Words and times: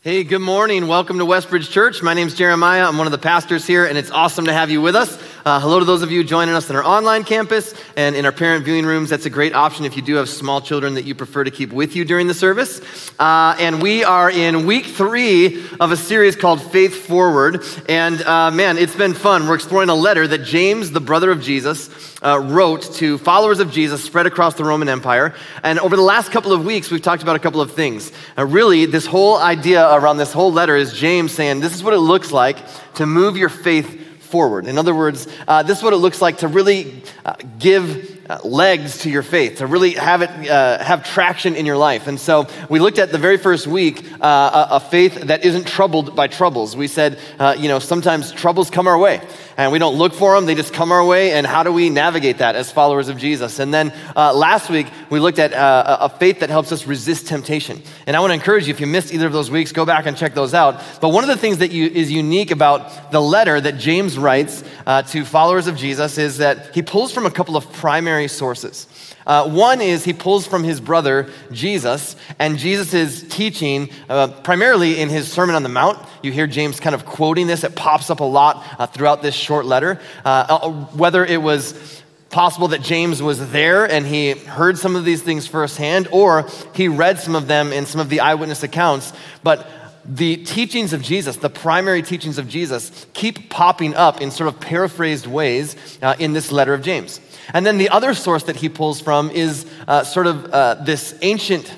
Hey, 0.00 0.22
good 0.22 0.38
morning. 0.38 0.86
Welcome 0.86 1.18
to 1.18 1.24
Westbridge 1.24 1.72
Church. 1.72 2.04
My 2.04 2.14
name 2.14 2.28
is 2.28 2.34
Jeremiah. 2.34 2.86
I'm 2.86 2.98
one 2.98 3.08
of 3.08 3.10
the 3.10 3.18
pastors 3.18 3.66
here, 3.66 3.84
and 3.84 3.98
it's 3.98 4.12
awesome 4.12 4.44
to 4.44 4.52
have 4.52 4.70
you 4.70 4.80
with 4.80 4.94
us. 4.94 5.20
Uh, 5.44 5.60
hello 5.60 5.78
to 5.78 5.84
those 5.84 6.02
of 6.02 6.10
you 6.10 6.24
joining 6.24 6.52
us 6.52 6.68
in 6.68 6.74
our 6.74 6.82
online 6.82 7.22
campus 7.22 7.72
and 7.96 8.16
in 8.16 8.24
our 8.24 8.32
parent 8.32 8.64
viewing 8.64 8.84
rooms. 8.84 9.08
That's 9.08 9.24
a 9.24 9.30
great 9.30 9.54
option 9.54 9.84
if 9.84 9.94
you 9.94 10.02
do 10.02 10.16
have 10.16 10.28
small 10.28 10.60
children 10.60 10.94
that 10.94 11.04
you 11.04 11.14
prefer 11.14 11.44
to 11.44 11.50
keep 11.52 11.72
with 11.72 11.94
you 11.94 12.04
during 12.04 12.26
the 12.26 12.34
service. 12.34 12.80
Uh, 13.20 13.54
and 13.60 13.80
we 13.80 14.02
are 14.02 14.28
in 14.28 14.66
week 14.66 14.84
three 14.86 15.64
of 15.78 15.92
a 15.92 15.96
series 15.96 16.34
called 16.34 16.60
Faith 16.60 17.06
Forward. 17.06 17.62
And 17.88 18.20
uh, 18.22 18.50
man, 18.50 18.78
it's 18.78 18.96
been 18.96 19.14
fun. 19.14 19.46
We're 19.46 19.54
exploring 19.54 19.90
a 19.90 19.94
letter 19.94 20.26
that 20.26 20.42
James, 20.42 20.90
the 20.90 21.00
brother 21.00 21.30
of 21.30 21.40
Jesus, 21.40 21.88
uh, 22.20 22.40
wrote 22.40 22.82
to 22.94 23.16
followers 23.18 23.60
of 23.60 23.70
Jesus 23.70 24.02
spread 24.02 24.26
across 24.26 24.54
the 24.54 24.64
Roman 24.64 24.88
Empire. 24.88 25.34
And 25.62 25.78
over 25.78 25.94
the 25.94 26.02
last 26.02 26.32
couple 26.32 26.52
of 26.52 26.64
weeks, 26.64 26.90
we've 26.90 27.00
talked 27.00 27.22
about 27.22 27.36
a 27.36 27.40
couple 27.40 27.60
of 27.60 27.72
things. 27.72 28.10
Uh, 28.36 28.44
really, 28.44 28.86
this 28.86 29.06
whole 29.06 29.38
idea 29.38 29.88
around 29.94 30.16
this 30.16 30.32
whole 30.32 30.52
letter 30.52 30.74
is 30.74 30.92
James 30.92 31.30
saying 31.30 31.60
this 31.60 31.76
is 31.76 31.84
what 31.84 31.94
it 31.94 32.00
looks 32.00 32.32
like 32.32 32.58
to 32.94 33.06
move 33.06 33.36
your 33.36 33.48
faith 33.48 34.06
forward. 34.28 34.66
In 34.66 34.78
other 34.78 34.94
words, 34.94 35.26
uh, 35.46 35.62
this 35.62 35.78
is 35.78 35.84
what 35.84 35.92
it 35.92 35.96
looks 35.96 36.22
like 36.22 36.38
to 36.38 36.48
really 36.48 37.02
uh, 37.24 37.34
give 37.58 38.18
uh, 38.30 38.38
legs 38.44 38.98
to 38.98 39.10
your 39.10 39.22
faith, 39.22 39.58
to 39.58 39.66
really 39.66 39.94
have 39.94 40.22
it 40.22 40.30
uh, 40.50 40.82
have 40.84 41.02
traction 41.04 41.56
in 41.56 41.64
your 41.66 41.78
life. 41.78 42.06
And 42.06 42.20
so 42.20 42.46
we 42.68 42.78
looked 42.78 42.98
at 42.98 43.10
the 43.10 43.18
very 43.18 43.38
first 43.38 43.66
week 43.66 44.04
uh, 44.20 44.68
a, 44.70 44.76
a, 44.76 44.80
faith 44.80 45.14
that 45.22 45.44
isn't 45.44 45.66
troubled 45.66 46.14
by 46.14 46.28
troubles. 46.28 46.76
We 46.76 46.88
said, 46.88 47.18
you 47.58 47.68
know, 47.68 47.78
sometimes 47.78 48.32
troubles 48.32 48.70
come 48.70 48.86
our 48.86 48.98
way 48.98 49.20
and 49.58 49.72
we 49.72 49.80
don't 49.80 49.96
look 49.96 50.14
for 50.14 50.34
them, 50.34 50.46
they 50.46 50.54
just 50.54 50.72
come 50.72 50.92
our 50.92 51.04
way. 51.04 51.32
And 51.32 51.44
how 51.44 51.64
do 51.64 51.72
we 51.72 51.90
navigate 51.90 52.38
that 52.38 52.54
as 52.54 52.70
followers 52.70 53.08
of 53.08 53.18
Jesus? 53.18 53.58
And 53.58 53.74
then 53.74 53.92
uh, 54.14 54.32
last 54.32 54.70
week, 54.70 54.86
we 55.10 55.18
looked 55.18 55.40
at 55.40 55.52
uh, 55.52 55.98
a 56.00 56.08
faith 56.08 56.40
that 56.40 56.48
helps 56.48 56.70
us 56.70 56.86
resist 56.86 57.26
temptation. 57.26 57.82
And 58.06 58.16
I 58.16 58.20
want 58.20 58.30
to 58.30 58.34
encourage 58.34 58.68
you, 58.68 58.70
if 58.72 58.80
you 58.80 58.86
missed 58.86 59.12
either 59.12 59.26
of 59.26 59.32
those 59.32 59.50
weeks, 59.50 59.72
go 59.72 59.84
back 59.84 60.06
and 60.06 60.16
check 60.16 60.32
those 60.32 60.54
out. 60.54 60.80
But 61.00 61.08
one 61.08 61.24
of 61.24 61.28
the 61.28 61.36
things 61.36 61.58
that 61.58 61.72
you, 61.72 61.88
is 61.88 62.10
unique 62.10 62.52
about 62.52 63.10
the 63.10 63.20
letter 63.20 63.60
that 63.60 63.78
James 63.78 64.16
writes 64.16 64.62
uh, 64.86 65.02
to 65.02 65.24
followers 65.24 65.66
of 65.66 65.76
Jesus 65.76 66.18
is 66.18 66.38
that 66.38 66.72
he 66.72 66.80
pulls 66.80 67.10
from 67.10 67.26
a 67.26 67.30
couple 67.30 67.56
of 67.56 67.70
primary 67.72 68.28
sources. 68.28 68.86
Uh, 69.28 69.48
one 69.48 69.80
is 69.82 70.04
he 70.04 70.14
pulls 70.14 70.46
from 70.46 70.64
his 70.64 70.80
brother 70.80 71.30
Jesus, 71.52 72.16
and 72.38 72.58
Jesus' 72.58 72.94
is 72.94 73.26
teaching, 73.28 73.90
uh, 74.08 74.28
primarily 74.42 74.98
in 74.98 75.10
his 75.10 75.30
Sermon 75.30 75.54
on 75.54 75.62
the 75.62 75.68
Mount. 75.68 75.98
You 76.22 76.32
hear 76.32 76.46
James 76.46 76.80
kind 76.80 76.94
of 76.94 77.04
quoting 77.04 77.46
this, 77.46 77.62
it 77.62 77.76
pops 77.76 78.08
up 78.08 78.20
a 78.20 78.24
lot 78.24 78.64
uh, 78.78 78.86
throughout 78.86 79.22
this 79.22 79.34
short 79.34 79.66
letter. 79.66 80.00
Uh, 80.24 80.46
uh, 80.48 80.70
whether 80.96 81.24
it 81.24 81.42
was 81.42 82.02
possible 82.30 82.68
that 82.68 82.82
James 82.82 83.22
was 83.22 83.50
there 83.52 83.90
and 83.90 84.06
he 84.06 84.32
heard 84.32 84.78
some 84.78 84.96
of 84.96 85.04
these 85.04 85.22
things 85.22 85.46
firsthand, 85.46 86.08
or 86.10 86.48
he 86.74 86.88
read 86.88 87.18
some 87.18 87.34
of 87.34 87.46
them 87.46 87.72
in 87.72 87.86
some 87.86 88.00
of 88.00 88.08
the 88.08 88.20
eyewitness 88.20 88.62
accounts. 88.62 89.12
But 89.42 89.66
the 90.08 90.38
teachings 90.38 90.94
of 90.94 91.02
Jesus, 91.02 91.36
the 91.36 91.50
primary 91.50 92.00
teachings 92.00 92.38
of 92.38 92.48
Jesus, 92.48 93.06
keep 93.12 93.50
popping 93.50 93.94
up 93.94 94.22
in 94.22 94.30
sort 94.30 94.48
of 94.48 94.58
paraphrased 94.58 95.26
ways 95.26 95.76
uh, 96.00 96.16
in 96.18 96.32
this 96.32 96.50
letter 96.50 96.72
of 96.72 96.82
James. 96.82 97.20
And 97.52 97.66
then 97.66 97.76
the 97.76 97.90
other 97.90 98.14
source 98.14 98.44
that 98.44 98.56
he 98.56 98.70
pulls 98.70 99.00
from 99.00 99.30
is 99.30 99.66
uh, 99.86 100.04
sort 100.04 100.26
of 100.26 100.46
uh, 100.46 100.74
this 100.76 101.16
ancient 101.20 101.74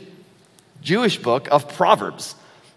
Jewish 0.80 1.18
book 1.18 1.48
of 1.50 1.74
Proverbs. 1.76 2.36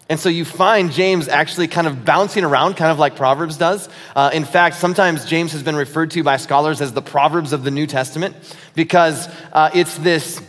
And 0.10 0.20
so 0.20 0.28
you 0.28 0.44
find 0.44 0.92
James 0.92 1.28
actually 1.28 1.68
kind 1.68 1.88
of 1.88 2.04
bouncing 2.04 2.44
around, 2.44 2.76
kind 2.76 2.92
of 2.92 3.00
like 3.00 3.16
Proverbs 3.16 3.58
does. 3.58 3.88
Uh, 4.16 4.32
in 4.34 4.46
fact, 4.46 4.76
sometimes 4.76 5.26
James 5.26 5.54
has 5.54 5.64
been 5.64 5.76
referred 5.76 6.12
to 6.12 6.24
by 6.24 6.38
scholars 6.38 6.82
as 6.82 6.94
the 6.94 7.02
Proverbs 7.02 7.54
of 7.54 7.64
the 7.64 7.72
New 7.72 7.88
Testament 7.88 8.36
because 8.76 9.28
uh, 9.54 9.70
it's 9.74 9.98
this 10.00 10.42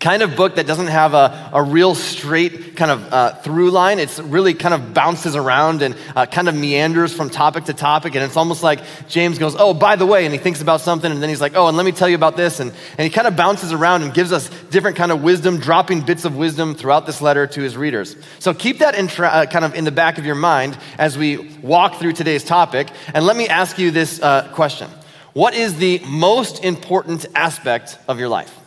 kind 0.00 0.22
of 0.22 0.36
book 0.36 0.56
that 0.56 0.66
doesn't 0.66 0.86
have 0.86 1.14
a, 1.14 1.50
a 1.52 1.62
real 1.62 1.94
straight 1.94 2.76
kind 2.76 2.90
of 2.90 3.12
uh, 3.12 3.34
through 3.36 3.70
line. 3.70 3.98
It's 3.98 4.20
really 4.20 4.54
kind 4.54 4.74
of 4.74 4.94
bounces 4.94 5.34
around 5.34 5.82
and 5.82 5.96
uh, 6.14 6.26
kind 6.26 6.48
of 6.48 6.54
meanders 6.54 7.12
from 7.12 7.30
topic 7.30 7.64
to 7.64 7.72
topic. 7.72 8.14
And 8.14 8.24
it's 8.24 8.36
almost 8.36 8.62
like 8.62 8.80
James 9.08 9.38
goes, 9.38 9.56
Oh, 9.58 9.74
by 9.74 9.96
the 9.96 10.06
way, 10.06 10.24
and 10.24 10.32
he 10.32 10.38
thinks 10.38 10.60
about 10.60 10.80
something, 10.80 11.10
and 11.10 11.20
then 11.22 11.28
he's 11.28 11.40
like, 11.40 11.54
Oh, 11.56 11.68
and 11.68 11.76
let 11.76 11.84
me 11.84 11.92
tell 11.92 12.08
you 12.08 12.14
about 12.14 12.36
this. 12.36 12.60
And, 12.60 12.72
and 12.96 13.04
he 13.04 13.10
kind 13.10 13.26
of 13.26 13.36
bounces 13.36 13.72
around 13.72 14.02
and 14.02 14.14
gives 14.14 14.32
us 14.32 14.48
different 14.70 14.96
kind 14.96 15.10
of 15.10 15.22
wisdom, 15.22 15.58
dropping 15.58 16.02
bits 16.02 16.24
of 16.24 16.36
wisdom 16.36 16.74
throughout 16.74 17.06
this 17.06 17.20
letter 17.20 17.46
to 17.46 17.60
his 17.60 17.76
readers. 17.76 18.16
So 18.38 18.54
keep 18.54 18.78
that 18.78 18.94
in 18.94 19.08
tra- 19.08 19.28
uh, 19.28 19.46
kind 19.46 19.64
of 19.64 19.74
in 19.74 19.84
the 19.84 19.92
back 19.92 20.18
of 20.18 20.24
your 20.24 20.34
mind 20.34 20.78
as 20.98 21.18
we 21.18 21.56
walk 21.62 21.96
through 21.96 22.12
today's 22.12 22.44
topic. 22.44 22.88
And 23.14 23.26
let 23.26 23.36
me 23.36 23.48
ask 23.48 23.78
you 23.78 23.90
this 23.90 24.20
uh, 24.22 24.48
question 24.52 24.90
What 25.32 25.54
is 25.54 25.76
the 25.76 26.00
most 26.06 26.64
important 26.64 27.26
aspect 27.34 27.98
of 28.06 28.18
your 28.18 28.28
life? 28.28 28.57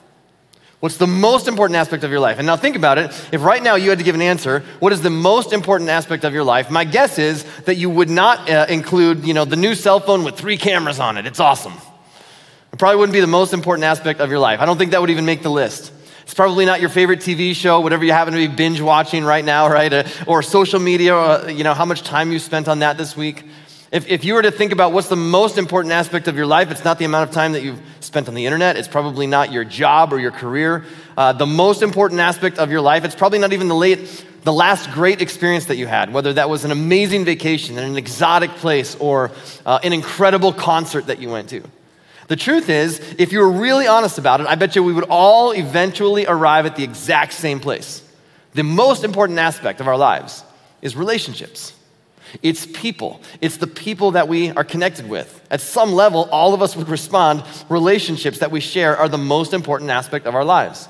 What's 0.82 0.98
the 0.98 1.06
most 1.06 1.48
important 1.48 1.78
aspect 1.78 2.04
of 2.04 2.10
your 2.10 2.20
life? 2.20 2.40
And 2.40 2.48
now 2.48 2.58
think 2.58 2.76
about 2.76 2.98
it. 2.98 3.12
If 3.32 3.44
right 3.44 3.62
now 3.62 3.76
you 3.76 3.92
had 3.92 4.00
to 4.00 4.04
give 4.04 4.16
an 4.16 4.22
answer, 4.22 4.64
what 4.80 4.92
is 4.92 5.02
the 5.02 5.12
most 5.12 5.54
important 5.54 5.92
aspect 5.92 6.24
of 6.24 6.34
your 6.34 6.44
life? 6.44 6.72
My 6.72 6.86
guess 6.86 7.20
is 7.20 7.44
that 7.66 7.76
you 7.76 7.88
would 7.88 8.10
not 8.10 8.50
uh, 8.50 8.66
include, 8.68 9.24
you 9.24 9.36
know, 9.36 9.46
the 9.46 9.56
new 9.56 9.76
cell 9.76 10.00
phone 10.00 10.24
with 10.24 10.36
three 10.36 10.58
cameras 10.58 11.00
on 11.00 11.18
it. 11.18 11.28
It's 11.28 11.40
awesome. 11.40 11.74
It 12.74 12.80
probably 12.80 12.98
wouldn't 12.98 13.14
be 13.14 13.20
the 13.20 13.28
most 13.28 13.54
important 13.54 13.84
aspect 13.84 14.22
of 14.22 14.32
your 14.32 14.40
life. 14.40 14.60
I 14.60 14.66
don't 14.66 14.80
think 14.80 14.90
that 14.92 15.02
would 15.02 15.12
even 15.12 15.26
make 15.26 15.44
the 15.44 15.52
list. 15.52 15.94
It's 16.24 16.34
probably 16.34 16.66
not 16.66 16.82
your 16.82 16.90
favorite 16.90 17.20
TV 17.20 17.56
show, 17.56 17.80
whatever 17.80 18.04
you 18.04 18.12
happen 18.12 18.34
to 18.34 18.40
be 18.40 18.48
binge 18.48 18.82
watching 18.82 19.24
right 19.24 19.46
now, 19.46 19.70
right? 19.70 19.94
Uh, 19.94 20.04
or 20.26 20.42
social 20.42 20.80
media, 20.80 21.16
uh, 21.16 21.48
you 21.48 21.64
know, 21.64 21.76
how 21.76 21.86
much 21.86 22.02
time 22.02 22.32
you 22.32 22.40
spent 22.40 22.68
on 22.68 22.80
that 22.80 22.98
this 22.98 23.16
week. 23.16 23.44
If, 23.92 24.08
if 24.08 24.24
you 24.24 24.36
were 24.36 24.42
to 24.42 24.52
think 24.52 24.72
about 24.72 24.94
what's 24.94 25.10
the 25.10 25.18
most 25.18 25.58
important 25.58 25.92
aspect 25.92 26.30
of 26.30 26.38
your 26.38 26.46
life, 26.46 26.72
it's 26.72 26.86
not 26.86 26.98
the 26.98 27.04
amount 27.04 27.30
of 27.30 27.36
time 27.36 27.52
that 27.52 27.62
you've 27.62 27.82
spent 28.00 28.30
on 28.30 28.34
the 28.34 28.46
internet. 28.46 28.78
It's 28.78 28.88
probably 28.88 29.28
not 29.28 29.52
your 29.52 29.66
job 29.66 30.14
or 30.14 30.20
your 30.20 30.32
career. 30.32 30.86
Uh, 31.18 31.34
the 31.34 31.46
most 31.46 31.82
important 31.82 32.22
aspect 32.22 32.58
of 32.58 32.72
your 32.72 32.80
life, 32.80 33.04
it's 33.04 33.16
probably 33.16 33.40
not 33.40 33.52
even 33.52 33.68
the 33.68 33.76
late, 33.76 34.26
the 34.44 34.54
last 34.54 34.92
great 34.92 35.22
experience 35.22 35.66
that 35.66 35.76
you 35.76 35.88
had, 35.88 36.14
whether 36.14 36.32
that 36.32 36.50
was 36.50 36.64
an 36.64 36.72
amazing 36.72 37.26
vacation 37.26 37.78
in 37.78 37.84
an 37.84 37.98
exotic 37.98 38.52
place 38.52 38.96
or 38.96 39.30
uh, 39.66 39.80
an 39.84 39.92
incredible 39.92 40.54
concert 40.54 41.08
that 41.08 41.20
you 41.20 41.30
went 41.30 41.50
to. 41.50 41.62
The 42.30 42.38
truth 42.38 42.70
is, 42.70 42.98
if 43.18 43.34
you 43.34 43.40
were 43.40 43.52
really 43.52 43.88
honest 43.88 44.18
about 44.18 44.40
it, 44.40 44.48
I 44.48 44.56
bet 44.56 44.74
you 44.74 44.84
we 44.84 44.94
would 44.94 45.08
all 45.10 45.52
eventually 45.52 46.26
arrive 46.26 46.66
at 46.66 46.78
the 46.78 46.84
exact 46.86 47.34
same 47.34 47.60
place. 47.60 48.02
The 48.54 48.64
most 48.64 49.04
important 49.04 49.38
aspect 49.40 49.82
of 49.82 49.90
our 49.90 49.98
lives 49.98 50.46
is 50.82 50.96
relationships. 50.96 51.74
It's 52.42 52.66
people. 52.66 53.22
It's 53.42 53.58
the 53.58 53.68
people 53.68 54.12
that 54.12 54.28
we 54.28 54.52
are 54.52 54.64
connected 54.64 55.10
with. 55.10 55.46
At 55.52 55.62
some 55.62 55.94
level, 55.94 56.30
all 56.32 56.54
of 56.54 56.62
us 56.62 56.76
would 56.76 56.90
respond 56.90 57.44
relationships 57.70 58.40
that 58.40 58.52
we 58.52 58.60
share 58.60 58.98
are 58.98 59.10
the 59.10 59.18
most 59.18 59.54
important 59.54 59.90
aspect 59.90 60.26
of 60.26 60.36
our 60.36 60.46
lives. 60.46 60.88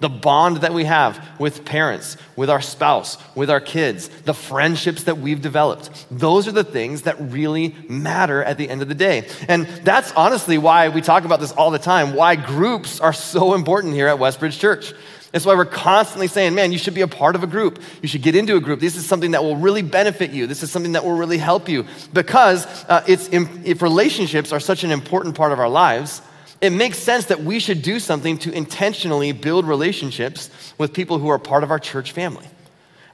The 0.00 0.08
bond 0.08 0.58
that 0.58 0.74
we 0.74 0.84
have 0.84 1.24
with 1.38 1.64
parents, 1.64 2.16
with 2.34 2.50
our 2.50 2.60
spouse, 2.60 3.18
with 3.36 3.48
our 3.48 3.60
kids, 3.60 4.08
the 4.08 4.34
friendships 4.34 5.04
that 5.04 5.18
we've 5.18 5.40
developed. 5.40 6.06
Those 6.10 6.48
are 6.48 6.52
the 6.52 6.64
things 6.64 7.02
that 7.02 7.20
really 7.20 7.76
matter 7.88 8.42
at 8.42 8.58
the 8.58 8.68
end 8.68 8.82
of 8.82 8.88
the 8.88 8.96
day. 8.96 9.28
And 9.48 9.64
that's 9.84 10.10
honestly 10.12 10.58
why 10.58 10.88
we 10.88 11.02
talk 11.02 11.24
about 11.24 11.38
this 11.38 11.52
all 11.52 11.70
the 11.70 11.78
time, 11.78 12.14
why 12.14 12.34
groups 12.34 12.98
are 12.98 13.12
so 13.12 13.54
important 13.54 13.94
here 13.94 14.08
at 14.08 14.18
Westbridge 14.18 14.58
Church. 14.58 14.92
That's 15.32 15.46
why 15.46 15.54
we're 15.54 15.64
constantly 15.64 16.28
saying, 16.28 16.54
man, 16.54 16.72
you 16.72 16.78
should 16.78 16.92
be 16.92 17.00
a 17.00 17.08
part 17.08 17.34
of 17.34 17.42
a 17.42 17.46
group. 17.46 17.82
You 18.02 18.08
should 18.08 18.22
get 18.22 18.36
into 18.36 18.54
a 18.56 18.60
group. 18.60 18.80
This 18.80 18.96
is 18.96 19.06
something 19.06 19.30
that 19.30 19.42
will 19.42 19.56
really 19.56 19.80
benefit 19.80 20.30
you. 20.30 20.46
This 20.46 20.62
is 20.62 20.70
something 20.70 20.92
that 20.92 21.04
will 21.04 21.16
really 21.16 21.38
help 21.38 21.70
you. 21.70 21.86
Because 22.12 22.66
uh, 22.84 23.02
it's, 23.08 23.30
if 23.30 23.80
relationships 23.80 24.52
are 24.52 24.60
such 24.60 24.84
an 24.84 24.90
important 24.90 25.34
part 25.34 25.52
of 25.52 25.58
our 25.58 25.70
lives, 25.70 26.20
it 26.60 26.70
makes 26.70 26.98
sense 26.98 27.26
that 27.26 27.42
we 27.42 27.58
should 27.58 27.80
do 27.80 27.98
something 27.98 28.36
to 28.38 28.52
intentionally 28.52 29.32
build 29.32 29.66
relationships 29.66 30.50
with 30.76 30.92
people 30.92 31.18
who 31.18 31.28
are 31.28 31.38
part 31.38 31.64
of 31.64 31.70
our 31.70 31.78
church 31.78 32.12
family. 32.12 32.46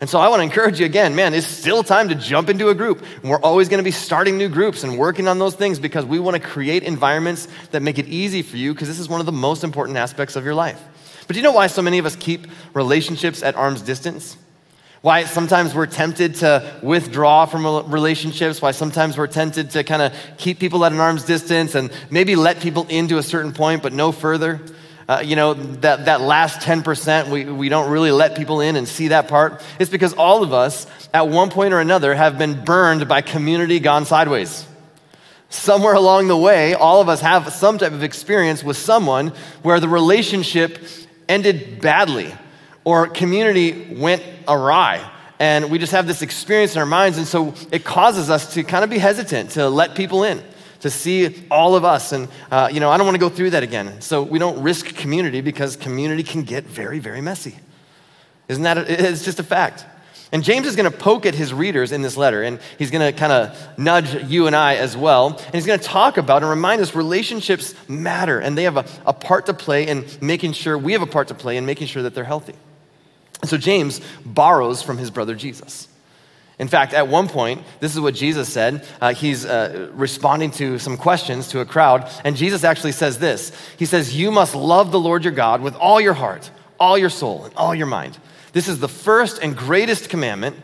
And 0.00 0.10
so 0.10 0.20
I 0.20 0.28
want 0.28 0.40
to 0.40 0.44
encourage 0.44 0.78
you 0.78 0.86
again, 0.86 1.14
man, 1.16 1.34
it's 1.34 1.46
still 1.46 1.82
time 1.82 2.08
to 2.08 2.14
jump 2.14 2.48
into 2.48 2.68
a 2.68 2.74
group. 2.74 3.02
And 3.22 3.30
we're 3.30 3.40
always 3.40 3.68
going 3.68 3.78
to 3.78 3.84
be 3.84 3.90
starting 3.90 4.38
new 4.38 4.48
groups 4.48 4.84
and 4.84 4.98
working 4.98 5.28
on 5.28 5.38
those 5.38 5.54
things 5.54 5.78
because 5.78 6.04
we 6.04 6.18
want 6.18 6.36
to 6.36 6.42
create 6.42 6.82
environments 6.82 7.48
that 7.70 7.82
make 7.82 7.98
it 7.98 8.06
easy 8.06 8.42
for 8.42 8.56
you 8.56 8.74
because 8.74 8.88
this 8.88 8.98
is 8.98 9.08
one 9.08 9.20
of 9.20 9.26
the 9.26 9.32
most 9.32 9.64
important 9.64 9.98
aspects 9.98 10.36
of 10.36 10.44
your 10.44 10.54
life. 10.54 10.82
But 11.28 11.34
do 11.34 11.40
you 11.40 11.44
know 11.44 11.52
why 11.52 11.66
so 11.66 11.82
many 11.82 11.98
of 11.98 12.06
us 12.06 12.16
keep 12.16 12.46
relationships 12.72 13.42
at 13.42 13.54
arm's 13.54 13.82
distance? 13.82 14.38
Why 15.02 15.24
sometimes 15.24 15.74
we're 15.74 15.86
tempted 15.86 16.36
to 16.36 16.80
withdraw 16.82 17.44
from 17.44 17.64
relationships, 17.92 18.62
why 18.62 18.72
sometimes 18.72 19.16
we're 19.16 19.28
tempted 19.28 19.70
to 19.72 19.84
kind 19.84 20.00
of 20.00 20.14
keep 20.38 20.58
people 20.58 20.84
at 20.86 20.92
an 20.92 20.98
arm's 20.98 21.24
distance 21.24 21.74
and 21.74 21.92
maybe 22.10 22.34
let 22.34 22.60
people 22.60 22.86
into 22.88 23.18
a 23.18 23.22
certain 23.22 23.52
point, 23.52 23.82
but 23.82 23.92
no 23.92 24.10
further. 24.10 24.60
Uh, 25.06 25.20
you 25.22 25.36
know, 25.36 25.52
that, 25.54 26.06
that 26.06 26.22
last 26.22 26.60
10%, 26.60 27.28
we, 27.28 27.44
we 27.44 27.68
don't 27.68 27.90
really 27.90 28.10
let 28.10 28.34
people 28.34 28.62
in 28.62 28.74
and 28.74 28.88
see 28.88 29.08
that 29.08 29.28
part. 29.28 29.62
It's 29.78 29.90
because 29.90 30.14
all 30.14 30.42
of 30.42 30.54
us, 30.54 30.86
at 31.12 31.28
one 31.28 31.50
point 31.50 31.74
or 31.74 31.80
another, 31.80 32.14
have 32.14 32.38
been 32.38 32.64
burned 32.64 33.06
by 33.06 33.20
community 33.20 33.80
gone 33.80 34.06
sideways. 34.06 34.66
Somewhere 35.50 35.94
along 35.94 36.28
the 36.28 36.36
way, 36.36 36.74
all 36.74 37.00
of 37.00 37.08
us 37.08 37.20
have 37.20 37.52
some 37.52 37.78
type 37.78 37.92
of 37.92 38.02
experience 38.02 38.64
with 38.64 38.76
someone 38.78 39.32
where 39.62 39.78
the 39.78 39.88
relationship 39.88 40.78
ended 41.28 41.80
badly 41.80 42.32
or 42.84 43.06
community 43.06 43.94
went 43.94 44.22
awry. 44.46 45.10
And 45.38 45.70
we 45.70 45.78
just 45.78 45.92
have 45.92 46.06
this 46.06 46.22
experience 46.22 46.74
in 46.74 46.80
our 46.80 46.86
minds. 46.86 47.18
And 47.18 47.26
so 47.26 47.54
it 47.70 47.84
causes 47.84 48.30
us 48.30 48.54
to 48.54 48.64
kind 48.64 48.82
of 48.82 48.90
be 48.90 48.98
hesitant 48.98 49.50
to 49.50 49.68
let 49.68 49.94
people 49.94 50.24
in, 50.24 50.42
to 50.80 50.90
see 50.90 51.44
all 51.50 51.76
of 51.76 51.84
us. 51.84 52.12
And, 52.12 52.28
uh, 52.50 52.70
you 52.72 52.80
know, 52.80 52.90
I 52.90 52.96
don't 52.96 53.06
want 53.06 53.14
to 53.14 53.20
go 53.20 53.28
through 53.28 53.50
that 53.50 53.62
again. 53.62 54.00
So 54.00 54.22
we 54.22 54.38
don't 54.38 54.62
risk 54.62 54.86
community 54.96 55.40
because 55.40 55.76
community 55.76 56.22
can 56.22 56.42
get 56.42 56.64
very, 56.64 56.98
very 56.98 57.20
messy. 57.20 57.56
Isn't 58.48 58.64
that, 58.64 58.78
a, 58.78 59.08
it's 59.10 59.24
just 59.24 59.38
a 59.38 59.44
fact. 59.44 59.84
And 60.30 60.44
James 60.44 60.66
is 60.66 60.76
going 60.76 60.90
to 60.90 60.96
poke 60.96 61.24
at 61.24 61.34
his 61.34 61.54
readers 61.54 61.90
in 61.90 62.02
this 62.02 62.16
letter, 62.16 62.42
and 62.42 62.60
he's 62.78 62.90
going 62.90 63.12
to 63.12 63.18
kind 63.18 63.32
of 63.32 63.78
nudge 63.78 64.30
you 64.30 64.46
and 64.46 64.54
I 64.54 64.76
as 64.76 64.96
well. 64.96 65.28
And 65.28 65.54
he's 65.54 65.64
going 65.64 65.78
to 65.78 65.84
talk 65.84 66.18
about 66.18 66.42
and 66.42 66.50
remind 66.50 66.82
us 66.82 66.94
relationships 66.94 67.74
matter, 67.88 68.38
and 68.38 68.56
they 68.56 68.64
have 68.64 68.76
a, 68.76 68.84
a 69.06 69.14
part 69.14 69.46
to 69.46 69.54
play 69.54 69.86
in 69.86 70.04
making 70.20 70.52
sure, 70.52 70.76
we 70.76 70.92
have 70.92 71.02
a 71.02 71.06
part 71.06 71.28
to 71.28 71.34
play 71.34 71.56
in 71.56 71.64
making 71.64 71.86
sure 71.86 72.02
that 72.02 72.14
they're 72.14 72.24
healthy. 72.24 72.54
And 73.40 73.48
so 73.48 73.56
James 73.56 74.00
borrows 74.24 74.82
from 74.82 74.98
his 74.98 75.10
brother 75.10 75.34
Jesus. 75.34 75.88
In 76.58 76.68
fact, 76.68 76.92
at 76.92 77.06
one 77.06 77.28
point, 77.28 77.62
this 77.80 77.94
is 77.94 78.00
what 78.00 78.14
Jesus 78.14 78.48
said. 78.48 78.84
Uh, 79.00 79.14
he's 79.14 79.46
uh, 79.46 79.90
responding 79.92 80.50
to 80.52 80.78
some 80.78 80.96
questions 80.96 81.48
to 81.48 81.60
a 81.60 81.64
crowd, 81.64 82.10
and 82.24 82.36
Jesus 82.36 82.64
actually 82.64 82.92
says 82.92 83.18
this 83.18 83.52
He 83.78 83.86
says, 83.86 84.14
You 84.14 84.30
must 84.30 84.54
love 84.54 84.90
the 84.90 85.00
Lord 85.00 85.24
your 85.24 85.32
God 85.32 85.62
with 85.62 85.76
all 85.76 86.00
your 86.00 86.14
heart, 86.14 86.50
all 86.78 86.98
your 86.98 87.10
soul, 87.10 87.44
and 87.44 87.54
all 87.54 87.74
your 87.74 87.86
mind. 87.86 88.18
This 88.52 88.68
is 88.68 88.80
the 88.80 88.88
first 88.88 89.42
and 89.42 89.56
greatest 89.56 90.08
commandment. 90.08 90.56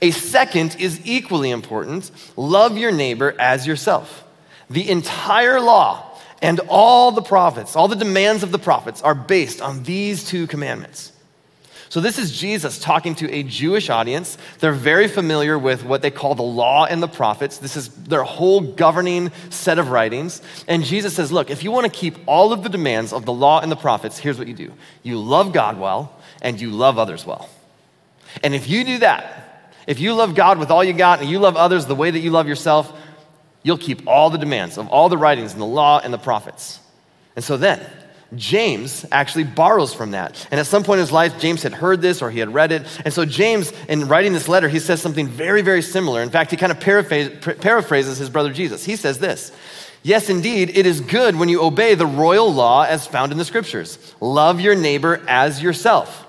A 0.00 0.10
second 0.10 0.76
is 0.78 1.00
equally 1.04 1.50
important 1.50 2.10
love 2.36 2.78
your 2.78 2.92
neighbor 2.92 3.34
as 3.38 3.66
yourself. 3.66 4.24
The 4.70 4.88
entire 4.88 5.60
law 5.60 6.04
and 6.40 6.60
all 6.68 7.10
the 7.10 7.22
prophets, 7.22 7.74
all 7.74 7.88
the 7.88 7.96
demands 7.96 8.42
of 8.42 8.52
the 8.52 8.58
prophets, 8.58 9.02
are 9.02 9.14
based 9.14 9.60
on 9.60 9.82
these 9.82 10.24
two 10.24 10.46
commandments. 10.46 11.12
So, 11.90 12.00
this 12.00 12.18
is 12.18 12.38
Jesus 12.38 12.78
talking 12.78 13.14
to 13.16 13.32
a 13.32 13.42
Jewish 13.42 13.88
audience. 13.88 14.36
They're 14.58 14.72
very 14.72 15.08
familiar 15.08 15.58
with 15.58 15.84
what 15.84 16.02
they 16.02 16.10
call 16.10 16.34
the 16.34 16.42
law 16.42 16.84
and 16.84 17.02
the 17.02 17.08
prophets. 17.08 17.58
This 17.58 17.76
is 17.76 17.88
their 17.88 18.24
whole 18.24 18.60
governing 18.60 19.32
set 19.48 19.78
of 19.78 19.88
writings. 19.88 20.42
And 20.66 20.84
Jesus 20.84 21.14
says, 21.14 21.32
Look, 21.32 21.50
if 21.50 21.64
you 21.64 21.70
want 21.70 21.86
to 21.86 21.92
keep 21.92 22.16
all 22.26 22.52
of 22.52 22.62
the 22.62 22.68
demands 22.68 23.12
of 23.12 23.24
the 23.24 23.32
law 23.32 23.60
and 23.60 23.72
the 23.72 23.76
prophets, 23.76 24.18
here's 24.18 24.38
what 24.38 24.48
you 24.48 24.54
do 24.54 24.72
you 25.02 25.18
love 25.18 25.52
God 25.52 25.78
well, 25.78 26.14
and 26.42 26.60
you 26.60 26.70
love 26.70 26.98
others 26.98 27.24
well. 27.24 27.48
And 28.42 28.54
if 28.54 28.68
you 28.68 28.84
do 28.84 28.98
that, 28.98 29.72
if 29.86 30.00
you 30.00 30.14
love 30.14 30.34
God 30.34 30.58
with 30.58 30.70
all 30.70 30.84
you 30.84 30.92
got 30.92 31.20
and 31.20 31.30
you 31.30 31.38
love 31.38 31.56
others 31.56 31.86
the 31.86 31.94
way 31.94 32.10
that 32.10 32.18
you 32.18 32.30
love 32.30 32.46
yourself, 32.46 32.92
you'll 33.62 33.78
keep 33.78 34.06
all 34.06 34.28
the 34.28 34.38
demands 34.38 34.76
of 34.76 34.88
all 34.88 35.08
the 35.08 35.16
writings 35.16 35.52
and 35.52 35.62
the 35.62 35.66
law 35.66 35.98
and 35.98 36.12
the 36.12 36.18
prophets. 36.18 36.80
And 37.34 37.44
so 37.44 37.56
then, 37.56 37.80
James 38.34 39.06
actually 39.10 39.44
borrows 39.44 39.94
from 39.94 40.10
that. 40.10 40.46
And 40.50 40.60
at 40.60 40.66
some 40.66 40.84
point 40.84 40.98
in 40.98 41.04
his 41.04 41.12
life, 41.12 41.38
James 41.40 41.62
had 41.62 41.72
heard 41.72 42.02
this 42.02 42.20
or 42.20 42.30
he 42.30 42.40
had 42.40 42.52
read 42.52 42.72
it. 42.72 42.86
And 43.04 43.12
so, 43.12 43.24
James, 43.24 43.72
in 43.88 44.06
writing 44.06 44.34
this 44.34 44.48
letter, 44.48 44.68
he 44.68 44.80
says 44.80 45.00
something 45.00 45.28
very, 45.28 45.62
very 45.62 45.80
similar. 45.80 46.22
In 46.22 46.28
fact, 46.28 46.50
he 46.50 46.58
kind 46.58 46.70
of 46.70 46.78
paraphrases 46.80 48.18
his 48.18 48.28
brother 48.28 48.52
Jesus. 48.52 48.84
He 48.84 48.96
says 48.96 49.18
this 49.18 49.52
Yes, 50.02 50.28
indeed, 50.28 50.76
it 50.76 50.86
is 50.86 51.00
good 51.00 51.36
when 51.36 51.48
you 51.48 51.62
obey 51.62 51.94
the 51.94 52.06
royal 52.06 52.52
law 52.52 52.82
as 52.82 53.06
found 53.06 53.32
in 53.32 53.38
the 53.38 53.44
scriptures 53.44 53.98
love 54.20 54.60
your 54.60 54.74
neighbor 54.74 55.22
as 55.26 55.62
yourself. 55.62 56.26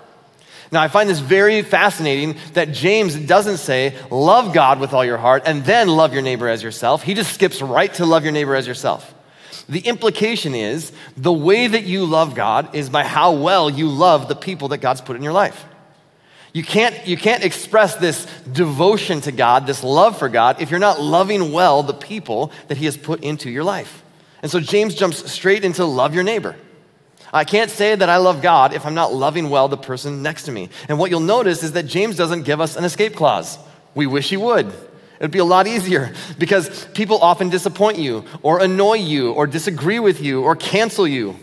Now, 0.71 0.81
I 0.81 0.87
find 0.87 1.09
this 1.09 1.19
very 1.19 1.63
fascinating 1.63 2.37
that 2.53 2.71
James 2.71 3.15
doesn't 3.15 3.57
say, 3.57 3.95
love 4.11 4.53
God 4.53 4.79
with 4.79 4.93
all 4.93 5.03
your 5.03 5.17
heart 5.17 5.43
and 5.47 5.65
then 5.65 5.87
love 5.87 6.13
your 6.13 6.21
neighbor 6.21 6.47
as 6.47 6.61
yourself. 6.61 7.01
He 7.01 7.15
just 7.15 7.33
skips 7.33 7.61
right 7.61 7.91
to 7.95 8.05
love 8.05 8.23
your 8.23 8.31
neighbor 8.31 8.55
as 8.55 8.67
yourself. 8.67 9.13
The 9.69 9.81
implication 9.81 10.55
is 10.55 10.91
the 11.15 11.31
way 11.31 11.67
that 11.67 11.83
you 11.83 12.03
love 12.05 12.33
God 12.33 12.75
is 12.75 12.89
by 12.89 13.03
how 13.03 13.33
well 13.33 13.69
you 13.69 13.87
love 13.87 14.27
the 14.27 14.35
people 14.35 14.69
that 14.69 14.79
God's 14.79 14.99
put 14.99 15.15
in 15.15 15.21
your 15.21 15.31
life. 15.31 15.63
You 16.53 16.63
can't, 16.63 17.05
you 17.05 17.15
can't 17.15 17.43
express 17.43 17.95
this 17.95 18.25
devotion 18.51 19.21
to 19.21 19.31
God, 19.31 19.67
this 19.67 19.83
love 19.83 20.17
for 20.17 20.27
God, 20.27 20.59
if 20.59 20.71
you're 20.71 20.79
not 20.79 20.99
loving 20.99 21.51
well 21.51 21.83
the 21.83 21.93
people 21.93 22.51
that 22.67 22.77
He 22.77 22.85
has 22.85 22.97
put 22.97 23.21
into 23.23 23.51
your 23.51 23.63
life. 23.63 24.03
And 24.41 24.51
so 24.51 24.59
James 24.59 24.95
jumps 24.95 25.31
straight 25.31 25.63
into 25.63 25.85
love 25.85 26.15
your 26.15 26.23
neighbor. 26.23 26.55
I 27.31 27.43
can't 27.43 27.69
say 27.69 27.93
that 27.93 28.09
I 28.09 28.17
love 28.17 28.41
God 28.41 28.73
if 28.73 28.87
I'm 28.87 28.95
not 28.95 29.13
loving 29.13 29.51
well 29.51 29.67
the 29.67 29.77
person 29.77 30.23
next 30.23 30.43
to 30.43 30.51
me. 30.51 30.69
And 30.87 30.97
what 30.97 31.11
you'll 31.11 31.19
notice 31.19 31.61
is 31.61 31.73
that 31.73 31.83
James 31.83 32.15
doesn't 32.15 32.41
give 32.41 32.59
us 32.59 32.75
an 32.75 32.83
escape 32.83 33.15
clause. 33.15 33.59
We 33.93 34.07
wish 34.07 34.29
he 34.29 34.37
would. 34.37 34.73
It'd 35.19 35.31
be 35.31 35.39
a 35.39 35.45
lot 35.45 35.67
easier 35.67 36.13
because 36.37 36.85
people 36.87 37.19
often 37.19 37.49
disappoint 37.49 37.97
you 37.97 38.23
or 38.41 38.61
annoy 38.61 38.95
you 38.95 39.33
or 39.33 39.47
disagree 39.47 39.99
with 39.99 40.21
you 40.21 40.43
or 40.43 40.55
cancel 40.55 41.05
you. 41.05 41.35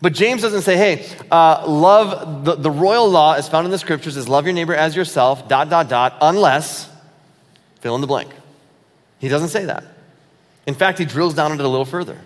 But 0.00 0.14
James 0.14 0.42
doesn't 0.42 0.62
say, 0.62 0.76
hey, 0.76 1.06
uh, 1.30 1.64
love, 1.66 2.44
the, 2.44 2.56
the 2.56 2.70
royal 2.70 3.08
law 3.08 3.34
as 3.34 3.48
found 3.48 3.66
in 3.66 3.70
the 3.70 3.78
scriptures 3.78 4.16
is 4.16 4.28
love 4.28 4.44
your 4.44 4.52
neighbor 4.52 4.74
as 4.74 4.94
yourself, 4.94 5.48
dot, 5.48 5.70
dot, 5.70 5.88
dot, 5.88 6.18
unless, 6.20 6.88
fill 7.80 7.94
in 7.94 8.00
the 8.00 8.06
blank. 8.06 8.30
He 9.18 9.28
doesn't 9.28 9.48
say 9.48 9.64
that. 9.64 9.84
In 10.66 10.74
fact, 10.74 10.98
he 10.98 11.04
drills 11.04 11.34
down 11.34 11.50
on 11.52 11.60
it 11.60 11.64
a 11.64 11.68
little 11.68 11.84
further. 11.84 12.18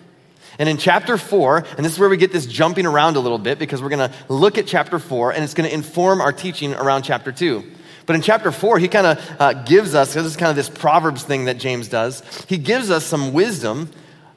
And 0.59 0.69
in 0.69 0.77
chapter 0.77 1.17
four, 1.17 1.65
and 1.77 1.85
this 1.85 1.93
is 1.93 1.99
where 1.99 2.09
we 2.09 2.17
get 2.17 2.31
this 2.31 2.45
jumping 2.45 2.85
around 2.85 3.15
a 3.15 3.19
little 3.19 3.39
bit 3.39 3.57
because 3.57 3.81
we're 3.81 3.89
going 3.89 4.11
to 4.11 4.15
look 4.27 4.59
at 4.59 4.67
chapter 4.67 4.99
four 4.99 5.31
and 5.31 5.43
it's 5.43 5.55
going 5.55 5.67
to 5.67 5.73
inform 5.73 6.21
our 6.21 6.31
teaching 6.31 6.73
around 6.75 7.03
chapter 7.03 7.31
two. 7.31 7.63
But 8.05 8.15
in 8.15 8.21
chapter 8.21 8.51
four, 8.51 8.79
he 8.79 8.87
kind 8.87 9.07
of 9.07 9.31
uh, 9.39 9.53
gives 9.63 9.95
us, 9.95 10.13
this 10.13 10.25
is 10.25 10.35
kind 10.35 10.49
of 10.49 10.55
this 10.55 10.69
Proverbs 10.69 11.23
thing 11.23 11.45
that 11.45 11.57
James 11.57 11.87
does, 11.87 12.21
he 12.45 12.57
gives 12.57 12.89
us 12.89 13.05
some 13.05 13.33
wisdom 13.33 13.89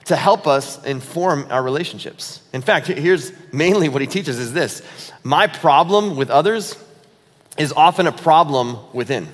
to 0.06 0.16
help 0.16 0.46
us 0.46 0.82
inform 0.84 1.46
our 1.50 1.62
relationships. 1.62 2.40
In 2.52 2.62
fact, 2.62 2.86
here's 2.86 3.32
mainly 3.52 3.88
what 3.88 4.00
he 4.00 4.06
teaches 4.06 4.38
is 4.38 4.52
this 4.52 4.82
my 5.24 5.46
problem 5.46 6.16
with 6.16 6.30
others 6.30 6.76
is 7.58 7.72
often 7.72 8.06
a 8.06 8.12
problem 8.12 8.78
within. 8.92 9.28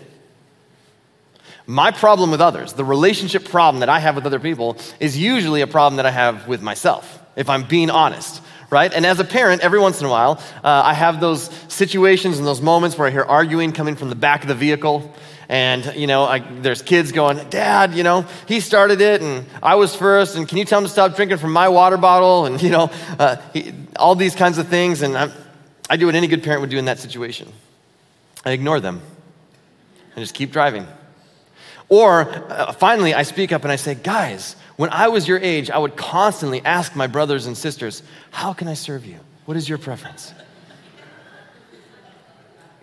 My 1.67 1.91
problem 1.91 2.31
with 2.31 2.41
others, 2.41 2.73
the 2.73 2.85
relationship 2.85 3.45
problem 3.45 3.81
that 3.81 3.89
I 3.89 4.01
have 4.01 4.17
with 4.17 4.27
other 4.27 4.41
people, 4.41 4.77
is 4.99 5.17
usually 5.17 5.61
a 5.61 5.67
problem 5.67 5.97
that 5.97 6.07
I 6.07 6.11
have 6.11 6.49
with 6.49 6.63
myself, 6.63 7.21
if 7.37 7.49
I'm 7.49 7.65
being 7.65 7.91
honest, 7.91 8.43
right? 8.73 8.93
And 8.93 9.05
as 9.05 9.21
a 9.21 9.25
parent, 9.25 9.61
every 9.61 9.79
once 9.79 10.01
in 10.01 10.07
a 10.07 10.09
while, 10.09 10.43
uh, 10.65 10.83
I 10.85 10.95
have 10.95 11.21
those 11.21 11.51
situations 11.69 12.39
and 12.39 12.47
those 12.47 12.63
moments 12.63 12.97
where 12.97 13.07
I 13.07 13.11
hear 13.11 13.23
arguing 13.23 13.73
coming 13.73 13.97
from 13.97 14.09
the 14.09 14.15
back 14.15 14.43
of 14.43 14.49
the 14.49 14.55
vehicle. 14.55 15.15
And, 15.51 15.95
you 15.95 16.07
know, 16.07 16.25
I, 16.25 16.39
there's 16.39 16.81
kids 16.81 17.13
going, 17.13 17.51
Dad, 17.51 17.93
you 17.93 18.03
know, 18.03 18.25
he 18.49 18.61
started 18.61 19.03
it 19.03 19.21
and 19.21 19.45
I 19.63 19.75
was 19.75 19.95
first, 19.95 20.37
and 20.37 20.49
can 20.49 20.57
you 20.57 20.65
tell 20.65 20.79
him 20.79 20.87
to 20.87 20.91
stop 20.91 21.15
drinking 21.15 21.37
from 21.37 21.53
my 21.53 21.69
water 21.69 21.99
bottle? 21.99 22.47
And, 22.47 22.63
you 22.63 22.71
know, 22.71 22.91
uh, 23.19 23.37
he, 23.53 23.75
all 23.97 24.15
these 24.15 24.35
kinds 24.35 24.57
of 24.57 24.69
things. 24.69 25.03
And 25.03 25.19
I, 25.19 25.31
I 25.91 25.97
do 25.97 26.07
what 26.07 26.15
any 26.15 26.27
good 26.27 26.43
parent 26.43 26.63
would 26.63 26.71
do 26.71 26.79
in 26.79 26.87
that 26.87 26.99
situation 26.99 27.53
I 28.45 28.53
ignore 28.53 28.81
them 28.81 29.03
and 30.17 30.23
just 30.23 30.35
keep 30.35 30.51
driving. 30.51 30.87
Or 31.91 32.23
uh, 32.51 32.73
finally, 32.73 33.13
I 33.13 33.23
speak 33.23 33.53
up 33.53 33.65
and 33.65 33.71
I 33.71 33.77
say, 33.77 33.95
guys, 33.95 34.57
when 34.77 34.91
I 34.91 35.09
was 35.09 35.29
your 35.29 35.39
age, 35.39 35.71
I 35.71 35.79
would 35.79 35.97
constantly 35.97 36.63
ask 36.65 36.97
my 36.97 37.07
brothers 37.07 37.47
and 37.47 37.57
sisters, 37.57 38.03
How 38.31 38.53
can 38.53 38.69
I 38.69 38.75
serve 38.75 39.07
you? 39.07 39.19
What 39.45 39.57
is 39.57 39.69
your 39.69 39.79
preference? 39.79 40.33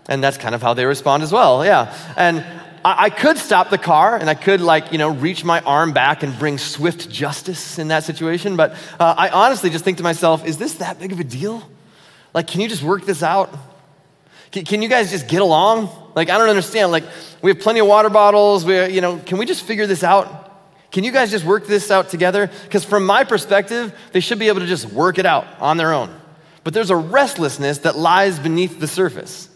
And 0.08 0.24
that's 0.24 0.38
kind 0.38 0.56
of 0.56 0.62
how 0.62 0.74
they 0.74 0.86
respond 0.86 1.22
as 1.22 1.32
well, 1.32 1.64
yeah. 1.64 1.96
And 2.18 2.44
I, 2.84 3.06
I 3.06 3.10
could 3.10 3.38
stop 3.38 3.70
the 3.70 3.78
car 3.78 4.18
and 4.18 4.28
I 4.28 4.34
could, 4.34 4.60
like, 4.60 4.92
you 4.92 4.98
know, 4.98 5.10
reach 5.10 5.44
my 5.44 5.62
arm 5.62 5.94
back 5.94 6.24
and 6.24 6.38
bring 6.40 6.58
swift 6.58 7.10
justice 7.10 7.78
in 7.78 7.90
that 7.90 8.04
situation, 8.04 8.56
but 8.56 8.72
uh, 9.00 9.14
I 9.18 9.30
honestly 9.30 9.70
just 9.70 9.86
think 9.86 9.98
to 9.98 10.04
myself, 10.04 10.46
Is 10.46 10.58
this 10.58 10.76
that 10.76 11.00
big 11.00 11.12
of 11.12 11.20
a 11.20 11.24
deal? 11.24 11.64
Like, 12.34 12.48
can 12.48 12.62
you 12.62 12.68
just 12.68 12.84
work 12.84 13.06
this 13.06 13.24
out? 13.24 13.56
Can, 14.52 14.66
can 14.66 14.82
you 14.82 14.90
guys 14.90 15.12
just 15.12 15.28
get 15.28 15.42
along? 15.42 15.90
Like, 16.16 16.30
I 16.30 16.38
don't 16.38 16.50
understand. 16.50 16.92
Like, 16.92 17.04
we 17.42 17.52
have 17.52 17.60
plenty 17.60 17.80
of 17.80 17.88
water 17.88 18.10
bottles. 18.10 18.66
We, 18.66 18.88
you 18.88 19.02
know, 19.02 19.18
can 19.18 19.38
we 19.38 19.46
just 19.46 19.64
figure 19.64 19.86
this 19.86 20.04
out? 20.04 20.49
Can 20.92 21.04
you 21.04 21.12
guys 21.12 21.30
just 21.30 21.46
work 21.46 21.68
this 21.68 21.92
out 21.92 22.10
together? 22.10 22.50
Because 22.64 22.84
from 22.84 23.06
my 23.06 23.24
perspective, 23.24 23.94
they 24.12 24.20
should 24.20 24.40
be 24.40 24.48
able 24.48 24.62
to 24.62 24.68
just 24.68 24.86
work 24.88 25.20
it 25.20 25.26
out 25.26 25.46
on 25.60 25.78
their 25.78 25.94
own. 25.94 26.14
But 26.64 26.74
there's 26.74 26.90
a 26.90 26.96
restlessness 26.96 27.80
that 27.80 27.96
lies 27.96 28.40
beneath 28.40 28.80
the 28.80 28.88
surface. 28.88 29.50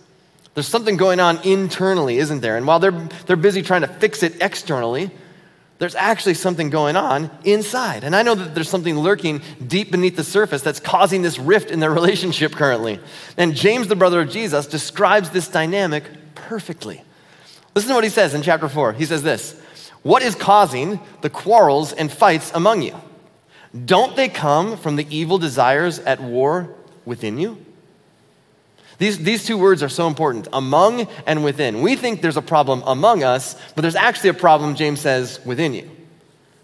There's 0.54 0.68
something 0.68 0.98
going 0.98 1.20
on 1.20 1.40
internally, 1.44 2.18
isn't 2.20 2.42
there? 2.42 2.58
And 2.58 2.68
while 2.68 2.80
they're, 2.80 2.92
they're 3.26 3.36
busy 3.36 3.64
trying 3.64 3.82
to 3.82 3.88
fix 3.88 4.22
it 4.22 4.42
externally, 4.42 5.10
there's 5.80 5.96
actually 5.96 6.36
something 6.36 6.70
going 6.70 6.96
on 6.96 7.32
inside. 7.44 8.04
And 8.04 8.16
I 8.16 8.22
know 8.22 8.36
that 8.36 8.54
there's 8.54 8.70
something 8.70 8.98
lurking 8.98 9.42
deep 9.66 9.92
beneath 9.92 10.16
the 10.16 10.24
surface 10.24 10.62
that's 10.62 10.80
causing 10.80 11.24
this 11.24 11.40
rift 11.40 11.72
in 11.72 11.80
their 11.80 11.92
relationship 11.94 12.54
currently. 12.54 13.00
And 13.38 13.56
James, 13.56 13.88
the 13.88 13.96
brother 13.96 14.22
of 14.22 14.30
Jesus, 14.30 14.68
describes 14.68 15.32
this 15.32 15.48
dynamic 15.48 16.04
perfectly. 16.36 17.04
Listen 17.76 17.90
to 17.90 17.96
what 17.96 18.04
he 18.04 18.10
says 18.12 18.36
in 18.36 18.44
chapter 18.44 18.70
4. 18.70 18.94
He 18.94 19.06
says 19.06 19.24
this 19.24 19.60
What 20.04 20.22
is 20.22 20.36
causing 20.36 21.00
the 21.22 21.30
quarrels 21.30 21.94
and 21.94 22.12
fights 22.12 22.52
among 22.54 22.82
you? 22.82 22.96
Don't 23.86 24.16
they 24.16 24.30
come 24.30 24.78
from 24.78 24.98
the 24.98 25.08
evil 25.10 25.38
desires 25.38 26.00
at 26.00 26.22
war 26.22 26.70
within 27.06 27.40
you? 27.40 27.58
These, 29.00 29.18
these 29.20 29.46
two 29.46 29.58
words 29.58 29.82
are 29.82 29.90
so 29.90 30.08
important 30.08 30.48
among 30.54 31.08
and 31.26 31.44
within. 31.44 31.82
We 31.82 31.96
think 31.96 32.22
there's 32.22 32.38
a 32.38 32.42
problem 32.42 32.84
among 32.86 33.24
us, 33.24 33.56
but 33.76 33.82
there's 33.82 33.96
actually 33.96 34.30
a 34.30 34.36
problem, 34.36 34.76
James 34.76 35.02
says, 35.02 35.44
within 35.46 35.74
you. 35.74 35.90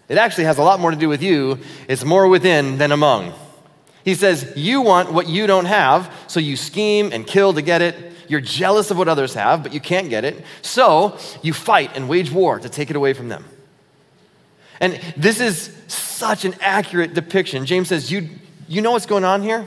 It 0.08 0.18
actually 0.18 0.44
has 0.44 0.58
a 0.58 0.62
lot 0.62 0.80
more 0.80 0.90
to 0.90 0.96
do 0.96 1.08
with 1.08 1.22
you. 1.22 1.58
It's 1.88 2.04
more 2.04 2.28
within 2.28 2.78
than 2.78 2.92
among. 2.92 3.32
He 4.04 4.14
says, 4.14 4.52
You 4.56 4.80
want 4.80 5.12
what 5.12 5.28
you 5.28 5.46
don't 5.46 5.66
have, 5.66 6.12
so 6.26 6.40
you 6.40 6.56
scheme 6.56 7.10
and 7.12 7.26
kill 7.26 7.52
to 7.54 7.62
get 7.62 7.82
it. 7.82 8.09
You're 8.30 8.40
jealous 8.40 8.92
of 8.92 8.96
what 8.96 9.08
others 9.08 9.34
have, 9.34 9.64
but 9.64 9.74
you 9.74 9.80
can't 9.80 10.08
get 10.08 10.24
it. 10.24 10.44
So 10.62 11.18
you 11.42 11.52
fight 11.52 11.96
and 11.96 12.08
wage 12.08 12.30
war 12.30 12.60
to 12.60 12.68
take 12.68 12.88
it 12.88 12.94
away 12.94 13.12
from 13.12 13.28
them. 13.28 13.44
And 14.78 15.00
this 15.16 15.40
is 15.40 15.76
such 15.88 16.44
an 16.44 16.54
accurate 16.60 17.12
depiction. 17.12 17.66
James 17.66 17.88
says, 17.88 18.08
You, 18.08 18.28
you 18.68 18.82
know 18.82 18.92
what's 18.92 19.06
going 19.06 19.24
on 19.24 19.42
here? 19.42 19.66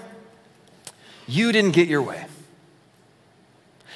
You 1.27 1.51
didn't 1.51 1.72
get 1.72 1.89
your 1.89 2.01
way. 2.01 2.25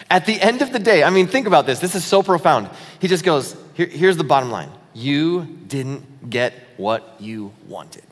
At 0.10 0.26
the 0.26 0.40
end 0.42 0.62
of 0.62 0.74
the 0.74 0.80
day, 0.80 1.02
I 1.02 1.12
mean, 1.12 1.28
think 1.28 1.48
about 1.48 1.66
this. 1.66 1.80
This 1.80 1.96
is 1.96 2.04
so 2.04 2.22
profound. 2.22 2.70
He 3.00 3.08
just 3.08 3.24
goes, 3.24 3.56
Here, 3.74 3.88
here's 3.88 4.18
the 4.18 4.26
bottom 4.26 4.52
line 4.52 4.70
you 4.94 5.46
didn't 5.68 6.30
get 6.30 6.54
what 6.76 7.16
you 7.20 7.54
wanted. 7.70 8.04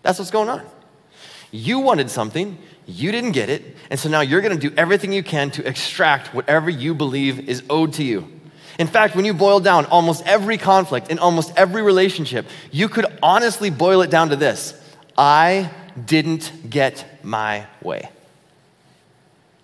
That's 0.00 0.18
what's 0.18 0.30
going 0.30 0.48
on. 0.48 0.64
You 1.50 1.80
wanted 1.80 2.10
something, 2.10 2.56
you 2.86 3.12
didn't 3.12 3.32
get 3.32 3.48
it, 3.48 3.76
and 3.90 3.98
so 3.98 4.08
now 4.08 4.20
you're 4.20 4.40
gonna 4.40 4.56
do 4.56 4.72
everything 4.76 5.12
you 5.12 5.22
can 5.22 5.50
to 5.52 5.66
extract 5.66 6.34
whatever 6.34 6.70
you 6.70 6.94
believe 6.94 7.48
is 7.48 7.62
owed 7.70 7.92
to 7.94 8.04
you. 8.04 8.28
In 8.78 8.86
fact, 8.86 9.14
when 9.14 9.24
you 9.24 9.34
boil 9.34 9.60
down 9.60 9.84
almost 9.86 10.26
every 10.26 10.58
conflict 10.58 11.10
in 11.10 11.18
almost 11.18 11.52
every 11.56 11.82
relationship, 11.82 12.46
you 12.70 12.88
could 12.88 13.06
honestly 13.22 13.70
boil 13.70 14.02
it 14.02 14.10
down 14.10 14.30
to 14.30 14.36
this 14.36 14.80
I 15.16 15.70
didn't 16.06 16.70
get 16.70 17.04
my 17.22 17.66
way. 17.82 18.08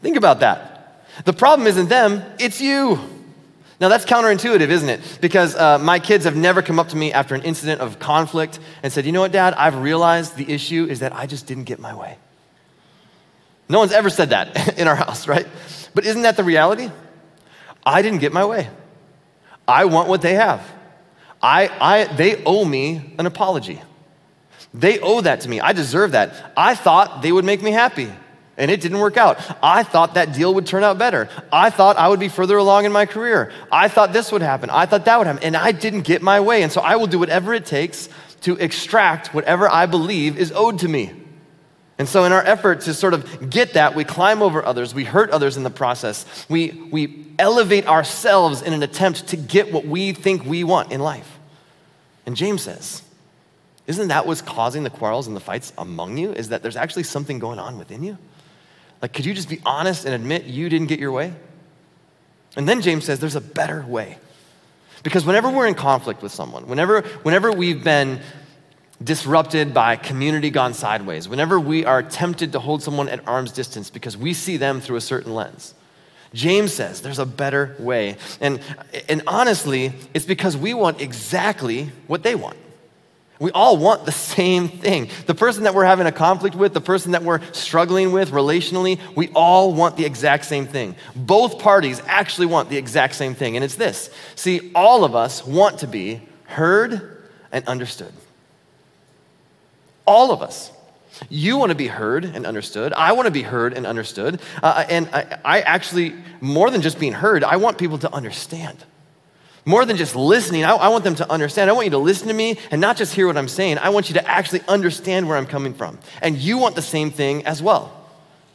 Think 0.03 0.17
about 0.17 0.41
that. 0.41 1.05
The 1.25 1.33
problem 1.33 1.67
isn't 1.67 1.89
them, 1.89 2.23
it's 2.39 2.61
you. 2.61 2.99
Now, 3.81 3.89
that's 3.89 4.05
counterintuitive, 4.05 4.69
isn't 4.69 4.89
it? 4.89 5.19
Because 5.21 5.55
uh, 5.55 5.79
my 5.79 6.01
kids 6.01 6.25
have 6.25 6.35
never 6.37 6.63
come 6.63 6.81
up 6.81 6.89
to 6.89 6.97
me 6.97 7.13
after 7.13 7.37
an 7.37 7.43
incident 7.43 7.81
of 7.81 8.01
conflict 8.01 8.59
and 8.83 8.93
said, 8.93 9.07
You 9.07 9.13
know 9.13 9.21
what, 9.21 9.31
Dad? 9.31 9.55
I've 9.55 9.77
realized 9.77 10.37
the 10.37 10.51
issue 10.53 10.87
is 10.91 10.99
that 10.99 11.15
I 11.15 11.27
just 11.27 11.47
didn't 11.47 11.65
get 11.65 11.79
my 11.79 11.95
way. 11.95 12.19
No 13.69 13.79
one's 13.81 13.93
ever 13.93 14.11
said 14.11 14.31
that 14.31 14.79
in 14.79 14.89
our 14.89 14.97
house, 14.97 15.29
right? 15.29 15.47
But 15.95 16.07
isn't 16.07 16.23
that 16.23 16.37
the 16.37 16.45
reality? 16.45 16.91
I 17.85 18.03
didn't 18.03 18.21
get 18.21 18.33
my 18.33 18.45
way. 18.45 18.69
I 19.67 19.85
want 19.85 20.09
what 20.09 20.23
they 20.23 20.35
have. 20.35 20.67
I, 21.43 21.69
I, 21.69 22.05
they 22.05 22.43
owe 22.45 22.65
me 22.65 23.15
an 23.19 23.27
apology. 23.27 23.81
They 24.75 24.99
owe 24.99 25.21
that 25.21 25.43
to 25.43 25.49
me. 25.49 25.61
I 25.61 25.73
deserve 25.73 26.13
that. 26.13 26.53
I 26.57 26.75
thought 26.75 27.23
they 27.23 27.33
would 27.33 27.45
make 27.45 27.63
me 27.63 27.71
happy, 27.71 28.11
and 28.57 28.71
it 28.71 28.81
didn't 28.81 28.99
work 28.99 29.17
out. 29.17 29.39
I 29.63 29.83
thought 29.83 30.15
that 30.15 30.35
deal 30.35 30.53
would 30.55 30.67
turn 30.67 30.85
out 30.85 30.99
better. 30.99 31.29
I 31.53 31.71
thought 31.71 31.97
I 31.97 32.09
would 32.09 32.21
be 32.21 32.29
further 32.29 32.57
along 32.57 32.85
in 32.85 32.93
my 32.93 33.07
career. 33.07 33.53
I 33.71 33.89
thought 33.89 34.13
this 34.13 34.33
would 34.33 34.43
happen. 34.43 34.69
I 34.71 34.87
thought 34.87 35.05
that 35.05 35.19
would 35.19 35.27
happen, 35.27 35.43
and 35.43 35.57
I 35.57 35.73
didn't 35.73 36.03
get 36.03 36.23
my 36.23 36.41
way. 36.41 36.63
And 36.63 36.73
so 36.73 36.81
I 36.81 36.97
will 36.97 37.07
do 37.07 37.19
whatever 37.19 37.55
it 37.55 37.67
takes 37.67 38.09
to 38.43 38.57
extract 38.57 39.33
whatever 39.33 39.69
I 39.69 39.87
believe 39.87 40.37
is 40.37 40.53
owed 40.53 40.81
to 40.81 40.89
me. 40.89 41.13
And 41.99 42.09
so, 42.09 42.25
in 42.25 42.33
our 42.33 42.43
effort 42.43 42.83
to 42.83 42.95
sort 42.95 43.13
of 43.13 43.51
get 43.51 43.75
that, 43.75 43.97
we 43.97 44.05
climb 44.05 44.41
over 44.41 44.65
others, 44.65 44.95
we 44.95 45.05
hurt 45.05 45.31
others 45.31 45.57
in 45.57 45.65
the 45.65 45.71
process, 45.71 46.25
we, 46.49 46.71
we 46.93 47.27
elevate 47.39 47.87
ourselves 47.89 48.63
in 48.63 48.73
an 48.73 48.85
attempt 48.85 49.29
to 49.29 49.37
get 49.37 49.73
what 49.73 49.85
we 49.85 50.13
think 50.13 50.45
we 50.45 50.63
want 50.63 50.93
in 50.93 51.01
life. 51.01 51.39
And 52.25 52.37
James 52.37 52.63
says, 52.63 53.03
isn't 53.89 54.09
that 54.09 54.27
what's 54.27 54.43
causing 54.43 54.85
the 54.85 54.91
quarrels 54.91 55.27
and 55.27 55.35
the 55.35 55.41
fights 55.41 55.73
among 55.79 56.19
you? 56.19 56.33
Is 56.33 56.51
that 56.51 56.63
there's 56.63 56.77
actually 56.77 57.05
something 57.05 57.39
going 57.39 57.59
on 57.59 57.79
within 57.79 58.05
you? 58.05 58.19
Like, 59.01 59.13
could 59.13 59.25
you 59.25 59.35
just 59.35 59.49
be 59.49 59.61
honest 59.65 60.05
and 60.05 60.15
admit 60.15 60.45
you 60.45 60.69
didn't 60.69 60.89
get 60.89 61.01
your 61.01 61.11
way? 61.11 61.33
And 62.57 62.69
then 62.69 62.83
James 62.83 63.07
says 63.07 63.19
there's 63.19 63.35
a 63.35 63.41
better 63.41 63.83
way. 63.83 64.19
Because 65.03 65.25
whenever 65.25 65.49
we're 65.49 65.67
in 65.67 65.75
conflict 65.75 66.23
with 66.23 66.33
someone, 66.33 66.67
whenever, 66.67 67.03
whenever 67.23 67.51
we've 67.51 67.83
been 67.83 68.21
disrupted 69.03 69.73
by 69.73 69.97
community 69.97 70.51
gone 70.51 70.75
sideways, 70.75 71.29
whenever 71.29 71.61
we 71.61 71.85
are 71.85 72.03
tempted 72.03 72.53
to 72.53 72.59
hold 72.59 72.83
someone 72.83 73.09
at 73.09 73.27
arm's 73.29 73.53
distance 73.53 73.91
because 73.91 74.17
we 74.17 74.35
see 74.35 74.57
them 74.57 74.81
through 74.81 74.97
a 74.97 75.01
certain 75.01 75.35
lens, 75.35 75.75
James 76.35 76.73
says 76.73 77.01
there's 77.01 77.19
a 77.19 77.27
better 77.27 77.75
way. 77.79 78.17
And, 78.41 78.61
and 79.09 79.23
honestly, 79.27 79.93
it's 80.15 80.27
because 80.27 80.57
we 80.57 80.75
want 80.75 81.01
exactly 81.01 81.91
what 82.07 82.23
they 82.23 82.35
want. 82.35 82.57
We 83.41 83.53
all 83.53 83.77
want 83.77 84.05
the 84.05 84.13
same 84.13 84.69
thing. 84.69 85.11
The 85.27 85.35
person 85.35 85.63
that 85.63 85.75
we're 85.75 85.85
having 85.85 86.09
a 86.09 86.13
conflict 86.13 86.57
with, 86.57 86.75
the 86.75 86.81
person 86.81 87.13
that 87.13 87.23
we're 87.23 87.41
struggling 87.53 88.11
with 88.11 88.33
relationally, 88.33 88.99
we 89.15 89.29
all 89.29 89.73
want 89.73 89.97
the 89.97 90.05
exact 90.05 90.45
same 90.45 90.67
thing. 90.67 90.97
Both 91.15 91.61
parties 91.61 92.03
actually 92.07 92.47
want 92.47 92.69
the 92.69 92.77
exact 92.77 93.15
same 93.15 93.37
thing, 93.37 93.55
and 93.55 93.65
it's 93.65 93.77
this. 93.77 94.11
See, 94.35 94.73
all 94.75 95.05
of 95.05 95.15
us 95.15 95.47
want 95.47 95.79
to 95.79 95.87
be 95.87 96.21
heard 96.47 97.29
and 97.53 97.67
understood. 97.69 98.13
All 100.09 100.33
of 100.33 100.43
us. 100.43 100.73
You 101.29 101.59
want 101.59 101.71
to 101.71 101.75
be 101.77 101.87
heard 101.89 102.25
and 102.25 102.47
understood. 102.47 102.93
I 102.95 103.13
want 103.13 103.27
to 103.27 103.31
be 103.31 103.43
heard 103.43 103.75
and 103.75 103.87
understood. 103.87 104.41
Uh, 104.63 104.87
and 104.89 105.09
I, 105.13 105.39
I 105.45 105.61
actually, 105.61 106.15
more 106.41 106.71
than 106.71 106.81
just 106.81 106.99
being 106.99 107.13
heard, 107.13 107.45
I 107.45 107.57
want 107.57 107.77
people 107.77 107.99
to 107.99 108.13
understand. 108.13 108.83
More 109.65 109.85
than 109.85 109.99
just 109.99 110.17
listening, 110.17 110.65
I, 110.65 110.73
I, 110.75 110.89
want 110.89 111.05
them 111.05 111.17
to 111.17 111.31
understand. 111.31 111.69
I 111.69 111.75
want 111.75 111.87
you 111.87 111.91
to 111.91 111.99
listen 111.99 112.29
to 112.29 112.35
me 112.35 112.59
and 112.71 112.81
not 112.81 112.97
just 112.97 113.13
hear 113.13 113.27
what 113.27 113.37
I'm 113.37 113.49
saying. 113.49 113.77
I 113.79 113.91
want 113.91 114.09
you 114.09 114.15
to 114.15 114.27
actually 114.27 114.63
understand 114.67 115.29
where 115.29 115.37
I'm 115.37 115.47
coming 115.47 115.75
from. 115.75 115.99
And 116.23 116.37
you 116.37 116.57
want 116.57 116.75
the 116.75 116.83
same 116.83 117.11
thing 117.11 117.45
as 117.45 117.63
well. 117.63 117.93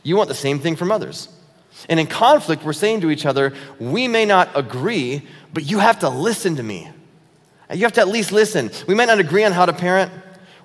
You 0.02 0.16
want 0.16 0.30
the 0.30 0.36
same 0.36 0.58
thing 0.58 0.76
from 0.76 0.92
others. 0.92 1.30
And 1.88 2.00
in 2.00 2.08
conflict, 2.08 2.64
we're 2.64 2.74
saying 2.74 3.02
to 3.02 3.12
each 3.12 3.26
other, 3.26 3.54
we 3.80 4.08
may 4.08 4.26
not 4.26 4.50
agree, 4.56 5.28
but 5.54 5.64
you 5.64 5.80
have 5.80 6.00
to 6.00 6.10
listen 6.10 6.56
to 6.56 6.64
me. 6.64 6.90
You 7.72 7.82
have 7.82 7.94
to 7.94 8.02
at 8.02 8.08
least 8.08 8.32
listen. 8.32 8.72
We 8.88 8.96
might 8.96 9.06
not 9.06 9.20
agree 9.20 9.44
on 9.44 9.52
how 9.52 9.66
to 9.66 9.74
parent, 9.74 10.12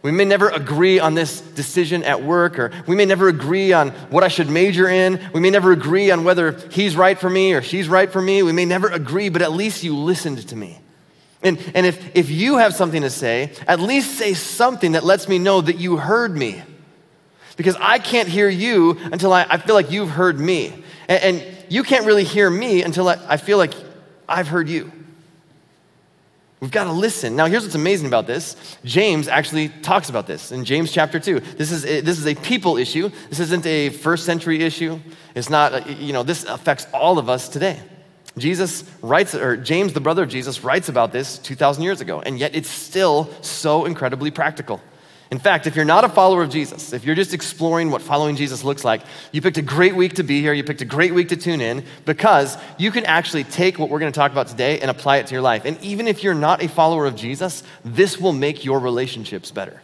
we 0.02 0.12
may 0.12 0.24
never 0.24 0.48
agree 0.48 1.00
on 1.00 1.14
this 1.14 1.40
decision 1.40 2.04
at 2.04 2.22
work, 2.22 2.58
or 2.58 2.70
we 2.86 2.94
may 2.94 3.04
never 3.04 3.28
agree 3.28 3.72
on 3.72 3.90
what 4.10 4.22
I 4.22 4.28
should 4.28 4.48
major 4.48 4.88
in. 4.88 5.20
We 5.32 5.40
may 5.40 5.50
never 5.50 5.72
agree 5.72 6.10
on 6.10 6.24
whether 6.24 6.52
he's 6.70 6.96
right 6.96 7.18
for 7.18 7.28
me 7.28 7.52
or 7.54 7.62
she's 7.62 7.88
right 7.88 8.10
for 8.10 8.22
me. 8.22 8.42
We 8.42 8.52
may 8.52 8.64
never 8.64 8.88
agree, 8.88 9.28
but 9.28 9.42
at 9.42 9.52
least 9.52 9.82
you 9.82 9.96
listened 9.96 10.46
to 10.48 10.56
me. 10.56 10.78
And, 11.42 11.58
and 11.74 11.86
if, 11.86 12.16
if 12.16 12.30
you 12.30 12.56
have 12.58 12.74
something 12.74 13.02
to 13.02 13.10
say, 13.10 13.52
at 13.66 13.80
least 13.80 14.18
say 14.18 14.34
something 14.34 14.92
that 14.92 15.04
lets 15.04 15.28
me 15.28 15.38
know 15.38 15.60
that 15.60 15.78
you 15.78 15.96
heard 15.96 16.36
me. 16.36 16.62
Because 17.56 17.76
I 17.80 17.98
can't 17.98 18.28
hear 18.28 18.48
you 18.48 18.98
until 19.12 19.32
I, 19.32 19.44
I 19.48 19.56
feel 19.56 19.74
like 19.74 19.90
you've 19.90 20.10
heard 20.10 20.38
me. 20.38 20.72
And, 21.08 21.36
and 21.36 21.56
you 21.68 21.82
can't 21.82 22.06
really 22.06 22.24
hear 22.24 22.48
me 22.48 22.82
until 22.82 23.08
I, 23.08 23.18
I 23.28 23.36
feel 23.36 23.58
like 23.58 23.74
I've 24.28 24.48
heard 24.48 24.68
you. 24.68 24.92
We've 26.60 26.72
got 26.72 26.84
to 26.84 26.92
listen. 26.92 27.36
Now, 27.36 27.46
here's 27.46 27.62
what's 27.62 27.76
amazing 27.76 28.08
about 28.08 28.26
this. 28.26 28.56
James 28.84 29.28
actually 29.28 29.68
talks 29.68 30.08
about 30.08 30.26
this 30.26 30.50
in 30.50 30.64
James 30.64 30.90
chapter 30.90 31.20
2. 31.20 31.38
This 31.38 31.70
is, 31.70 31.84
a, 31.84 32.00
this 32.00 32.18
is 32.18 32.26
a 32.26 32.34
people 32.34 32.76
issue. 32.76 33.10
This 33.28 33.38
isn't 33.38 33.64
a 33.64 33.90
first 33.90 34.24
century 34.26 34.62
issue. 34.64 34.98
It's 35.36 35.48
not, 35.48 35.72
uh, 35.72 35.88
you 35.88 36.12
know, 36.12 36.24
this 36.24 36.44
affects 36.44 36.86
all 36.92 37.18
of 37.18 37.28
us 37.28 37.48
today. 37.48 37.78
Jesus 38.36 38.84
writes, 39.02 39.34
or 39.34 39.56
James, 39.56 39.92
the 39.92 40.00
brother 40.00 40.24
of 40.24 40.28
Jesus, 40.28 40.64
writes 40.64 40.88
about 40.88 41.12
this 41.12 41.38
2,000 41.38 41.82
years 41.82 42.00
ago, 42.00 42.20
and 42.20 42.38
yet 42.38 42.54
it's 42.54 42.68
still 42.68 43.30
so 43.42 43.84
incredibly 43.84 44.30
practical. 44.30 44.80
In 45.30 45.38
fact, 45.38 45.66
if 45.66 45.76
you're 45.76 45.84
not 45.84 46.04
a 46.04 46.08
follower 46.08 46.42
of 46.42 46.48
Jesus, 46.48 46.94
if 46.94 47.04
you're 47.04 47.14
just 47.14 47.34
exploring 47.34 47.90
what 47.90 48.00
following 48.00 48.34
Jesus 48.34 48.64
looks 48.64 48.82
like, 48.82 49.02
you 49.30 49.42
picked 49.42 49.58
a 49.58 49.62
great 49.62 49.94
week 49.94 50.14
to 50.14 50.22
be 50.22 50.40
here, 50.40 50.54
you 50.54 50.64
picked 50.64 50.80
a 50.80 50.86
great 50.86 51.12
week 51.12 51.28
to 51.28 51.36
tune 51.36 51.60
in, 51.60 51.84
because 52.06 52.56
you 52.78 52.90
can 52.90 53.04
actually 53.04 53.44
take 53.44 53.78
what 53.78 53.90
we're 53.90 53.98
going 53.98 54.10
to 54.10 54.18
talk 54.18 54.32
about 54.32 54.48
today 54.48 54.80
and 54.80 54.90
apply 54.90 55.18
it 55.18 55.26
to 55.26 55.34
your 55.34 55.42
life. 55.42 55.66
And 55.66 55.78
even 55.82 56.08
if 56.08 56.24
you're 56.24 56.32
not 56.32 56.62
a 56.62 56.68
follower 56.68 57.04
of 57.04 57.14
Jesus, 57.14 57.62
this 57.84 58.16
will 58.18 58.32
make 58.32 58.64
your 58.64 58.80
relationships 58.80 59.50
better. 59.50 59.82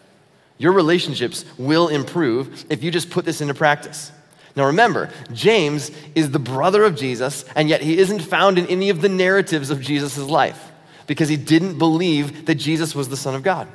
Your 0.57 0.73
relationships 0.73 1.45
will 1.59 1.89
improve 1.89 2.65
if 2.71 2.83
you 2.83 2.91
just 2.91 3.11
put 3.11 3.27
this 3.27 3.43
into 3.43 3.53
practice. 3.53 4.13
Now 4.57 4.67
remember, 4.67 5.11
James 5.33 5.91
is 6.15 6.31
the 6.31 6.39
brother 6.39 6.85
of 6.85 6.97
Jesus, 6.97 7.45
and 7.55 7.69
yet 7.69 7.83
he 7.83 7.99
isn't 7.99 8.21
found 8.21 8.57
in 8.57 8.67
any 8.69 8.89
of 8.89 9.03
the 9.03 9.11
narratives 9.11 9.69
of 9.69 9.83
Jesus' 9.83 10.17
life 10.17 10.73
because 11.07 11.29
he 11.29 11.37
didn't 11.37 11.77
believe 11.77 12.47
that 12.47 12.55
Jesus 12.55 12.95
was 12.95 13.11
the 13.11 13.17
Son 13.17 13.35
of 13.35 13.43
God. 13.43 13.69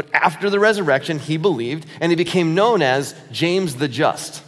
But 0.00 0.14
after 0.14 0.48
the 0.48 0.58
resurrection, 0.58 1.18
he 1.18 1.36
believed, 1.36 1.84
and 2.00 2.10
he 2.10 2.16
became 2.16 2.54
known 2.54 2.80
as 2.80 3.14
James 3.30 3.76
the 3.76 3.86
Just. 3.86 4.42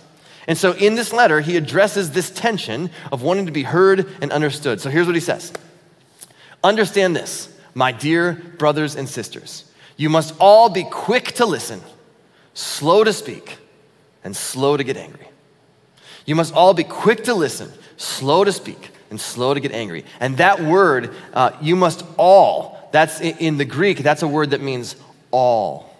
And 0.48 0.56
so 0.56 0.72
in 0.72 0.94
this 0.94 1.12
letter, 1.12 1.42
he 1.42 1.58
addresses 1.58 2.12
this 2.12 2.30
tension 2.30 2.88
of 3.12 3.20
wanting 3.20 3.44
to 3.44 3.52
be 3.52 3.62
heard 3.62 4.08
and 4.22 4.32
understood. 4.32 4.80
So 4.80 4.88
here's 4.88 5.04
what 5.06 5.14
he 5.14 5.20
says 5.20 5.52
Understand 6.64 7.14
this, 7.14 7.54
my 7.74 7.92
dear 7.92 8.32
brothers 8.32 8.96
and 8.96 9.06
sisters. 9.06 9.70
You 9.98 10.08
must 10.08 10.34
all 10.40 10.70
be 10.70 10.84
quick 10.84 11.32
to 11.32 11.44
listen, 11.44 11.82
slow 12.54 13.04
to 13.04 13.12
speak, 13.12 13.58
and 14.24 14.34
slow 14.34 14.78
to 14.78 14.84
get 14.84 14.96
angry. 14.96 15.28
You 16.24 16.34
must 16.34 16.54
all 16.54 16.72
be 16.72 16.84
quick 16.84 17.24
to 17.24 17.34
listen, 17.34 17.70
slow 17.98 18.42
to 18.42 18.52
speak, 18.52 18.88
and 19.10 19.20
slow 19.20 19.52
to 19.52 19.60
get 19.60 19.72
angry. 19.72 20.06
And 20.18 20.38
that 20.38 20.62
word, 20.62 21.14
uh, 21.34 21.50
you 21.60 21.76
must 21.76 22.06
all, 22.16 22.88
that's 22.90 23.20
in 23.20 23.58
the 23.58 23.66
Greek, 23.66 23.98
that's 23.98 24.22
a 24.22 24.28
word 24.28 24.52
that 24.52 24.62
means 24.62 24.96
all. 25.32 25.96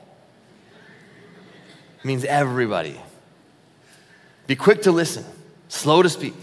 It 1.99 2.05
means 2.05 2.25
everybody. 2.25 3.01
Be 4.47 4.55
quick 4.55 4.83
to 4.83 4.93
listen, 4.93 5.25
slow 5.69 6.03
to 6.03 6.09
speak. 6.09 6.35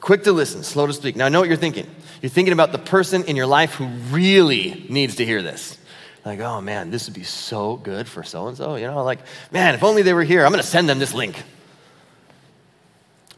Quick 0.00 0.24
to 0.24 0.32
listen, 0.32 0.62
slow 0.62 0.86
to 0.86 0.92
speak. 0.92 1.16
Now, 1.16 1.26
I 1.26 1.28
know 1.28 1.40
what 1.40 1.48
you're 1.48 1.56
thinking. 1.56 1.88
You're 2.22 2.30
thinking 2.30 2.52
about 2.52 2.72
the 2.72 2.78
person 2.78 3.24
in 3.24 3.36
your 3.36 3.46
life 3.46 3.74
who 3.74 3.86
really 4.10 4.86
needs 4.88 5.16
to 5.16 5.24
hear 5.24 5.42
this. 5.42 5.78
Like, 6.24 6.40
oh 6.40 6.60
man, 6.60 6.90
this 6.90 7.06
would 7.06 7.14
be 7.14 7.22
so 7.22 7.76
good 7.76 8.08
for 8.08 8.24
so 8.24 8.48
and 8.48 8.56
so. 8.56 8.74
You 8.74 8.86
know, 8.88 9.04
like, 9.04 9.20
man, 9.52 9.74
if 9.74 9.84
only 9.84 10.02
they 10.02 10.12
were 10.12 10.24
here, 10.24 10.44
I'm 10.44 10.50
going 10.50 10.62
to 10.62 10.68
send 10.68 10.88
them 10.88 10.98
this 10.98 11.14
link. 11.14 11.40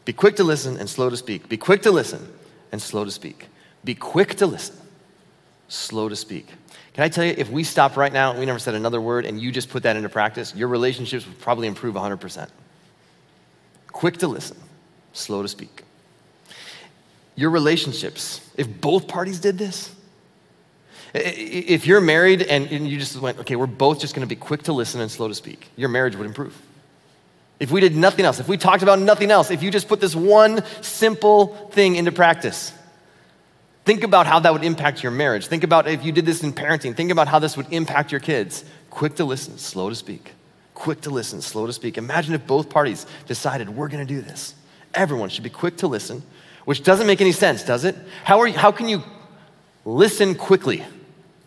Be 0.05 0.13
quick 0.13 0.37
to 0.37 0.43
listen 0.43 0.77
and 0.77 0.89
slow 0.89 1.09
to 1.09 1.17
speak. 1.17 1.49
Be 1.49 1.57
quick 1.57 1.83
to 1.83 1.91
listen 1.91 2.27
and 2.71 2.81
slow 2.81 3.05
to 3.05 3.11
speak. 3.11 3.47
Be 3.83 3.95
quick 3.95 4.35
to 4.35 4.47
listen, 4.47 4.75
slow 5.67 6.09
to 6.09 6.15
speak. 6.15 6.47
Can 6.99 7.05
I 7.05 7.07
tell 7.07 7.23
you, 7.23 7.33
if 7.37 7.49
we 7.49 7.63
stop 7.63 7.95
right 7.95 8.11
now 8.11 8.37
we 8.37 8.45
never 8.45 8.59
said 8.59 8.75
another 8.75 8.99
word 8.99 9.25
and 9.25 9.39
you 9.39 9.53
just 9.53 9.69
put 9.69 9.83
that 9.83 9.95
into 9.95 10.09
practice, 10.09 10.53
your 10.53 10.67
relationships 10.67 11.25
would 11.25 11.39
probably 11.39 11.65
improve 11.65 11.95
100%. 11.95 12.49
Quick 13.87 14.17
to 14.17 14.27
listen, 14.27 14.57
slow 15.13 15.41
to 15.41 15.47
speak. 15.47 15.85
your 17.39 17.51
relationships, 17.51 18.41
if 18.57 18.81
both 18.81 19.07
parties 19.07 19.39
did 19.39 19.57
this, 19.57 19.95
if 21.13 21.87
you're 21.87 22.01
married 22.01 22.41
and 22.41 22.69
you 22.69 22.99
just 22.99 23.17
went, 23.21 23.39
okay, 23.39 23.55
we're 23.55 23.65
both 23.65 24.01
just 24.01 24.13
gonna 24.13 24.27
be 24.27 24.35
quick 24.35 24.63
to 24.63 24.73
listen 24.73 24.99
and 24.99 25.09
slow 25.09 25.29
to 25.29 25.33
speak, 25.33 25.69
your 25.77 25.87
marriage 25.87 26.17
would 26.17 26.27
improve. 26.27 26.61
If 27.61 27.71
we 27.71 27.79
did 27.79 27.95
nothing 27.95 28.25
else, 28.25 28.41
if 28.41 28.49
we 28.49 28.57
talked 28.57 28.83
about 28.83 28.99
nothing 28.99 29.31
else, 29.31 29.51
if 29.51 29.63
you 29.63 29.71
just 29.71 29.87
put 29.87 30.01
this 30.01 30.15
one 30.15 30.63
simple 30.81 31.69
thing 31.71 31.95
into 31.95 32.11
practice, 32.11 32.73
think 33.89 34.03
about 34.03 34.27
how 34.27 34.39
that 34.39 34.53
would 34.53 34.63
impact 34.63 35.01
your 35.01 35.11
marriage. 35.11 35.47
Think 35.47 35.63
about 35.63 35.87
if 35.87 36.05
you 36.05 36.11
did 36.11 36.23
this 36.23 36.43
in 36.43 36.53
parenting, 36.53 36.95
think 36.95 37.09
about 37.09 37.27
how 37.27 37.39
this 37.39 37.57
would 37.57 37.65
impact 37.73 38.11
your 38.11 38.21
kids. 38.21 38.63
Quick 38.91 39.15
to 39.15 39.25
listen, 39.25 39.57
slow 39.57 39.89
to 39.89 39.95
speak. 39.95 40.33
Quick 40.75 41.01
to 41.01 41.09
listen, 41.09 41.41
slow 41.41 41.65
to 41.65 41.73
speak. 41.73 41.97
Imagine 41.97 42.35
if 42.35 42.45
both 42.45 42.69
parties 42.69 43.07
decided, 43.25 43.67
we're 43.67 43.87
gonna 43.87 44.05
do 44.05 44.21
this. 44.21 44.53
Everyone 44.93 45.27
should 45.29 45.43
be 45.43 45.49
quick 45.49 45.77
to 45.77 45.87
listen, 45.87 46.21
which 46.65 46.83
doesn't 46.83 47.07
make 47.07 47.19
any 47.19 47.31
sense, 47.31 47.63
does 47.63 47.83
it? 47.83 47.95
How, 48.23 48.37
are 48.37 48.47
you, 48.47 48.59
how 48.59 48.71
can 48.71 48.87
you 48.87 49.01
listen 49.85 50.35
quickly? 50.35 50.85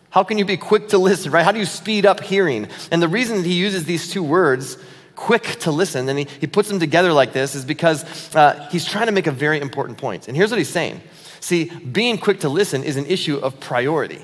How 0.09 0.25
can 0.25 0.37
you 0.37 0.43
be 0.43 0.57
quick 0.57 0.89
to 0.89 0.97
listen, 0.97 1.31
right? 1.31 1.45
How 1.45 1.53
do 1.53 1.59
you 1.59 1.65
speed 1.65 2.05
up 2.05 2.19
hearing? 2.19 2.67
And 2.91 3.01
the 3.01 3.07
reason 3.07 3.45
he 3.45 3.53
uses 3.53 3.85
these 3.85 4.11
two 4.11 4.21
words, 4.21 4.77
quick 5.15 5.43
to 5.61 5.71
listen, 5.71 6.09
and 6.09 6.19
he, 6.19 6.27
he 6.41 6.47
puts 6.47 6.67
them 6.67 6.81
together 6.81 7.13
like 7.13 7.31
this, 7.31 7.55
is 7.55 7.63
because 7.63 8.35
uh, 8.35 8.67
he's 8.69 8.83
trying 8.83 9.05
to 9.05 9.13
make 9.13 9.27
a 9.27 9.31
very 9.31 9.61
important 9.61 9.97
point. 9.97 10.27
And 10.27 10.35
here's 10.35 10.51
what 10.51 10.57
he's 10.57 10.67
saying 10.67 10.99
See, 11.43 11.65
being 11.65 12.19
quick 12.19 12.39
to 12.39 12.47
listen 12.47 12.85
is 12.85 12.95
an 12.95 13.05
issue 13.05 13.35
of 13.35 13.59
priority. 13.59 14.23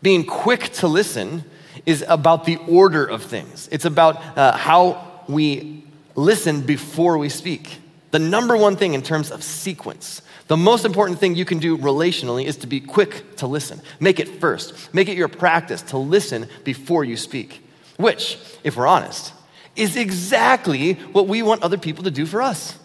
Being 0.00 0.24
quick 0.24 0.72
to 0.76 0.88
listen 0.88 1.44
is 1.84 2.02
about 2.08 2.46
the 2.46 2.56
order 2.66 3.04
of 3.04 3.22
things, 3.22 3.68
it's 3.70 3.84
about 3.84 4.16
uh, 4.34 4.56
how 4.56 5.22
we 5.28 5.84
listen 6.14 6.62
before 6.62 7.18
we 7.18 7.28
speak. 7.28 7.80
The 8.12 8.18
number 8.18 8.56
one 8.56 8.76
thing 8.76 8.94
in 8.94 9.02
terms 9.02 9.30
of 9.30 9.44
sequence, 9.44 10.22
the 10.48 10.56
most 10.56 10.86
important 10.86 11.18
thing 11.18 11.34
you 11.34 11.44
can 11.44 11.58
do 11.58 11.76
relationally 11.76 12.46
is 12.46 12.56
to 12.58 12.66
be 12.66 12.80
quick 12.80 13.36
to 13.36 13.46
listen. 13.46 13.82
Make 14.00 14.18
it 14.18 14.40
first. 14.40 14.94
Make 14.94 15.10
it 15.10 15.18
your 15.18 15.28
practice 15.28 15.82
to 15.82 15.98
listen 15.98 16.48
before 16.64 17.04
you 17.04 17.18
speak, 17.18 17.62
which, 17.98 18.38
if 18.62 18.78
we're 18.78 18.86
honest, 18.86 19.34
is 19.76 19.98
exactly 19.98 20.94
what 21.12 21.28
we 21.28 21.42
want 21.42 21.62
other 21.62 21.76
people 21.76 22.04
to 22.04 22.10
do 22.10 22.24
for 22.24 22.40
us. 22.40 22.78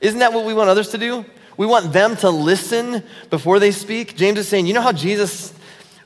Isn't 0.00 0.20
that 0.20 0.32
what 0.32 0.46
we 0.46 0.54
want 0.54 0.70
others 0.70 0.88
to 0.90 0.98
do? 0.98 1.26
We 1.58 1.66
want 1.66 1.92
them 1.92 2.16
to 2.18 2.30
listen 2.30 3.02
before 3.28 3.58
they 3.58 3.72
speak. 3.72 4.16
James 4.16 4.38
is 4.38 4.48
saying, 4.48 4.66
you 4.66 4.74
know 4.74 4.80
how 4.80 4.92
Jesus 4.92 5.52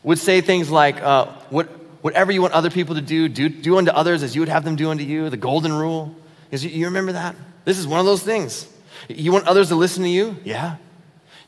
would 0.03 0.19
say 0.19 0.41
things 0.41 0.71
like, 0.71 1.01
uh, 1.01 1.27
what, 1.51 1.67
whatever 2.03 2.33
you 2.33 2.41
want 2.41 2.55
other 2.55 2.71
people 2.71 2.95
to 2.95 3.03
do, 3.03 3.29
do, 3.29 3.51
do 3.51 3.77
unto 3.77 3.93
others 3.93 4.23
as 4.23 4.35
you 4.35 4.41
would 4.41 4.49
have 4.49 4.65
them 4.65 4.77
do 4.77 4.91
unto 4.91 5.05
you, 5.05 5.29
the 5.29 5.37
golden 5.37 5.73
rule. 5.73 6.17
Is 6.51 6.65
you, 6.65 6.71
you 6.71 6.87
remember 6.87 7.13
that? 7.13 7.37
This 7.67 7.79
is 7.79 7.87
one 7.87 8.01
of 8.01 8.07
those 8.07 8.23
things. 8.23 8.67
You 9.09 9.31
want 9.31 9.47
others 9.47 9.69
to 9.69 9.75
listen 9.75 10.03
to 10.05 10.09
you? 10.09 10.37
Yeah. 10.43 10.77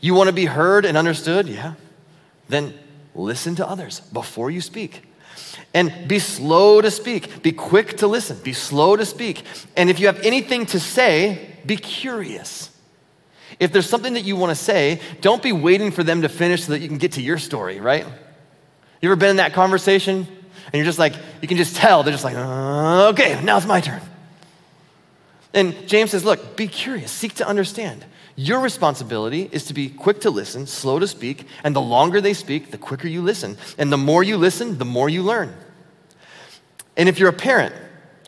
You 0.00 0.12
want 0.12 0.28
to 0.28 0.34
be 0.34 0.44
heard 0.44 0.84
and 0.84 0.98
understood? 0.98 1.48
Yeah. 1.48 1.72
Then 2.48 2.74
listen 3.14 3.54
to 3.56 3.66
others 3.66 4.00
before 4.00 4.50
you 4.50 4.60
speak. 4.60 5.02
And 5.72 6.06
be 6.06 6.18
slow 6.18 6.82
to 6.82 6.90
speak. 6.90 7.42
Be 7.42 7.52
quick 7.52 7.96
to 7.98 8.06
listen. 8.06 8.38
Be 8.44 8.52
slow 8.52 8.96
to 8.96 9.06
speak. 9.06 9.44
And 9.78 9.88
if 9.88 9.98
you 9.98 10.06
have 10.08 10.20
anything 10.20 10.66
to 10.66 10.78
say, 10.78 11.56
be 11.64 11.76
curious. 11.78 12.70
If 13.60 13.72
there's 13.72 13.88
something 13.88 14.14
that 14.14 14.24
you 14.24 14.36
want 14.36 14.50
to 14.50 14.56
say, 14.56 15.00
don't 15.20 15.42
be 15.42 15.52
waiting 15.52 15.90
for 15.90 16.02
them 16.02 16.22
to 16.22 16.28
finish 16.28 16.64
so 16.64 16.72
that 16.72 16.80
you 16.80 16.88
can 16.88 16.98
get 16.98 17.12
to 17.12 17.22
your 17.22 17.38
story, 17.38 17.80
right? 17.80 18.04
You 19.00 19.08
ever 19.08 19.16
been 19.16 19.30
in 19.30 19.36
that 19.36 19.52
conversation? 19.52 20.26
And 20.66 20.74
you're 20.74 20.84
just 20.84 20.98
like, 20.98 21.14
you 21.42 21.48
can 21.48 21.56
just 21.56 21.76
tell, 21.76 22.02
they're 22.02 22.12
just 22.12 22.24
like, 22.24 22.36
uh, 22.36 23.08
okay, 23.10 23.40
now 23.44 23.56
it's 23.56 23.66
my 23.66 23.80
turn. 23.80 24.00
And 25.52 25.86
James 25.86 26.10
says, 26.10 26.24
look, 26.24 26.56
be 26.56 26.66
curious, 26.66 27.12
seek 27.12 27.34
to 27.34 27.46
understand. 27.46 28.04
Your 28.34 28.60
responsibility 28.60 29.48
is 29.52 29.66
to 29.66 29.74
be 29.74 29.88
quick 29.88 30.22
to 30.22 30.30
listen, 30.30 30.66
slow 30.66 30.98
to 30.98 31.06
speak, 31.06 31.46
and 31.62 31.76
the 31.76 31.80
longer 31.80 32.20
they 32.20 32.34
speak, 32.34 32.72
the 32.72 32.78
quicker 32.78 33.06
you 33.06 33.22
listen. 33.22 33.56
And 33.78 33.92
the 33.92 33.98
more 33.98 34.24
you 34.24 34.36
listen, 34.36 34.78
the 34.78 34.84
more 34.84 35.08
you 35.08 35.22
learn. 35.22 35.54
And 36.96 37.08
if 37.08 37.20
you're 37.20 37.28
a 37.28 37.32
parent, 37.32 37.74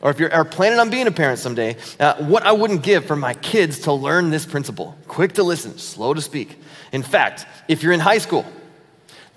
or 0.01 0.11
if 0.11 0.19
you're 0.19 0.45
planning 0.45 0.79
on 0.79 0.89
being 0.89 1.07
a 1.07 1.11
parent 1.11 1.39
someday, 1.39 1.75
uh, 1.99 2.23
what 2.25 2.43
I 2.43 2.51
wouldn't 2.51 2.83
give 2.83 3.05
for 3.05 3.15
my 3.15 3.33
kids 3.33 3.79
to 3.79 3.93
learn 3.93 4.29
this 4.29 4.45
principle 4.45 4.95
quick 5.07 5.33
to 5.33 5.43
listen, 5.43 5.77
slow 5.77 6.13
to 6.13 6.21
speak. 6.21 6.59
In 6.91 7.03
fact, 7.03 7.45
if 7.67 7.83
you're 7.83 7.93
in 7.93 7.99
high 7.99 8.19
school 8.19 8.45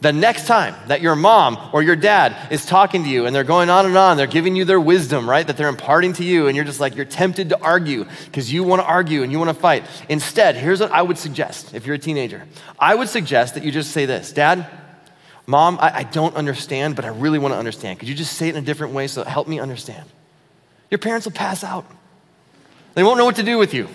the 0.01 0.13
next 0.13 0.47
time 0.47 0.75
that 0.89 1.03
your 1.03 1.15
mom 1.15 1.59
or 1.75 1.83
your 1.83 1.97
dad 1.97 2.35
is 2.51 2.65
talking 2.65 3.05
to 3.05 3.11
you 3.11 3.27
and 3.27 3.37
they're 3.37 3.45
going 3.45 3.69
on 3.69 3.85
and 3.85 3.97
on, 3.97 4.17
they're 4.17 4.27
giving 4.27 4.57
you 4.57 4.65
their 4.65 4.81
wisdom, 4.81 5.29
right? 5.29 5.47
That 5.47 5.59
they're 5.59 5.69
imparting 5.69 6.15
to 6.15 6.25
you, 6.25 6.47
and 6.47 6.57
you're 6.57 6.65
just 6.65 6.81
like, 6.81 6.97
you're 6.97 7.05
tempted 7.05 7.51
to 7.51 7.61
argue 7.61 8.07
because 8.25 8.51
you 8.51 8.63
want 8.63 8.81
to 8.81 8.87
argue 8.87 9.23
and 9.23 9.31
you 9.31 9.39
want 9.39 9.51
to 9.51 9.55
fight. 9.55 9.85
Instead, 10.09 10.57
here's 10.57 10.81
what 10.81 10.91
I 10.91 11.03
would 11.03 11.19
suggest 11.19 11.75
if 11.75 11.87
you're 11.87 11.97
a 11.97 11.99
teenager 11.99 12.45
I 12.79 12.95
would 12.95 13.09
suggest 13.09 13.55
that 13.55 13.65
you 13.65 13.71
just 13.71 13.91
say 13.91 14.07
this 14.07 14.33
Dad, 14.33 14.67
Mom, 15.47 15.79
I, 15.81 15.99
I 15.99 16.03
don't 16.05 16.35
understand, 16.35 16.97
but 16.97 17.05
I 17.05 17.09
really 17.09 17.39
want 17.39 17.53
to 17.53 17.59
understand. 17.59 17.99
Could 17.99 18.09
you 18.09 18.15
just 18.15 18.35
say 18.35 18.49
it 18.49 18.57
in 18.57 18.63
a 18.63 18.67
different 18.67 18.95
way 18.95 19.07
so 19.07 19.23
help 19.25 19.49
me 19.49 19.59
understand? 19.61 20.09
Your 20.91 20.99
parents 20.99 21.27
will 21.27 21.33
pass 21.33 21.63
out, 21.65 21.87
they 22.95 23.03
won't 23.03 23.19
know 23.19 23.25
what 23.25 23.37
to 23.37 23.43
do 23.43 23.59
with 23.59 23.73
you. 23.73 23.89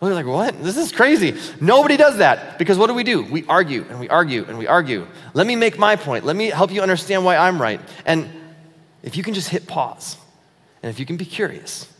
Well, 0.00 0.10
they're 0.10 0.24
like, 0.24 0.26
what? 0.26 0.62
This 0.62 0.76
is 0.76 0.92
crazy. 0.92 1.36
Nobody 1.60 1.96
does 1.96 2.18
that 2.18 2.56
because 2.56 2.78
what 2.78 2.86
do 2.86 2.94
we 2.94 3.02
do? 3.02 3.22
We 3.24 3.44
argue 3.46 3.84
and 3.88 3.98
we 3.98 4.08
argue 4.08 4.44
and 4.44 4.56
we 4.56 4.68
argue. 4.68 5.06
Let 5.34 5.46
me 5.46 5.56
make 5.56 5.76
my 5.76 5.96
point. 5.96 6.24
Let 6.24 6.36
me 6.36 6.50
help 6.50 6.70
you 6.70 6.82
understand 6.82 7.24
why 7.24 7.36
I'm 7.36 7.60
right. 7.60 7.80
And 8.06 8.28
if 9.02 9.16
you 9.16 9.24
can 9.24 9.34
just 9.34 9.48
hit 9.48 9.66
pause 9.66 10.16
and 10.82 10.90
if 10.90 11.00
you 11.00 11.06
can 11.06 11.16
be 11.16 11.24
curious 11.24 11.92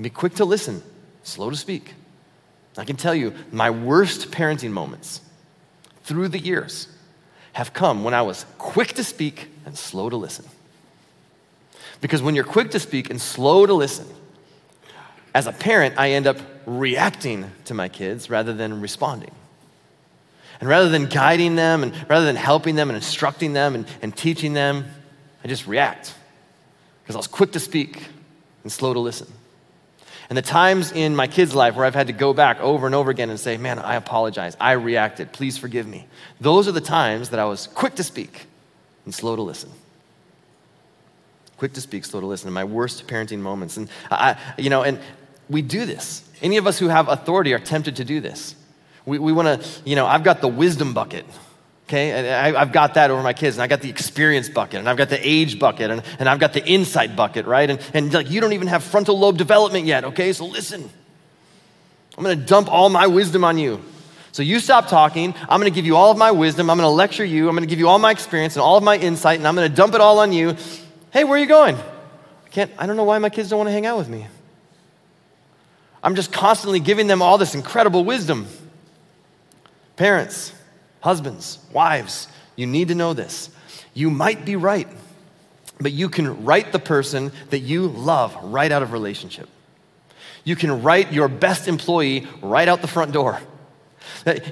be 0.00 0.10
quick 0.10 0.34
to 0.34 0.44
listen, 0.44 0.82
slow 1.22 1.48
to 1.50 1.56
speak, 1.56 1.94
I 2.76 2.84
can 2.84 2.96
tell 2.96 3.14
you 3.14 3.34
my 3.52 3.70
worst 3.70 4.30
parenting 4.30 4.70
moments 4.70 5.20
through 6.02 6.28
the 6.28 6.38
years 6.38 6.88
have 7.52 7.72
come 7.72 8.02
when 8.02 8.14
I 8.14 8.22
was 8.22 8.44
quick 8.58 8.94
to 8.94 9.04
speak 9.04 9.50
and 9.64 9.76
slow 9.76 10.08
to 10.08 10.16
listen. 10.16 10.44
Because 12.02 12.20
when 12.20 12.34
you're 12.34 12.44
quick 12.44 12.72
to 12.72 12.80
speak 12.80 13.08
and 13.08 13.18
slow 13.18 13.64
to 13.64 13.72
listen, 13.72 14.06
as 15.34 15.46
a 15.46 15.52
parent, 15.52 15.94
I 15.96 16.10
end 16.10 16.26
up 16.26 16.36
reacting 16.66 17.50
to 17.66 17.74
my 17.74 17.88
kids 17.88 18.28
rather 18.28 18.52
than 18.52 18.82
responding. 18.82 19.30
And 20.60 20.68
rather 20.68 20.88
than 20.88 21.06
guiding 21.06 21.54
them 21.54 21.82
and 21.82 21.94
rather 22.10 22.26
than 22.26 22.36
helping 22.36 22.74
them 22.74 22.90
and 22.90 22.96
instructing 22.96 23.52
them 23.52 23.74
and, 23.76 23.86
and 24.02 24.14
teaching 24.14 24.52
them, 24.52 24.84
I 25.42 25.48
just 25.48 25.66
react 25.66 26.14
because 27.02 27.14
I 27.14 27.18
was 27.18 27.28
quick 27.28 27.52
to 27.52 27.60
speak 27.60 28.08
and 28.64 28.70
slow 28.70 28.92
to 28.92 29.00
listen. 29.00 29.28
And 30.28 30.36
the 30.36 30.42
times 30.42 30.92
in 30.92 31.14
my 31.14 31.28
kids' 31.28 31.54
life 31.54 31.76
where 31.76 31.84
I've 31.84 31.94
had 31.94 32.08
to 32.08 32.12
go 32.12 32.34
back 32.34 32.60
over 32.60 32.86
and 32.86 32.94
over 32.94 33.10
again 33.10 33.30
and 33.30 33.38
say, 33.38 33.56
Man, 33.56 33.78
I 33.78 33.94
apologize. 33.94 34.56
I 34.60 34.72
reacted. 34.72 35.32
Please 35.32 35.56
forgive 35.56 35.86
me. 35.86 36.06
Those 36.40 36.66
are 36.66 36.72
the 36.72 36.80
times 36.80 37.30
that 37.30 37.38
I 37.38 37.44
was 37.44 37.68
quick 37.68 37.94
to 37.96 38.04
speak 38.04 38.46
and 39.04 39.14
slow 39.14 39.36
to 39.36 39.42
listen 39.42 39.70
quick 41.62 41.74
to 41.74 41.80
speak, 41.80 42.04
slow 42.04 42.18
to 42.18 42.26
listen, 42.26 42.48
in 42.48 42.54
my 42.54 42.64
worst 42.64 43.06
parenting 43.06 43.38
moments. 43.38 43.76
And 43.76 43.88
I, 44.10 44.36
you 44.58 44.68
know, 44.68 44.82
and 44.82 44.98
we 45.48 45.62
do 45.62 45.86
this. 45.86 46.28
Any 46.42 46.56
of 46.56 46.66
us 46.66 46.76
who 46.76 46.88
have 46.88 47.06
authority 47.06 47.54
are 47.54 47.60
tempted 47.60 47.94
to 47.96 48.04
do 48.04 48.20
this. 48.20 48.56
We, 49.06 49.20
we 49.20 49.32
want 49.32 49.62
to, 49.62 49.68
you 49.84 49.94
know, 49.94 50.04
I've 50.04 50.24
got 50.24 50.40
the 50.40 50.48
wisdom 50.48 50.92
bucket. 50.92 51.24
Okay, 51.86 52.32
I, 52.32 52.50
have 52.58 52.72
got 52.72 52.94
that 52.94 53.12
over 53.12 53.22
my 53.22 53.32
kids, 53.32 53.54
and 53.54 53.62
I 53.62 53.68
got 53.68 53.80
the 53.80 53.90
experience 53.90 54.48
bucket, 54.48 54.80
and 54.80 54.88
I've 54.88 54.96
got 54.96 55.08
the 55.08 55.20
age 55.24 55.60
bucket, 55.60 55.92
and, 55.92 56.02
and 56.18 56.28
I've 56.28 56.40
got 56.40 56.52
the 56.52 56.66
insight 56.66 57.14
bucket, 57.14 57.46
right? 57.46 57.70
And, 57.70 57.78
and 57.94 58.12
like, 58.12 58.28
you 58.28 58.40
don't 58.40 58.54
even 58.54 58.66
have 58.66 58.82
frontal 58.82 59.16
lobe 59.16 59.38
development 59.38 59.86
yet, 59.86 60.02
okay? 60.06 60.32
So 60.32 60.46
listen. 60.46 60.90
I'm 62.18 62.24
gonna 62.24 62.34
dump 62.34 62.72
all 62.72 62.88
my 62.88 63.06
wisdom 63.06 63.44
on 63.44 63.56
you. 63.56 63.80
So 64.32 64.42
you 64.42 64.58
stop 64.58 64.88
talking. 64.88 65.32
I'm 65.42 65.60
going 65.60 65.70
to 65.70 65.74
give 65.74 65.84
you 65.84 65.94
all 65.94 66.10
of 66.10 66.16
my 66.16 66.30
wisdom. 66.30 66.70
I'm 66.70 66.78
going 66.78 66.86
to 66.86 66.90
lecture 66.90 67.24
you. 67.24 67.50
I'm 67.50 67.54
going 67.54 67.68
to 67.68 67.70
give 67.70 67.78
you 67.78 67.86
all 67.86 67.98
my 67.98 68.10
experience 68.10 68.56
and 68.56 68.62
all 68.62 68.78
of 68.78 68.82
my 68.82 68.96
insight, 68.96 69.38
and 69.38 69.46
I'm 69.46 69.54
going 69.54 69.70
to 69.70 69.76
dump 69.76 69.94
it 69.94 70.00
all 70.00 70.20
on 70.20 70.32
you. 70.32 70.56
Hey, 71.12 71.24
where 71.24 71.34
are 71.34 71.38
you 71.38 71.46
going? 71.46 71.76
I 71.76 72.48
can't, 72.50 72.70
I 72.78 72.86
don't 72.86 72.96
know 72.96 73.04
why 73.04 73.18
my 73.18 73.28
kids 73.28 73.50
don't 73.50 73.58
want 73.58 73.68
to 73.68 73.72
hang 73.72 73.84
out 73.84 73.98
with 73.98 74.08
me. 74.08 74.26
I'm 76.02 76.14
just 76.14 76.32
constantly 76.32 76.80
giving 76.80 77.06
them 77.06 77.20
all 77.20 77.36
this 77.36 77.54
incredible 77.54 78.02
wisdom. 78.02 78.46
Parents, 79.96 80.54
husbands, 81.00 81.58
wives, 81.70 82.28
you 82.56 82.66
need 82.66 82.88
to 82.88 82.94
know 82.94 83.12
this. 83.12 83.50
You 83.92 84.10
might 84.10 84.46
be 84.46 84.56
right, 84.56 84.88
but 85.78 85.92
you 85.92 86.08
can 86.08 86.46
write 86.46 86.72
the 86.72 86.78
person 86.78 87.30
that 87.50 87.58
you 87.58 87.88
love 87.88 88.34
right 88.42 88.72
out 88.72 88.82
of 88.82 88.92
relationship. 88.92 89.50
You 90.44 90.56
can 90.56 90.82
write 90.82 91.12
your 91.12 91.28
best 91.28 91.68
employee 91.68 92.26
right 92.40 92.66
out 92.66 92.80
the 92.80 92.88
front 92.88 93.12
door. 93.12 93.38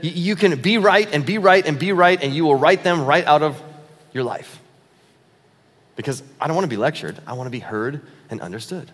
You 0.02 0.36
can 0.36 0.60
be 0.60 0.76
right 0.76 1.08
and 1.10 1.24
be 1.24 1.38
right 1.38 1.66
and 1.66 1.78
be 1.78 1.92
right, 1.92 2.22
and 2.22 2.34
you 2.34 2.44
will 2.44 2.54
write 2.54 2.84
them 2.84 3.06
right 3.06 3.24
out 3.24 3.42
of 3.42 3.60
your 4.12 4.24
life. 4.24 4.59
Because 6.00 6.22
I 6.40 6.46
don't 6.46 6.56
want 6.56 6.64
to 6.64 6.70
be 6.70 6.78
lectured, 6.78 7.18
I 7.26 7.34
want 7.34 7.46
to 7.46 7.50
be 7.50 7.58
heard 7.58 8.00
and 8.30 8.40
understood. 8.40 8.90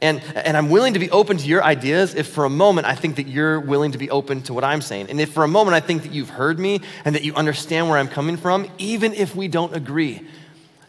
And, 0.00 0.22
and 0.34 0.56
I'm 0.56 0.70
willing 0.70 0.94
to 0.94 0.98
be 0.98 1.10
open 1.10 1.36
to 1.36 1.46
your 1.46 1.62
ideas 1.62 2.14
if 2.14 2.28
for 2.28 2.44
a 2.44 2.50
moment 2.50 2.86
I 2.86 2.94
think 2.94 3.16
that 3.16 3.26
you're 3.26 3.60
willing 3.60 3.92
to 3.92 3.98
be 3.98 4.10
open 4.10 4.42
to 4.42 4.54
what 4.54 4.64
I'm 4.64 4.80
saying. 4.80 5.08
And 5.10 5.20
if 5.20 5.32
for 5.32 5.44
a 5.44 5.48
moment 5.48 5.74
I 5.74 5.80
think 5.80 6.02
that 6.02 6.12
you've 6.12 6.30
heard 6.30 6.58
me 6.58 6.80
and 7.04 7.14
that 7.14 7.24
you 7.24 7.34
understand 7.34 7.88
where 7.88 7.98
I'm 7.98 8.08
coming 8.08 8.36
from, 8.36 8.70
even 8.78 9.12
if 9.14 9.36
we 9.36 9.48
don't 9.48 9.74
agree, 9.74 10.26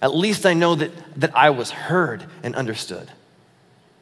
at 0.02 0.16
least 0.16 0.46
I 0.46 0.54
know 0.54 0.76
that, 0.76 0.92
that 1.20 1.36
I 1.36 1.50
was 1.50 1.70
heard 1.70 2.26
and 2.44 2.56
understood. 2.56 3.12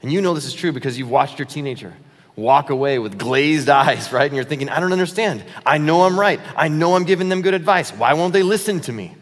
And 0.01 0.11
you 0.11 0.21
know 0.21 0.33
this 0.33 0.45
is 0.45 0.53
true 0.53 0.71
because 0.71 0.97
you've 0.97 1.09
watched 1.09 1.39
your 1.39 1.47
teenager 1.47 1.93
walk 2.35 2.69
away 2.69 2.99
with 2.99 3.17
glazed 3.17 3.69
eyes, 3.69 4.11
right? 4.11 4.25
And 4.25 4.35
you're 4.35 4.45
thinking, 4.45 4.69
I 4.69 4.79
don't 4.79 4.93
understand. 4.93 5.43
I 5.65 5.77
know 5.77 6.03
I'm 6.03 6.19
right. 6.19 6.39
I 6.55 6.67
know 6.67 6.95
I'm 6.95 7.03
giving 7.03 7.29
them 7.29 7.41
good 7.41 7.53
advice. 7.53 7.91
Why 7.91 8.13
won't 8.13 8.33
they 8.33 8.43
listen 8.43 8.79
to 8.81 8.91
me? 8.91 9.15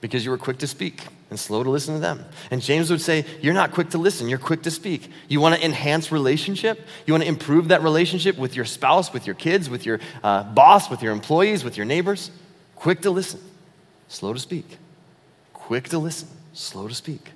Because 0.00 0.24
you 0.24 0.30
were 0.30 0.38
quick 0.38 0.58
to 0.58 0.66
speak 0.66 1.06
and 1.28 1.38
slow 1.38 1.62
to 1.62 1.70
listen 1.70 1.94
to 1.94 2.00
them. 2.00 2.24
And 2.50 2.62
James 2.62 2.90
would 2.90 3.00
say, 3.00 3.24
You're 3.40 3.54
not 3.54 3.72
quick 3.72 3.90
to 3.90 3.98
listen, 3.98 4.28
you're 4.28 4.38
quick 4.38 4.62
to 4.62 4.70
speak. 4.70 5.10
You 5.28 5.40
want 5.40 5.56
to 5.56 5.64
enhance 5.64 6.10
relationship? 6.10 6.80
You 7.06 7.14
want 7.14 7.22
to 7.22 7.28
improve 7.28 7.68
that 7.68 7.82
relationship 7.82 8.38
with 8.38 8.56
your 8.56 8.64
spouse, 8.64 9.12
with 9.12 9.26
your 9.26 9.34
kids, 9.34 9.68
with 9.68 9.84
your 9.84 10.00
uh, 10.24 10.44
boss, 10.44 10.90
with 10.90 11.02
your 11.02 11.12
employees, 11.12 11.64
with 11.64 11.76
your 11.76 11.86
neighbors? 11.86 12.30
Quick 12.76 13.02
to 13.02 13.10
listen, 13.10 13.40
slow 14.08 14.32
to 14.32 14.38
speak. 14.38 14.78
Quick 15.52 15.88
to 15.90 15.98
listen, 15.98 16.28
slow 16.52 16.88
to 16.88 16.94
speak. 16.94 17.32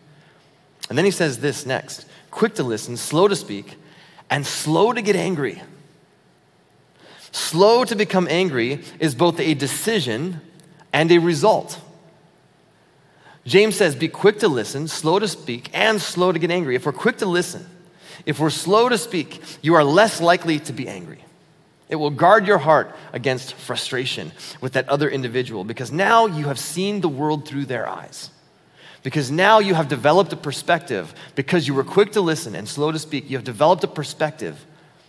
And 0.88 0.98
then 0.98 1.05
he 1.05 1.11
says 1.11 1.38
this 1.38 1.66
next 1.66 2.07
quick 2.31 2.57
to 2.57 2.64
listen, 2.64 2.96
slow 2.96 3.29
to 3.29 3.37
speak, 3.37 3.77
and 4.29 4.44
slow 4.44 4.92
to 4.92 5.00
get 5.00 5.14
angry. 5.14 5.62
Slow 7.31 7.85
to 7.85 7.94
become 7.94 8.27
angry 8.29 8.81
is 8.98 9.14
both 9.14 9.38
a 9.38 9.55
decision 9.55 10.40
and 10.92 11.12
a 11.12 11.18
result. 11.18 11.81
James 13.46 13.76
says, 13.76 13.94
Be 13.94 14.09
quick 14.09 14.38
to 14.40 14.48
listen, 14.48 14.88
slow 14.88 15.18
to 15.18 15.28
speak, 15.28 15.70
and 15.74 16.00
slow 16.00 16.33
to 16.33 16.38
get 16.38 16.50
angry. 16.50 16.76
If 16.76 16.87
we're 16.87 16.92
quick 16.92 17.18
to 17.18 17.26
listen, 17.26 17.66
if 18.26 18.40
we're 18.40 18.50
slow 18.50 18.88
to 18.88 18.96
speak, 18.96 19.40
you 19.62 19.74
are 19.74 19.85
less 19.85 20.20
likely 20.20 20.59
to 20.61 20.72
be 20.72 20.88
angry. 20.88 21.24
It 21.88 21.96
will 21.96 22.11
guard 22.11 22.46
your 22.46 22.59
heart 22.59 22.94
against 23.12 23.54
frustration 23.54 24.33
with 24.61 24.72
that 24.72 24.88
other 24.88 25.09
individual 25.09 25.64
because 25.64 25.92
now 25.92 26.26
you 26.26 26.46
have 26.46 26.59
seen 26.59 27.00
the 27.00 27.09
world 27.09 27.46
through 27.46 27.66
their 27.66 27.87
eyes. 27.87 28.30
Because 29.02 29.30
now 29.30 29.59
you 29.59 29.74
have 29.74 29.88
developed 29.88 30.33
a 30.33 30.37
perspective, 30.37 31.14
because 31.35 31.68
you 31.68 31.74
were 31.74 31.85
quick 31.85 32.12
to 32.12 32.22
listen 32.22 32.54
and 32.54 32.66
slow 32.66 32.90
to 32.90 32.98
speak, 32.98 33.28
you 33.28 33.37
have 33.37 33.44
developed 33.44 33.85
a 33.85 33.88
perspective 33.88 34.64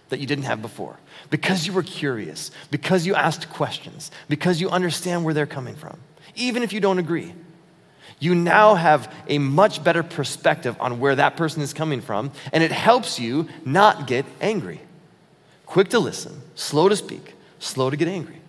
that 0.10 0.20
you 0.20 0.28
didn't 0.28 0.44
have 0.44 0.62
before. 0.62 0.98
Because 1.30 1.66
you 1.66 1.72
were 1.72 1.82
curious, 1.82 2.52
because 2.72 3.06
you 3.08 3.16
asked 3.16 3.50
questions, 3.50 4.12
because 4.28 4.60
you 4.60 4.70
understand 4.70 5.24
where 5.24 5.34
they're 5.34 5.46
coming 5.46 5.76
from, 5.76 5.98
even 6.36 6.62
if 6.62 6.74
you 6.74 6.82
don't 6.82 7.00
agree. 7.00 7.34
You 8.20 8.34
now 8.34 8.76
have 8.76 9.12
a 9.28 9.38
much 9.38 9.84
better 9.84 10.04
perspective 10.04 10.76
on 10.80 11.00
where 11.00 11.16
that 11.16 11.36
person 11.36 11.62
is 11.62 11.74
coming 11.74 12.02
from, 12.02 12.32
and 12.54 12.64
it 12.64 12.72
helps 12.72 13.20
you 13.20 13.48
not 13.66 14.08
get 14.08 14.26
angry. 14.40 14.82
Quick 15.66 15.90
to 15.90 16.00
listen, 16.00 16.42
slow 16.56 16.88
to 16.88 16.96
speak, 16.96 17.34
slow 17.60 17.90
to 17.90 17.98
get 17.98 18.08
angry. 18.08 18.40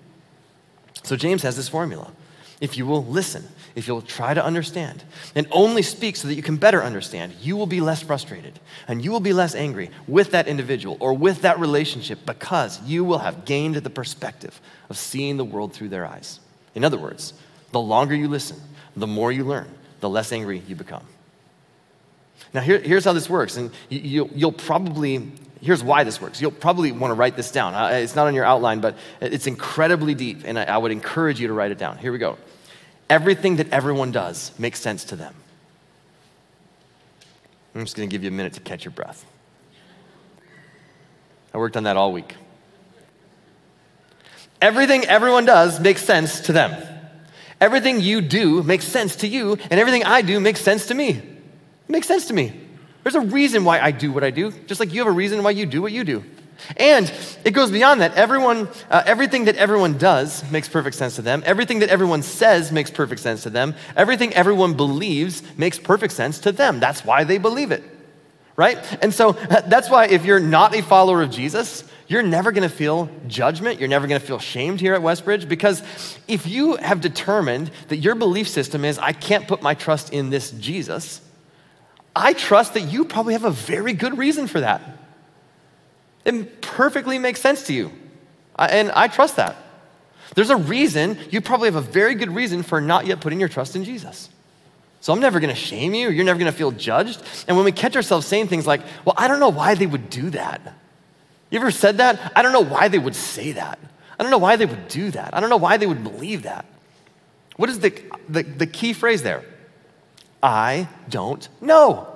So 1.02 1.16
James 1.16 1.42
has 1.42 1.56
this 1.56 1.68
formula. 1.68 2.12
If 2.60 2.78
you 2.78 2.86
will 2.86 3.04
listen, 3.04 3.46
if 3.74 3.86
you'll 3.86 4.02
try 4.02 4.32
to 4.32 4.42
understand 4.42 5.04
and 5.34 5.46
only 5.50 5.82
speak 5.82 6.16
so 6.16 6.26
that 6.28 6.34
you 6.34 6.42
can 6.42 6.56
better 6.56 6.82
understand, 6.82 7.34
you 7.40 7.56
will 7.56 7.66
be 7.66 7.82
less 7.82 8.02
frustrated 8.02 8.58
and 8.88 9.04
you 9.04 9.12
will 9.12 9.20
be 9.20 9.34
less 9.34 9.54
angry 9.54 9.90
with 10.08 10.30
that 10.30 10.48
individual 10.48 10.96
or 10.98 11.12
with 11.12 11.42
that 11.42 11.58
relationship 11.58 12.20
because 12.24 12.82
you 12.82 13.04
will 13.04 13.18
have 13.18 13.44
gained 13.44 13.76
the 13.76 13.90
perspective 13.90 14.58
of 14.88 14.96
seeing 14.96 15.36
the 15.36 15.44
world 15.44 15.74
through 15.74 15.90
their 15.90 16.06
eyes. 16.06 16.40
In 16.74 16.82
other 16.82 16.98
words, 16.98 17.34
the 17.72 17.80
longer 17.80 18.14
you 18.14 18.28
listen, 18.28 18.58
the 18.96 19.06
more 19.06 19.30
you 19.30 19.44
learn, 19.44 19.68
the 20.00 20.08
less 20.08 20.32
angry 20.32 20.62
you 20.66 20.74
become. 20.74 21.04
Now, 22.52 22.60
here, 22.60 22.78
here's 22.78 23.04
how 23.04 23.12
this 23.12 23.28
works, 23.28 23.56
and 23.56 23.70
you, 23.88 24.24
will 24.24 24.52
probably, 24.52 25.32
here's 25.60 25.82
why 25.82 26.04
this 26.04 26.20
works. 26.20 26.40
You'll 26.40 26.50
probably 26.50 26.92
want 26.92 27.10
to 27.10 27.14
write 27.14 27.36
this 27.36 27.50
down. 27.50 27.74
It's 27.94 28.14
not 28.14 28.26
on 28.26 28.34
your 28.34 28.44
outline, 28.44 28.80
but 28.80 28.96
it's 29.20 29.46
incredibly 29.46 30.14
deep, 30.14 30.42
and 30.44 30.58
I, 30.58 30.64
I 30.64 30.78
would 30.78 30.92
encourage 30.92 31.40
you 31.40 31.48
to 31.48 31.52
write 31.52 31.70
it 31.70 31.78
down. 31.78 31.98
Here 31.98 32.12
we 32.12 32.18
go 32.18 32.38
everything 33.08 33.56
that 33.56 33.70
everyone 33.72 34.12
does 34.12 34.52
makes 34.58 34.80
sense 34.80 35.04
to 35.04 35.16
them. 35.16 35.34
I'm 37.74 37.84
just 37.84 37.96
going 37.96 38.08
to 38.08 38.12
give 38.12 38.24
you 38.24 38.28
a 38.28 38.32
minute 38.32 38.54
to 38.54 38.60
catch 38.60 38.84
your 38.84 38.92
breath. 38.92 39.24
I 41.52 41.58
worked 41.58 41.76
on 41.76 41.84
that 41.84 41.96
all 41.96 42.12
week. 42.12 42.34
Everything 44.60 45.04
everyone 45.04 45.44
does 45.44 45.78
makes 45.78 46.02
sense 46.02 46.40
to 46.40 46.52
them. 46.52 46.95
Everything 47.60 48.00
you 48.00 48.20
do 48.20 48.62
makes 48.62 48.84
sense 48.84 49.16
to 49.16 49.26
you, 49.26 49.52
and 49.70 49.80
everything 49.80 50.04
I 50.04 50.22
do 50.22 50.40
makes 50.40 50.60
sense 50.60 50.86
to 50.86 50.94
me. 50.94 51.10
It 51.10 51.88
makes 51.88 52.06
sense 52.06 52.26
to 52.26 52.34
me. 52.34 52.52
There's 53.02 53.14
a 53.14 53.20
reason 53.20 53.64
why 53.64 53.80
I 53.80 53.92
do 53.92 54.12
what 54.12 54.24
I 54.24 54.30
do, 54.30 54.50
just 54.50 54.80
like 54.80 54.92
you 54.92 55.00
have 55.00 55.08
a 55.08 55.12
reason 55.12 55.42
why 55.42 55.50
you 55.50 55.64
do 55.64 55.80
what 55.80 55.92
you 55.92 56.04
do. 56.04 56.24
And 56.76 57.12
it 57.44 57.52
goes 57.52 57.70
beyond 57.70 58.00
that. 58.00 58.14
Everyone, 58.14 58.68
uh, 58.90 59.02
everything 59.06 59.44
that 59.44 59.56
everyone 59.56 59.98
does 59.98 60.48
makes 60.50 60.68
perfect 60.68 60.96
sense 60.96 61.16
to 61.16 61.22
them. 61.22 61.42
Everything 61.46 61.80
that 61.80 61.88
everyone 61.88 62.22
says 62.22 62.72
makes 62.72 62.90
perfect 62.90 63.20
sense 63.20 63.42
to 63.44 63.50
them. 63.50 63.74
Everything 63.94 64.32
everyone 64.34 64.74
believes 64.74 65.42
makes 65.56 65.78
perfect 65.78 66.12
sense 66.14 66.38
to 66.40 66.52
them. 66.52 66.80
That's 66.80 67.04
why 67.04 67.24
they 67.24 67.38
believe 67.38 67.72
it, 67.72 67.84
right? 68.56 68.78
And 69.02 69.14
so 69.14 69.32
that's 69.66 69.88
why 69.90 70.06
if 70.06 70.24
you're 70.24 70.40
not 70.40 70.74
a 70.74 70.82
follower 70.82 71.22
of 71.22 71.30
Jesus, 71.30 71.84
you're 72.08 72.22
never 72.22 72.52
going 72.52 72.68
to 72.68 72.74
feel 72.74 73.08
judgment. 73.26 73.80
You're 73.80 73.88
never 73.88 74.06
going 74.06 74.20
to 74.20 74.26
feel 74.26 74.38
shamed 74.38 74.80
here 74.80 74.94
at 74.94 75.00
Westbridge 75.00 75.48
because 75.48 75.82
if 76.28 76.46
you 76.46 76.76
have 76.76 77.00
determined 77.00 77.70
that 77.88 77.96
your 77.96 78.14
belief 78.14 78.48
system 78.48 78.84
is, 78.84 78.98
I 78.98 79.12
can't 79.12 79.48
put 79.48 79.62
my 79.62 79.74
trust 79.74 80.12
in 80.12 80.30
this 80.30 80.52
Jesus, 80.52 81.20
I 82.14 82.32
trust 82.32 82.74
that 82.74 82.82
you 82.82 83.04
probably 83.04 83.34
have 83.34 83.44
a 83.44 83.50
very 83.50 83.92
good 83.92 84.16
reason 84.16 84.46
for 84.46 84.60
that. 84.60 84.82
It 86.24 86.62
perfectly 86.62 87.18
makes 87.18 87.40
sense 87.40 87.66
to 87.66 87.74
you. 87.74 87.92
And 88.58 88.90
I 88.92 89.08
trust 89.08 89.36
that. 89.36 89.56
There's 90.34 90.50
a 90.50 90.56
reason, 90.56 91.18
you 91.30 91.40
probably 91.40 91.68
have 91.68 91.76
a 91.76 91.80
very 91.80 92.14
good 92.14 92.34
reason 92.34 92.62
for 92.62 92.80
not 92.80 93.06
yet 93.06 93.20
putting 93.20 93.38
your 93.38 93.48
trust 93.48 93.76
in 93.76 93.84
Jesus. 93.84 94.28
So 95.00 95.12
I'm 95.12 95.20
never 95.20 95.40
gonna 95.40 95.54
shame 95.54 95.94
you, 95.94 96.10
you're 96.10 96.24
never 96.24 96.38
gonna 96.38 96.52
feel 96.52 96.72
judged. 96.72 97.22
And 97.46 97.56
when 97.56 97.64
we 97.64 97.72
catch 97.72 97.96
ourselves 97.96 98.26
saying 98.26 98.48
things 98.48 98.66
like, 98.66 98.80
well, 99.04 99.14
I 99.16 99.28
don't 99.28 99.40
know 99.40 99.48
why 99.48 99.74
they 99.74 99.86
would 99.86 100.10
do 100.10 100.30
that. 100.30 100.60
You 101.50 101.60
ever 101.60 101.70
said 101.70 101.98
that? 101.98 102.32
I 102.34 102.42
don't 102.42 102.52
know 102.52 102.60
why 102.60 102.88
they 102.88 102.98
would 102.98 103.14
say 103.14 103.52
that. 103.52 103.78
I 104.18 104.22
don't 104.22 104.30
know 104.30 104.38
why 104.38 104.56
they 104.56 104.66
would 104.66 104.88
do 104.88 105.10
that. 105.12 105.34
I 105.34 105.40
don't 105.40 105.50
know 105.50 105.56
why 105.56 105.76
they 105.76 105.86
would 105.86 106.02
believe 106.02 106.42
that. 106.42 106.64
What 107.56 107.70
is 107.70 107.78
the, 107.78 108.02
the, 108.28 108.42
the 108.42 108.66
key 108.66 108.92
phrase 108.92 109.22
there? 109.22 109.44
I 110.42 110.88
don't 111.08 111.48
know. 111.60 112.08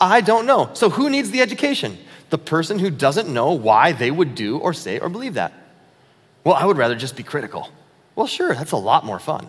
I 0.00 0.20
don't 0.20 0.46
know. 0.46 0.70
So 0.74 0.90
who 0.90 1.08
needs 1.10 1.30
the 1.30 1.40
education? 1.40 1.98
the 2.30 2.38
person 2.38 2.78
who 2.78 2.90
doesn't 2.90 3.32
know 3.32 3.52
why 3.52 3.92
they 3.92 4.10
would 4.10 4.34
do 4.34 4.58
or 4.58 4.72
say 4.72 4.98
or 4.98 5.08
believe 5.08 5.34
that. 5.34 5.52
Well, 6.44 6.54
I 6.54 6.64
would 6.64 6.76
rather 6.76 6.94
just 6.94 7.16
be 7.16 7.22
critical. 7.22 7.70
Well, 8.14 8.26
sure, 8.26 8.54
that's 8.54 8.72
a 8.72 8.76
lot 8.76 9.04
more 9.04 9.18
fun. 9.18 9.46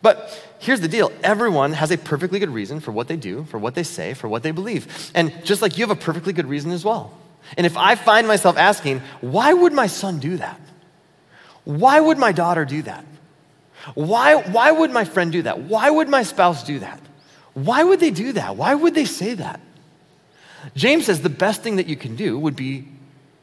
But 0.00 0.46
here's 0.58 0.80
the 0.80 0.88
deal 0.88 1.12
everyone 1.22 1.72
has 1.72 1.90
a 1.90 1.98
perfectly 1.98 2.38
good 2.38 2.50
reason 2.50 2.80
for 2.80 2.92
what 2.92 3.08
they 3.08 3.16
do, 3.16 3.44
for 3.44 3.58
what 3.58 3.74
they 3.74 3.82
say, 3.82 4.14
for 4.14 4.28
what 4.28 4.42
they 4.42 4.50
believe. 4.50 5.10
And 5.14 5.32
just 5.44 5.62
like 5.62 5.76
you 5.76 5.86
have 5.86 5.96
a 5.96 6.00
perfectly 6.00 6.32
good 6.32 6.46
reason 6.46 6.70
as 6.70 6.84
well. 6.84 7.16
And 7.56 7.66
if 7.66 7.76
I 7.76 7.94
find 7.94 8.28
myself 8.28 8.56
asking, 8.56 9.00
why 9.20 9.52
would 9.52 9.72
my 9.72 9.86
son 9.86 10.18
do 10.18 10.36
that? 10.36 10.60
Why 11.64 12.00
would 12.00 12.18
my 12.18 12.32
daughter 12.32 12.64
do 12.64 12.82
that? 12.82 13.04
Why, 13.94 14.36
why 14.36 14.70
would 14.70 14.90
my 14.90 15.04
friend 15.04 15.32
do 15.32 15.42
that? 15.42 15.60
Why 15.60 15.88
would 15.88 16.08
my 16.08 16.22
spouse 16.22 16.62
do 16.62 16.78
that? 16.80 17.00
Why 17.54 17.82
would 17.82 18.00
they 18.00 18.10
do 18.10 18.32
that? 18.32 18.56
Why 18.56 18.74
would 18.74 18.94
they 18.94 19.04
say 19.04 19.34
that? 19.34 19.60
James 20.74 21.06
says 21.06 21.22
the 21.22 21.30
best 21.30 21.62
thing 21.62 21.76
that 21.76 21.86
you 21.86 21.96
can 21.96 22.16
do 22.16 22.38
would 22.38 22.56
be 22.56 22.88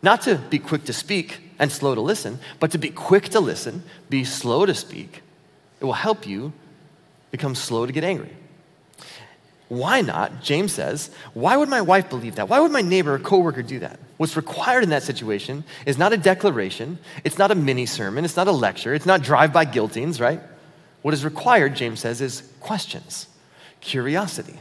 not 0.02 0.22
to 0.24 0.36
be 0.36 0.60
quick 0.60 0.84
to 0.86 0.94
speak 0.94 1.42
and 1.58 1.72
slow 1.72 1.96
to 1.96 2.02
listen, 2.02 2.40
but 2.60 2.72
to 2.72 2.78
be 2.78 2.90
quick 2.90 3.30
to 3.30 3.40
listen, 3.40 3.84
be 4.10 4.24
slow 4.24 4.66
to 4.66 4.74
speak. 4.74 5.22
It 5.80 5.86
will 5.86 5.94
help 5.94 6.26
you 6.28 6.54
become 7.32 7.56
slow 7.56 7.86
to 7.86 7.92
get 7.92 8.04
angry. 8.04 8.32
Why 9.68 10.02
not? 10.02 10.44
James 10.44 10.74
says, 10.74 11.10
why 11.34 11.58
would 11.58 11.70
my 11.70 11.82
wife 11.82 12.10
believe 12.10 12.36
that? 12.36 12.50
Why 12.50 12.60
would 12.60 12.72
my 12.72 12.82
neighbor 12.82 13.16
or 13.16 13.20
coworker 13.20 13.64
do 13.64 13.80
that? 13.80 14.00
What's 14.18 14.36
required 14.36 14.84
in 14.84 14.90
that 14.90 15.04
situation 15.04 15.64
is 15.86 15.98
not 15.98 16.14
a 16.14 16.18
declaration, 16.18 17.00
it's 17.24 17.40
not 17.40 17.52
a 17.52 17.56
mini 17.56 17.86
sermon, 17.86 18.26
it's 18.26 18.36
not 18.36 18.48
a 18.48 18.52
lecture, 18.52 18.94
it's 18.94 19.08
not 19.08 19.24
drive 19.24 19.52
by 19.52 19.66
guiltings, 19.66 20.22
right? 20.22 20.40
What 21.02 21.14
is 21.14 21.26
required, 21.26 21.76
James 21.76 22.00
says, 22.00 22.22
is 22.22 22.52
questions, 22.60 23.28
curiosity. 23.82 24.60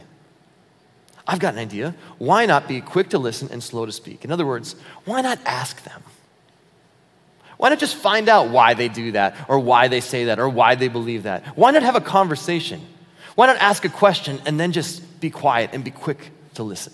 I've 1.27 1.39
got 1.39 1.53
an 1.53 1.59
idea. 1.59 1.95
Why 2.17 2.45
not 2.45 2.67
be 2.67 2.81
quick 2.81 3.09
to 3.09 3.17
listen 3.19 3.49
and 3.51 3.63
slow 3.63 3.85
to 3.85 3.91
speak? 3.91 4.25
In 4.25 4.31
other 4.31 4.45
words, 4.45 4.75
why 5.05 5.21
not 5.21 5.39
ask 5.45 5.83
them? 5.83 6.03
Why 7.57 7.69
not 7.69 7.79
just 7.79 7.95
find 7.95 8.27
out 8.29 8.49
why 8.49 8.73
they 8.73 8.89
do 8.89 9.13
that, 9.13 9.35
or 9.47 9.59
why 9.59 9.87
they 9.87 10.01
say 10.01 10.25
that, 10.25 10.39
or 10.39 10.49
why 10.49 10.75
they 10.75 10.87
believe 10.87 11.23
that? 11.23 11.57
Why 11.57 11.71
not 11.71 11.83
have 11.83 11.95
a 11.95 12.01
conversation? 12.01 12.81
Why 13.35 13.47
not 13.47 13.57
ask 13.57 13.85
a 13.85 13.89
question 13.89 14.41
and 14.45 14.59
then 14.59 14.71
just 14.71 15.19
be 15.19 15.29
quiet 15.29 15.71
and 15.73 15.83
be 15.83 15.91
quick 15.91 16.31
to 16.55 16.63
listen? 16.63 16.93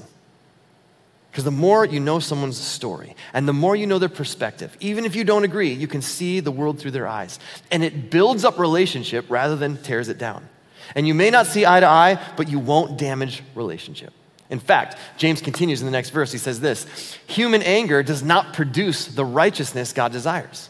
Because 1.31 1.45
the 1.45 1.51
more 1.51 1.85
you 1.85 2.01
know 2.01 2.19
someone's 2.19 2.57
story 2.57 3.15
and 3.33 3.47
the 3.47 3.53
more 3.53 3.75
you 3.75 3.87
know 3.87 3.99
their 3.99 4.09
perspective, 4.09 4.75
even 4.81 5.05
if 5.05 5.15
you 5.15 5.23
don't 5.23 5.45
agree, 5.45 5.71
you 5.71 5.87
can 5.87 6.01
see 6.01 6.41
the 6.41 6.51
world 6.51 6.77
through 6.77 6.91
their 6.91 7.07
eyes. 7.07 7.39
And 7.71 7.83
it 7.83 8.11
builds 8.11 8.43
up 8.43 8.59
relationship 8.59 9.25
rather 9.29 9.55
than 9.55 9.77
tears 9.77 10.09
it 10.09 10.17
down. 10.17 10.49
And 10.93 11.07
you 11.07 11.13
may 11.13 11.29
not 11.29 11.47
see 11.47 11.65
eye 11.65 11.79
to 11.79 11.85
eye, 11.85 12.19
but 12.35 12.49
you 12.49 12.59
won't 12.59 12.97
damage 12.97 13.43
relationship. 13.55 14.13
In 14.51 14.59
fact, 14.59 14.97
James 15.17 15.41
continues 15.41 15.79
in 15.81 15.85
the 15.85 15.91
next 15.91 16.09
verse. 16.09 16.31
He 16.31 16.37
says 16.37 16.59
this 16.59 16.85
Human 17.27 17.63
anger 17.63 18.03
does 18.03 18.21
not 18.21 18.53
produce 18.53 19.07
the 19.07 19.25
righteousness 19.25 19.93
God 19.93 20.11
desires. 20.11 20.69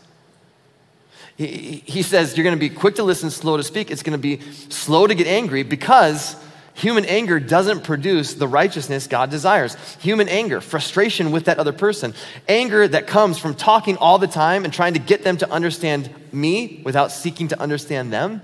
He, 1.36 1.84
he 1.86 2.04
says 2.04 2.38
you're 2.38 2.44
going 2.44 2.56
to 2.56 2.60
be 2.60 2.70
quick 2.70 2.96
to 2.96 3.04
listen, 3.04 3.32
slow 3.32 3.58
to 3.58 3.63
speak. 3.63 3.89
It's 3.89 4.04
going 4.04 4.17
to 4.17 4.22
be 4.22 4.39
slow 4.70 5.08
to 5.08 5.15
get 5.15 5.28
angry 5.28 5.63
because 5.63 6.36
Human 6.76 7.06
anger 7.06 7.39
doesn't 7.39 7.84
produce 7.84 8.36
the 8.36 8.48
righteousness 8.48 9.08
God 9.08 9.30
desires. 9.30 9.76
Human 10.00 10.30
anger, 10.30 10.62
frustration 10.62 11.32
with 11.32 11.46
that 11.46 11.58
other 11.58 11.74
person, 11.74 12.13
anger 12.48 12.88
that 12.88 13.08
comes 13.08 13.38
from 13.38 13.56
talking 13.56 13.98
all 13.98 14.20
the 14.20 14.28
time 14.28 14.63
and 14.63 14.74
trying 14.74 14.94
to 14.94 15.00
get 15.00 15.24
them 15.24 15.38
to 15.38 15.52
understand 15.52 16.10
me 16.32 16.82
without 16.86 17.12
seeking 17.12 17.50
to 17.50 17.60
understand 17.60 18.13
them, 18.13 18.41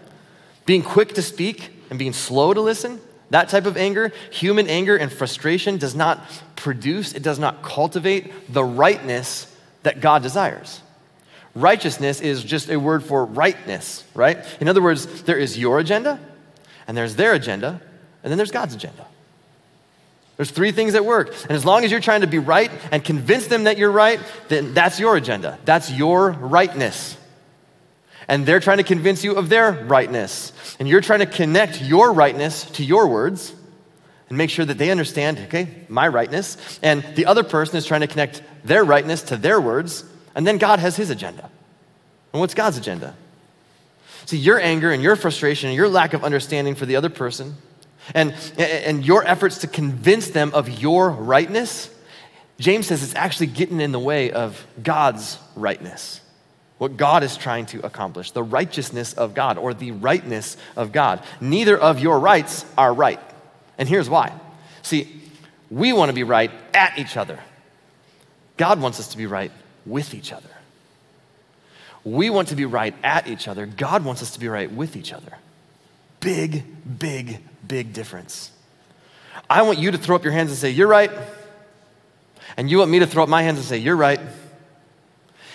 being 0.66 0.82
quick 0.82 1.14
to 1.14 1.22
speak 1.22 1.70
and 1.90 1.98
being 1.98 2.12
slow 2.12 2.54
to 2.54 2.60
listen, 2.60 3.00
that 3.30 3.50
type 3.50 3.66
of 3.66 3.78
anger, 3.78 4.14
human 4.32 4.68
anger 4.68 4.96
and 4.96 5.12
frustration, 5.12 5.78
does 5.78 5.96
not 5.96 6.24
produce, 6.56 7.14
it 7.14 7.24
does 7.24 7.40
not 7.40 7.62
cultivate 7.62 8.52
the 8.52 8.64
rightness 8.64 9.54
that 9.84 10.00
God 10.00 10.24
desires. 10.24 10.82
Righteousness 11.56 12.22
is 12.22 12.44
just 12.44 12.70
a 12.70 12.78
word 12.78 13.04
for 13.04 13.26
rightness, 13.26 14.04
right? 14.14 14.38
In 14.62 14.68
other 14.68 14.82
words, 14.82 15.24
there 15.24 15.38
is 15.38 15.58
your 15.58 15.80
agenda, 15.80 16.20
and 16.88 16.96
there's 16.96 17.16
their 17.16 17.34
agenda, 17.34 17.82
and 18.24 18.32
then 18.32 18.38
there's 18.38 18.52
God's 18.52 18.76
agenda. 18.76 19.06
There's 20.38 20.52
three 20.52 20.72
things 20.72 20.94
at 20.94 21.04
work. 21.04 21.34
And 21.44 21.52
as 21.52 21.66
long 21.66 21.84
as 21.84 21.90
you're 21.90 22.00
trying 22.00 22.22
to 22.22 22.28
be 22.28 22.38
right 22.38 22.72
and 22.92 23.04
convince 23.04 23.48
them 23.48 23.64
that 23.64 23.80
you're 23.80 23.92
right, 23.92 24.20
then 24.50 24.76
that's 24.76 25.00
your 25.00 25.18
agenda. 25.18 25.58
That's 25.66 25.92
your 25.92 26.30
rightness. 26.30 27.17
And 28.28 28.46
they're 28.46 28.60
trying 28.60 28.78
to 28.78 28.84
convince 28.84 29.24
you 29.24 29.36
of 29.36 29.50
their 29.50 29.72
rightness. 29.72 30.52
And 30.80 30.88
you're 30.88 31.02
trying 31.02 31.20
to 31.20 31.26
connect 31.26 31.82
your 31.82 32.12
rightness 32.12 32.66
to 32.72 32.84
your 32.84 33.08
words 33.08 33.54
and 34.30 34.38
make 34.38 34.50
sure 34.50 34.66
that 34.66 34.78
they 34.78 34.92
understand, 34.92 35.40
okay, 35.40 35.70
my 35.88 36.08
rightness. 36.08 36.80
And 36.84 37.04
the 37.16 37.26
other 37.26 37.44
person 37.44 37.78
is 37.78 37.86
trying 37.86 38.02
to 38.02 38.08
connect 38.08 38.42
their 38.66 38.84
rightness 38.84 39.22
to 39.24 39.38
their 39.38 39.62
words. 39.62 40.04
And 40.36 40.46
then 40.46 40.58
God 40.58 40.80
has 40.80 40.98
his 40.98 41.10
agenda. 41.10 41.50
And 42.34 42.42
what's 42.42 42.54
God's 42.54 42.78
agenda? 42.78 43.16
See, 44.26 44.38
your 44.38 44.60
anger 44.60 44.92
and 44.92 45.02
your 45.02 45.16
frustration 45.16 45.70
and 45.70 45.78
your 45.78 45.88
lack 45.88 46.14
of 46.14 46.26
understanding 46.26 46.76
for 46.76 46.86
the 46.86 46.98
other 46.98 47.10
person 47.10 47.56
and, 48.14 48.34
and 48.58 49.06
your 49.06 49.26
efforts 49.26 49.60
to 49.60 49.68
convince 49.68 50.30
them 50.30 50.52
of 50.54 50.68
your 50.82 51.10
rightness, 51.10 51.90
James 52.60 52.88
says 52.88 53.04
it's 53.04 53.16
actually 53.16 53.48
getting 53.48 53.80
in 53.80 53.94
the 53.94 54.00
way 54.00 54.32
of 54.32 54.66
God's 54.84 55.38
rightness. 55.56 56.20
What 56.78 56.96
God 56.96 57.24
is 57.24 57.36
trying 57.36 57.66
to 57.68 57.86
accomplish, 57.86 58.32
the 58.32 58.44
righteousness 58.44 59.14
of 59.14 59.34
God 59.34 59.58
or 59.58 59.74
the 59.74 59.92
rightness 59.92 60.58
of 60.76 60.92
God. 60.92 61.24
Neither 61.42 61.78
of 61.78 62.00
your 62.00 62.20
rights 62.20 62.66
are 62.78 62.94
right. 62.94 63.20
And 63.78 63.90
here's 63.90 64.10
why. 64.10 64.32
See, 64.84 65.22
we 65.70 65.92
want 65.94 66.10
to 66.10 66.14
be 66.14 66.24
right 66.24 66.52
at 66.74 66.98
each 66.98 67.18
other. 67.18 67.40
God 68.58 68.80
wants 68.80 69.00
us 69.00 69.10
to 69.10 69.18
be 69.18 69.26
right 69.26 69.52
with 69.86 70.14
each 70.14 70.32
other. 70.32 70.50
We 72.04 72.30
want 72.30 72.50
to 72.50 72.56
be 72.56 72.66
right 72.66 72.96
at 73.04 73.28
each 73.28 73.48
other. 73.48 73.66
God 73.66 74.06
wants 74.06 74.22
us 74.22 74.32
to 74.32 74.40
be 74.40 74.48
right 74.48 74.72
with 74.72 74.96
each 74.96 75.12
other. 75.12 75.34
Big, 76.20 76.64
big, 77.00 77.40
big 77.68 77.94
difference. 77.94 78.52
I 79.50 79.64
want 79.64 79.80
you 79.80 79.92
to 79.92 79.98
throw 79.98 80.16
up 80.16 80.24
your 80.24 80.34
hands 80.34 80.52
and 80.52 80.58
say, 80.58 80.70
You're 80.70 80.88
right. 80.88 81.12
And 82.56 82.70
you 82.72 82.80
want 82.80 82.92
me 82.92 83.00
to 83.00 83.08
throw 83.08 83.24
up 83.24 83.30
my 83.30 83.44
hands 83.44 83.58
and 83.58 83.68
say, 83.68 83.78
You're 83.78 83.96
right. 83.96 84.20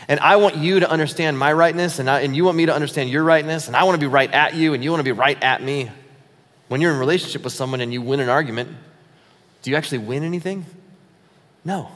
And 0.08 0.20
I 0.20 0.36
want 0.36 0.56
you 0.56 0.80
to 0.80 0.90
understand 0.90 1.38
my 1.38 1.52
rightness, 1.52 1.98
and, 1.98 2.10
I, 2.10 2.20
and 2.20 2.34
you 2.34 2.44
want 2.44 2.56
me 2.56 2.66
to 2.66 2.74
understand 2.74 3.10
your 3.10 3.22
rightness, 3.22 3.68
and 3.68 3.76
I 3.76 3.84
want 3.84 3.94
to 3.94 4.00
be 4.00 4.10
right 4.10 4.30
at 4.32 4.54
you, 4.54 4.74
and 4.74 4.82
you 4.82 4.90
want 4.90 5.00
to 5.00 5.04
be 5.04 5.12
right 5.12 5.40
at 5.42 5.62
me. 5.62 5.90
When 6.68 6.80
you're 6.80 6.92
in 6.92 6.98
relationship 6.98 7.44
with 7.44 7.52
someone 7.52 7.80
and 7.80 7.92
you 7.92 8.02
win 8.02 8.20
an 8.20 8.28
argument, 8.28 8.70
do 9.62 9.70
you 9.70 9.76
actually 9.76 9.98
win 9.98 10.24
anything? 10.24 10.66
No. 11.64 11.88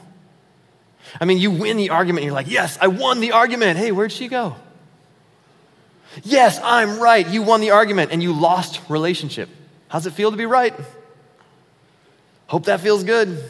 I 1.19 1.25
mean, 1.25 1.37
you 1.37 1.51
win 1.51 1.77
the 1.77 1.89
argument, 1.89 2.19
and 2.19 2.25
you're 2.25 2.33
like, 2.33 2.49
Yes, 2.49 2.77
I 2.79 2.87
won 2.87 3.19
the 3.19 3.33
argument. 3.33 3.77
Hey, 3.77 3.91
where'd 3.91 4.11
she 4.11 4.27
go? 4.27 4.55
Yes, 6.23 6.59
I'm 6.63 6.99
right. 6.99 7.27
You 7.27 7.43
won 7.43 7.61
the 7.61 7.71
argument, 7.71 8.11
and 8.11 8.23
you 8.23 8.33
lost 8.33 8.81
relationship. 8.89 9.49
How's 9.87 10.05
it 10.05 10.13
feel 10.13 10.31
to 10.31 10.37
be 10.37 10.45
right? 10.45 10.73
Hope 12.47 12.65
that 12.65 12.81
feels 12.81 13.03
good. 13.03 13.41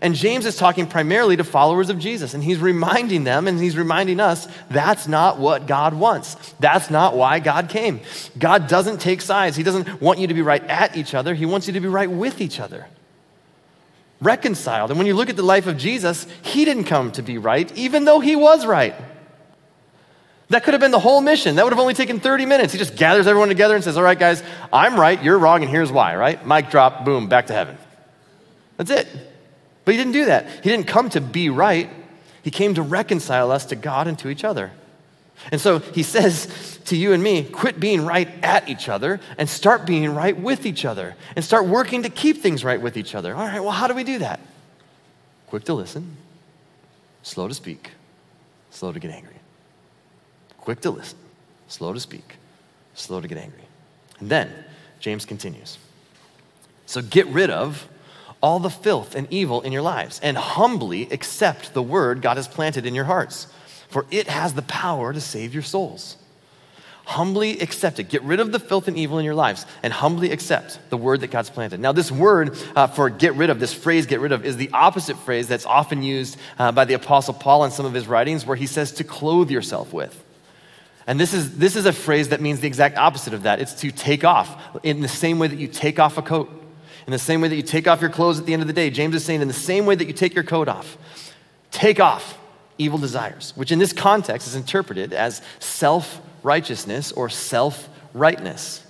And 0.00 0.14
James 0.14 0.46
is 0.46 0.56
talking 0.56 0.86
primarily 0.86 1.36
to 1.36 1.44
followers 1.44 1.90
of 1.90 1.98
Jesus, 1.98 2.32
and 2.32 2.42
he's 2.42 2.58
reminding 2.58 3.24
them 3.24 3.46
and 3.46 3.60
he's 3.60 3.76
reminding 3.76 4.20
us 4.20 4.48
that's 4.70 5.06
not 5.06 5.38
what 5.38 5.66
God 5.66 5.92
wants. 5.92 6.34
That's 6.60 6.90
not 6.90 7.14
why 7.14 7.40
God 7.40 7.68
came. 7.68 8.00
God 8.38 8.68
doesn't 8.68 9.00
take 9.00 9.20
sides. 9.20 9.56
He 9.56 9.62
doesn't 9.62 10.00
want 10.00 10.18
you 10.18 10.28
to 10.28 10.34
be 10.34 10.42
right 10.42 10.64
at 10.64 10.96
each 10.96 11.14
other, 11.14 11.34
He 11.34 11.46
wants 11.46 11.66
you 11.66 11.74
to 11.74 11.80
be 11.80 11.88
right 11.88 12.10
with 12.10 12.40
each 12.40 12.58
other. 12.58 12.86
Reconciled. 14.20 14.90
And 14.90 14.98
when 14.98 15.06
you 15.06 15.14
look 15.14 15.28
at 15.28 15.36
the 15.36 15.42
life 15.42 15.66
of 15.66 15.76
Jesus, 15.76 16.26
He 16.42 16.64
didn't 16.64 16.84
come 16.84 17.12
to 17.12 17.22
be 17.22 17.36
right, 17.36 17.70
even 17.76 18.04
though 18.04 18.20
He 18.20 18.36
was 18.36 18.64
right. 18.64 18.94
That 20.48 20.64
could 20.64 20.74
have 20.74 20.80
been 20.80 20.90
the 20.90 20.98
whole 20.98 21.20
mission. 21.20 21.56
That 21.56 21.64
would 21.64 21.72
have 21.72 21.80
only 21.80 21.94
taken 21.94 22.20
30 22.20 22.44
minutes. 22.46 22.72
He 22.72 22.78
just 22.78 22.94
gathers 22.94 23.26
everyone 23.26 23.48
together 23.48 23.74
and 23.74 23.82
says, 23.82 23.96
All 23.96 24.02
right, 24.02 24.18
guys, 24.18 24.42
I'm 24.72 24.98
right, 25.00 25.22
you're 25.22 25.38
wrong, 25.38 25.62
and 25.62 25.70
here's 25.70 25.90
why, 25.90 26.14
right? 26.14 26.46
Mic 26.46 26.70
drop, 26.70 27.04
boom, 27.04 27.28
back 27.28 27.46
to 27.48 27.52
heaven. 27.52 27.76
That's 28.76 28.90
it. 28.90 29.08
But 29.84 29.92
he 29.94 29.98
didn't 29.98 30.12
do 30.12 30.26
that. 30.26 30.48
He 30.62 30.70
didn't 30.70 30.86
come 30.86 31.10
to 31.10 31.20
be 31.20 31.50
right, 31.50 31.88
he 32.42 32.50
came 32.50 32.74
to 32.74 32.82
reconcile 32.82 33.50
us 33.50 33.66
to 33.66 33.76
God 33.76 34.08
and 34.08 34.18
to 34.20 34.28
each 34.28 34.44
other. 34.44 34.72
And 35.50 35.60
so 35.60 35.78
he 35.80 36.02
says 36.02 36.78
to 36.84 36.96
you 36.96 37.12
and 37.12 37.22
me, 37.22 37.42
quit 37.44 37.80
being 37.80 38.04
right 38.04 38.28
at 38.44 38.68
each 38.68 38.88
other 38.88 39.20
and 39.38 39.48
start 39.48 39.86
being 39.86 40.14
right 40.14 40.38
with 40.38 40.66
each 40.66 40.84
other 40.84 41.16
and 41.34 41.44
start 41.44 41.66
working 41.66 42.04
to 42.04 42.10
keep 42.10 42.38
things 42.38 42.64
right 42.64 42.80
with 42.80 42.96
each 42.96 43.14
other. 43.14 43.34
All 43.34 43.44
right, 43.44 43.60
well, 43.60 43.72
how 43.72 43.88
do 43.88 43.94
we 43.94 44.04
do 44.04 44.18
that? 44.18 44.40
Quick 45.48 45.64
to 45.64 45.74
listen, 45.74 46.16
slow 47.22 47.48
to 47.48 47.54
speak, 47.54 47.90
slow 48.70 48.92
to 48.92 49.00
get 49.00 49.10
angry 49.10 49.34
quick 50.62 50.80
to 50.80 50.90
listen, 50.90 51.18
slow 51.68 51.92
to 51.92 52.00
speak, 52.00 52.36
slow 52.94 53.20
to 53.20 53.28
get 53.28 53.36
angry. 53.36 53.64
And 54.20 54.30
then 54.30 54.50
James 55.00 55.26
continues. 55.26 55.76
So 56.86 57.02
get 57.02 57.26
rid 57.26 57.50
of 57.50 57.86
all 58.42 58.58
the 58.58 58.70
filth 58.70 59.14
and 59.14 59.28
evil 59.30 59.60
in 59.62 59.72
your 59.72 59.82
lives 59.82 60.20
and 60.22 60.36
humbly 60.36 61.08
accept 61.10 61.72
the 61.74 61.82
word 61.82 62.20
God 62.20 62.36
has 62.36 62.48
planted 62.48 62.84
in 62.84 62.94
your 62.94 63.04
hearts, 63.04 63.46
for 63.88 64.06
it 64.10 64.28
has 64.28 64.54
the 64.54 64.62
power 64.62 65.12
to 65.12 65.20
save 65.20 65.54
your 65.54 65.62
souls. 65.62 66.16
Humbly 67.04 67.58
accept 67.60 67.98
it. 67.98 68.08
Get 68.08 68.22
rid 68.22 68.38
of 68.38 68.52
the 68.52 68.60
filth 68.60 68.86
and 68.86 68.96
evil 68.96 69.18
in 69.18 69.24
your 69.24 69.34
lives 69.34 69.66
and 69.82 69.92
humbly 69.92 70.30
accept 70.30 70.78
the 70.88 70.96
word 70.96 71.20
that 71.20 71.32
God's 71.32 71.50
planted. 71.50 71.80
Now, 71.80 71.92
this 71.92 72.12
word 72.12 72.56
uh, 72.76 72.86
for 72.86 73.10
get 73.10 73.34
rid 73.34 73.50
of, 73.50 73.58
this 73.58 73.74
phrase 73.74 74.06
get 74.06 74.20
rid 74.20 74.30
of, 74.30 74.44
is 74.44 74.56
the 74.56 74.70
opposite 74.72 75.16
phrase 75.16 75.48
that's 75.48 75.66
often 75.66 76.02
used 76.02 76.36
uh, 76.58 76.70
by 76.70 76.84
the 76.84 76.94
Apostle 76.94 77.34
Paul 77.34 77.64
in 77.64 77.72
some 77.72 77.86
of 77.86 77.92
his 77.92 78.06
writings 78.06 78.46
where 78.46 78.56
he 78.56 78.66
says 78.66 78.92
to 78.92 79.04
clothe 79.04 79.50
yourself 79.50 79.92
with. 79.92 80.22
And 81.06 81.18
this 81.18 81.34
is, 81.34 81.58
this 81.58 81.74
is 81.74 81.86
a 81.86 81.92
phrase 81.92 82.28
that 82.28 82.40
means 82.40 82.60
the 82.60 82.68
exact 82.68 82.96
opposite 82.96 83.34
of 83.34 83.42
that. 83.42 83.60
It's 83.60 83.74
to 83.80 83.90
take 83.90 84.24
off 84.24 84.56
in 84.84 85.00
the 85.00 85.08
same 85.08 85.40
way 85.40 85.48
that 85.48 85.58
you 85.58 85.66
take 85.66 85.98
off 85.98 86.18
a 86.18 86.22
coat, 86.22 86.61
in 87.06 87.10
the 87.10 87.18
same 87.18 87.40
way 87.40 87.48
that 87.48 87.56
you 87.56 87.62
take 87.62 87.88
off 87.88 88.00
your 88.00 88.10
clothes 88.10 88.38
at 88.38 88.46
the 88.46 88.52
end 88.52 88.62
of 88.62 88.68
the 88.68 88.74
day. 88.74 88.90
James 88.90 89.14
is 89.14 89.24
saying, 89.24 89.42
in 89.42 89.48
the 89.48 89.54
same 89.54 89.86
way 89.86 89.94
that 89.94 90.06
you 90.06 90.12
take 90.12 90.34
your 90.34 90.44
coat 90.44 90.68
off, 90.68 90.96
take 91.70 92.00
off 92.00 92.38
evil 92.78 92.98
desires, 92.98 93.52
which 93.56 93.72
in 93.72 93.78
this 93.78 93.92
context 93.92 94.46
is 94.46 94.54
interpreted 94.54 95.12
as 95.12 95.42
self 95.58 96.20
righteousness 96.42 97.12
or 97.12 97.28
self 97.28 97.88
rightness. 98.12 98.84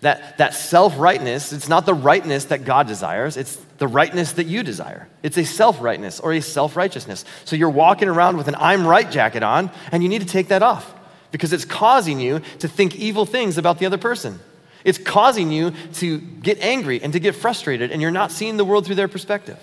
That, 0.00 0.38
that 0.38 0.54
self 0.54 0.98
rightness, 0.98 1.52
it's 1.52 1.68
not 1.68 1.86
the 1.86 1.94
rightness 1.94 2.46
that 2.46 2.64
God 2.64 2.86
desires, 2.86 3.36
it's 3.36 3.56
the 3.78 3.88
rightness 3.88 4.32
that 4.32 4.46
you 4.46 4.62
desire. 4.62 5.08
It's 5.22 5.38
a 5.38 5.44
self 5.44 5.80
rightness 5.80 6.20
or 6.20 6.32
a 6.32 6.40
self 6.40 6.76
righteousness. 6.76 7.24
So 7.44 7.56
you're 7.56 7.70
walking 7.70 8.08
around 8.08 8.36
with 8.36 8.48
an 8.48 8.56
I'm 8.58 8.86
right 8.86 9.10
jacket 9.10 9.42
on, 9.42 9.70
and 9.92 10.02
you 10.02 10.08
need 10.08 10.20
to 10.20 10.28
take 10.28 10.48
that 10.48 10.62
off 10.62 10.94
because 11.32 11.52
it's 11.52 11.64
causing 11.64 12.20
you 12.20 12.40
to 12.60 12.68
think 12.68 12.96
evil 12.96 13.26
things 13.26 13.58
about 13.58 13.78
the 13.78 13.86
other 13.86 13.98
person. 13.98 14.40
It's 14.86 14.98
causing 14.98 15.50
you 15.50 15.72
to 15.94 16.18
get 16.18 16.60
angry 16.60 17.02
and 17.02 17.12
to 17.12 17.18
get 17.18 17.34
frustrated, 17.34 17.90
and 17.90 18.00
you're 18.00 18.12
not 18.12 18.30
seeing 18.30 18.56
the 18.56 18.64
world 18.64 18.86
through 18.86 18.94
their 18.94 19.08
perspective. 19.08 19.58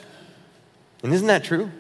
And 1.02 1.14
isn't 1.14 1.28
that 1.28 1.46
true? 1.46 1.72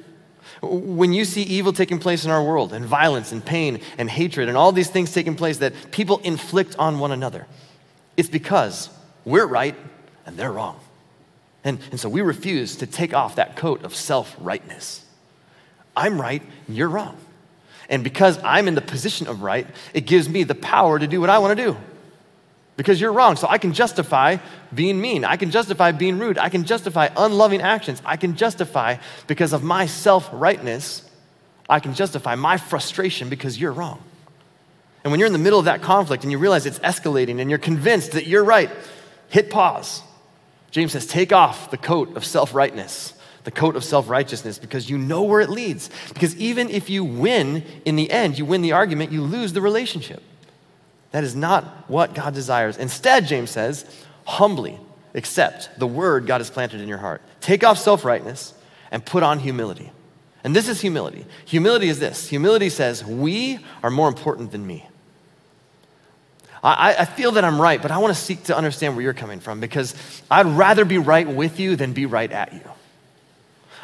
When 0.61 1.11
you 1.11 1.25
see 1.25 1.41
evil 1.43 1.73
taking 1.73 1.99
place 1.99 2.23
in 2.23 2.31
our 2.31 2.41
world, 2.41 2.71
and 2.71 2.85
violence, 2.85 3.33
and 3.33 3.43
pain, 3.43 3.81
and 3.97 4.09
hatred, 4.09 4.47
and 4.47 4.57
all 4.57 4.71
these 4.71 4.89
things 4.89 5.11
taking 5.11 5.35
place 5.35 5.57
that 5.57 5.73
people 5.91 6.19
inflict 6.19 6.77
on 6.79 6.99
one 6.99 7.11
another, 7.11 7.45
it's 8.15 8.29
because 8.29 8.89
we're 9.25 9.45
right 9.45 9.75
and 10.25 10.37
they're 10.37 10.53
wrong. 10.53 10.79
And, 11.65 11.79
and 11.91 11.99
so 11.99 12.07
we 12.07 12.21
refuse 12.21 12.77
to 12.77 12.87
take 12.87 13.13
off 13.13 13.35
that 13.35 13.57
coat 13.57 13.83
of 13.83 13.93
self 13.93 14.37
rightness. 14.39 15.03
I'm 15.97 16.19
right, 16.19 16.43
you're 16.69 16.87
wrong. 16.87 17.17
And 17.89 18.05
because 18.05 18.41
I'm 18.41 18.69
in 18.69 18.75
the 18.75 18.81
position 18.81 19.27
of 19.27 19.41
right, 19.41 19.67
it 19.93 20.05
gives 20.05 20.29
me 20.29 20.43
the 20.43 20.55
power 20.55 20.97
to 20.97 21.07
do 21.07 21.19
what 21.19 21.29
I 21.29 21.39
want 21.39 21.57
to 21.57 21.61
do. 21.65 21.77
Because 22.75 22.99
you're 22.99 23.13
wrong. 23.13 23.35
So 23.35 23.47
I 23.47 23.57
can 23.57 23.73
justify 23.73 24.37
being 24.73 24.99
mean. 24.99 25.25
I 25.25 25.37
can 25.37 25.51
justify 25.51 25.91
being 25.91 26.17
rude. 26.17 26.37
I 26.37 26.49
can 26.49 26.63
justify 26.63 27.09
unloving 27.15 27.61
actions. 27.61 28.01
I 28.03 28.17
can 28.17 28.35
justify 28.35 28.97
because 29.27 29.53
of 29.53 29.63
my 29.63 29.85
self 29.85 30.29
rightness. 30.33 31.07
I 31.69 31.79
can 31.79 31.93
justify 31.93 32.35
my 32.35 32.57
frustration 32.57 33.29
because 33.29 33.59
you're 33.59 33.71
wrong. 33.71 34.01
And 35.03 35.11
when 35.11 35.19
you're 35.19 35.27
in 35.27 35.33
the 35.33 35.39
middle 35.39 35.59
of 35.59 35.65
that 35.65 35.81
conflict 35.81 36.23
and 36.23 36.31
you 36.31 36.37
realize 36.37 36.65
it's 36.65 36.79
escalating 36.79 37.39
and 37.39 37.49
you're 37.49 37.59
convinced 37.59 38.13
that 38.13 38.25
you're 38.25 38.43
right, 38.43 38.69
hit 39.29 39.49
pause. 39.49 40.01
James 40.71 40.93
says, 40.93 41.05
take 41.05 41.31
off 41.31 41.69
the 41.69 41.77
coat 41.77 42.15
of 42.17 42.25
self 42.25 42.53
rightness 42.53 43.13
the 43.43 43.51
coat 43.51 43.75
of 43.75 43.83
self 43.83 44.09
righteousness 44.09 44.57
because 44.57 44.89
you 44.89 44.97
know 44.97 45.23
where 45.23 45.41
it 45.41 45.49
leads. 45.49 45.89
Because 46.13 46.35
even 46.37 46.69
if 46.69 46.89
you 46.89 47.03
win 47.03 47.63
in 47.85 47.95
the 47.95 48.09
end, 48.11 48.37
you 48.37 48.45
win 48.45 48.61
the 48.61 48.71
argument, 48.71 49.11
you 49.11 49.21
lose 49.21 49.53
the 49.53 49.61
relationship. 49.61 50.23
That 51.13 51.23
is 51.23 51.35
not 51.35 51.63
what 51.87 52.15
God 52.15 52.33
desires. 52.33 52.75
Instead, 52.77 53.27
James 53.27 53.51
says, 53.51 53.85
humbly 54.25 54.79
accept 55.13 55.69
the 55.77 55.85
word 55.85 56.25
God 56.25 56.41
has 56.41 56.49
planted 56.49 56.81
in 56.81 56.87
your 56.87 56.97
heart. 56.97 57.21
Take 57.39 57.63
off 57.63 57.77
self 57.77 58.03
rightness 58.03 58.53
and 58.91 59.05
put 59.05 59.21
on 59.21 59.39
humility. 59.39 59.91
And 60.43 60.55
this 60.55 60.67
is 60.67 60.81
humility. 60.81 61.25
Humility 61.45 61.87
is 61.87 61.99
this 61.99 62.27
humility 62.27 62.69
says, 62.69 63.05
We 63.05 63.59
are 63.83 63.91
more 63.91 64.07
important 64.07 64.51
than 64.51 64.65
me. 64.65 64.87
I, 66.63 66.95
I 66.99 67.05
feel 67.05 67.33
that 67.33 67.43
I'm 67.43 67.61
right, 67.61 67.79
but 67.79 67.91
I 67.91 67.99
want 67.99 68.15
to 68.15 68.19
seek 68.19 68.45
to 68.45 68.57
understand 68.57 68.95
where 68.95 69.03
you're 69.03 69.13
coming 69.13 69.39
from 69.39 69.59
because 69.59 69.93
I'd 70.31 70.47
rather 70.47 70.83
be 70.83 70.97
right 70.97 71.27
with 71.27 71.59
you 71.59 71.75
than 71.75 71.93
be 71.93 72.07
right 72.07 72.31
at 72.31 72.53
you. 72.53 72.61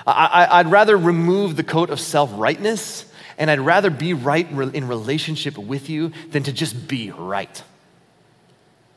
I, 0.08 0.64
would 0.64 0.72
rather 0.72 0.98
remove 0.98 1.58
the 1.58 1.64
coat 1.64 1.92
of 1.92 2.00
self 2.00 2.32
rightness 2.34 3.06
and 3.40 3.50
I'd 3.50 3.62
rather 3.62 3.90
be 3.90 4.14
right 4.14 4.48
in 4.52 4.88
relationship 4.88 5.58
with 5.58 5.90
you 5.90 6.12
than 6.30 6.44
to 6.44 6.52
just 6.52 6.88
be 6.88 7.10
right. 7.10 7.64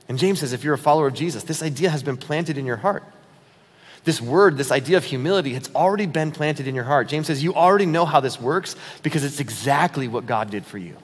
And 0.08 0.18
James 0.18 0.40
says, 0.40 0.52
if 0.52 0.64
you're 0.64 0.74
a 0.74 0.78
follower 0.78 1.06
of 1.06 1.14
Jesus, 1.14 1.44
this 1.44 1.62
idea 1.62 1.88
has 1.88 2.02
been 2.02 2.16
planted 2.16 2.58
in 2.58 2.66
your 2.66 2.76
heart. 2.76 3.04
This 4.04 4.20
word, 4.20 4.56
this 4.56 4.72
idea 4.72 4.96
of 4.96 5.04
humility, 5.04 5.54
it's 5.54 5.70
already 5.76 6.06
been 6.06 6.32
planted 6.32 6.66
in 6.66 6.74
your 6.74 6.84
heart. 6.84 7.06
James 7.06 7.28
says, 7.28 7.42
you 7.42 7.54
already 7.54 7.86
know 7.86 8.04
how 8.04 8.18
this 8.18 8.40
works 8.40 8.74
because 9.04 9.22
it's 9.22 9.38
exactly 9.38 10.08
what 10.08 10.26
God 10.26 10.50
did 10.50 10.66
for 10.66 10.76
you. 10.76 10.96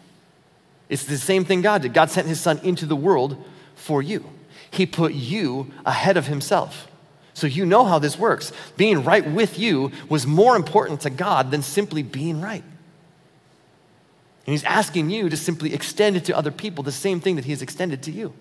It's 0.88 1.04
the 1.04 1.16
same 1.16 1.44
thing 1.44 1.62
God 1.62 1.82
did. 1.82 1.94
God 1.94 2.10
sent 2.10 2.26
his 2.26 2.40
son 2.40 2.58
into 2.64 2.86
the 2.86 2.96
world 2.96 3.42
for 3.76 4.02
you, 4.02 4.28
he 4.72 4.84
put 4.84 5.14
you 5.14 5.70
ahead 5.86 6.16
of 6.16 6.26
himself. 6.26 6.88
So 7.34 7.46
you 7.46 7.64
know 7.64 7.84
how 7.84 8.00
this 8.00 8.18
works. 8.18 8.52
Being 8.76 9.04
right 9.04 9.24
with 9.24 9.60
you 9.60 9.92
was 10.08 10.26
more 10.26 10.56
important 10.56 11.02
to 11.02 11.10
God 11.10 11.52
than 11.52 11.62
simply 11.62 12.02
being 12.02 12.40
right. 12.40 12.64
And 14.48 14.54
he's 14.54 14.64
asking 14.64 15.10
you 15.10 15.28
to 15.28 15.36
simply 15.36 15.74
extend 15.74 16.16
it 16.16 16.24
to 16.24 16.34
other 16.34 16.50
people, 16.50 16.82
the 16.82 16.90
same 16.90 17.20
thing 17.20 17.36
that 17.36 17.44
he 17.44 17.50
has 17.50 17.60
extended 17.60 18.02
to 18.04 18.10
you. 18.10 18.32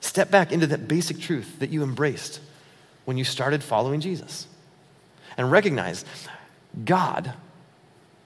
Step 0.00 0.28
back 0.32 0.50
into 0.50 0.66
that 0.66 0.88
basic 0.88 1.20
truth 1.20 1.60
that 1.60 1.70
you 1.70 1.84
embraced 1.84 2.40
when 3.04 3.16
you 3.16 3.22
started 3.22 3.62
following 3.62 4.00
Jesus. 4.00 4.48
And 5.36 5.52
recognize 5.52 6.04
God 6.84 7.32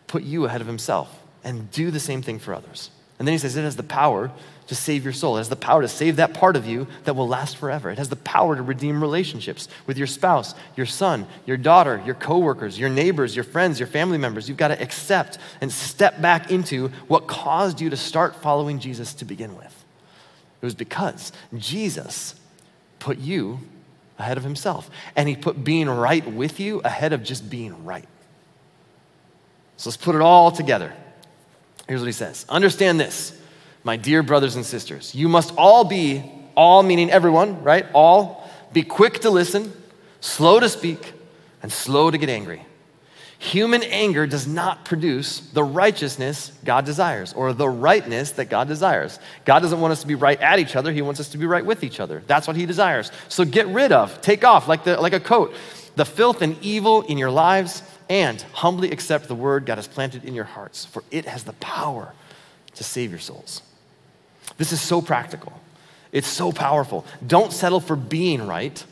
put 0.06 0.22
you 0.22 0.46
ahead 0.46 0.62
of 0.62 0.66
himself 0.66 1.22
and 1.44 1.70
do 1.70 1.90
the 1.90 2.00
same 2.00 2.22
thing 2.22 2.38
for 2.38 2.54
others. 2.54 2.88
And 3.18 3.28
then 3.28 3.34
he 3.34 3.38
says 3.38 3.54
it 3.54 3.64
has 3.64 3.76
the 3.76 3.82
power 3.82 4.30
to 4.72 4.76
save 4.80 5.04
your 5.04 5.12
soul. 5.12 5.36
It 5.36 5.40
has 5.40 5.48
the 5.50 5.56
power 5.56 5.82
to 5.82 5.88
save 5.88 6.16
that 6.16 6.32
part 6.32 6.56
of 6.56 6.66
you 6.66 6.86
that 7.04 7.14
will 7.14 7.28
last 7.28 7.58
forever. 7.58 7.90
It 7.90 7.98
has 7.98 8.08
the 8.08 8.16
power 8.16 8.56
to 8.56 8.62
redeem 8.62 9.02
relationships 9.02 9.68
with 9.86 9.98
your 9.98 10.06
spouse, 10.06 10.54
your 10.76 10.86
son, 10.86 11.26
your 11.44 11.58
daughter, 11.58 12.02
your 12.06 12.14
coworkers, 12.14 12.78
your 12.78 12.88
neighbors, 12.88 13.36
your 13.36 13.44
friends, 13.44 13.78
your 13.78 13.86
family 13.86 14.16
members. 14.16 14.48
You've 14.48 14.58
got 14.58 14.68
to 14.68 14.82
accept 14.82 15.36
and 15.60 15.70
step 15.70 16.22
back 16.22 16.50
into 16.50 16.88
what 17.06 17.26
caused 17.26 17.80
you 17.80 17.90
to 17.90 17.96
start 17.96 18.34
following 18.36 18.78
Jesus 18.78 19.12
to 19.14 19.26
begin 19.26 19.56
with. 19.56 19.84
It 20.62 20.64
was 20.64 20.74
because 20.74 21.32
Jesus 21.56 22.34
put 22.98 23.18
you 23.18 23.60
ahead 24.18 24.38
of 24.38 24.44
himself, 24.44 24.90
and 25.16 25.28
he 25.28 25.36
put 25.36 25.62
being 25.62 25.90
right 25.90 26.26
with 26.26 26.60
you 26.60 26.80
ahead 26.80 27.12
of 27.12 27.22
just 27.22 27.50
being 27.50 27.84
right. 27.84 28.08
So 29.76 29.90
let's 29.90 29.96
put 29.96 30.14
it 30.14 30.22
all 30.22 30.50
together. 30.50 30.94
Here's 31.88 32.00
what 32.00 32.06
he 32.06 32.12
says 32.12 32.46
Understand 32.48 32.98
this, 32.98 33.38
my 33.84 33.96
dear 33.96 34.22
brothers 34.22 34.56
and 34.56 34.64
sisters. 34.64 35.14
You 35.14 35.28
must 35.28 35.52
all 35.56 35.84
be, 35.84 36.30
all 36.56 36.82
meaning 36.82 37.10
everyone, 37.10 37.62
right? 37.62 37.86
All, 37.92 38.48
be 38.72 38.82
quick 38.82 39.20
to 39.20 39.30
listen, 39.30 39.72
slow 40.20 40.60
to 40.60 40.68
speak, 40.68 41.12
and 41.62 41.72
slow 41.72 42.10
to 42.10 42.18
get 42.18 42.28
angry. 42.28 42.64
Human 43.38 43.82
anger 43.82 44.24
does 44.24 44.46
not 44.46 44.84
produce 44.84 45.40
the 45.40 45.64
righteousness 45.64 46.52
God 46.64 46.84
desires 46.84 47.32
or 47.32 47.52
the 47.52 47.68
rightness 47.68 48.30
that 48.32 48.44
God 48.44 48.68
desires. 48.68 49.18
God 49.44 49.60
doesn't 49.60 49.80
want 49.80 49.90
us 49.90 50.00
to 50.02 50.06
be 50.06 50.14
right 50.14 50.40
at 50.40 50.60
each 50.60 50.76
other, 50.76 50.92
He 50.92 51.02
wants 51.02 51.18
us 51.18 51.30
to 51.30 51.38
be 51.38 51.46
right 51.46 51.66
with 51.66 51.82
each 51.82 51.98
other. 51.98 52.22
That's 52.28 52.46
what 52.46 52.54
He 52.54 52.66
desires. 52.66 53.10
So 53.28 53.44
get 53.44 53.66
rid 53.66 53.90
of, 53.90 54.20
take 54.20 54.44
off, 54.44 54.68
like, 54.68 54.84
the, 54.84 55.00
like 55.00 55.12
a 55.12 55.20
coat, 55.20 55.54
the 55.96 56.04
filth 56.04 56.40
and 56.40 56.56
evil 56.62 57.02
in 57.02 57.18
your 57.18 57.32
lives, 57.32 57.82
and 58.08 58.40
humbly 58.52 58.92
accept 58.92 59.26
the 59.26 59.34
word 59.34 59.66
God 59.66 59.76
has 59.76 59.88
planted 59.88 60.24
in 60.24 60.34
your 60.34 60.44
hearts, 60.44 60.84
for 60.84 61.02
it 61.10 61.24
has 61.24 61.42
the 61.42 61.54
power 61.54 62.14
to 62.74 62.84
save 62.84 63.10
your 63.10 63.18
souls. 63.18 63.62
This 64.62 64.72
is 64.72 64.80
so 64.80 65.02
practical, 65.02 65.52
it's 66.12 66.28
so 66.28 66.52
powerful. 66.52 67.04
Don't 67.26 67.52
settle 67.52 67.80
for 67.80 67.96
being 67.96 68.46
right 68.46 68.84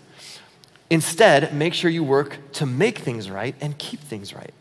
Instead, 0.90 1.54
make 1.54 1.72
sure 1.72 1.88
you 1.88 2.02
work 2.02 2.36
to 2.54 2.66
make 2.66 2.98
things 2.98 3.30
right 3.30 3.54
and 3.60 3.78
keep 3.78 4.00
things 4.00 4.34
right 4.34 4.52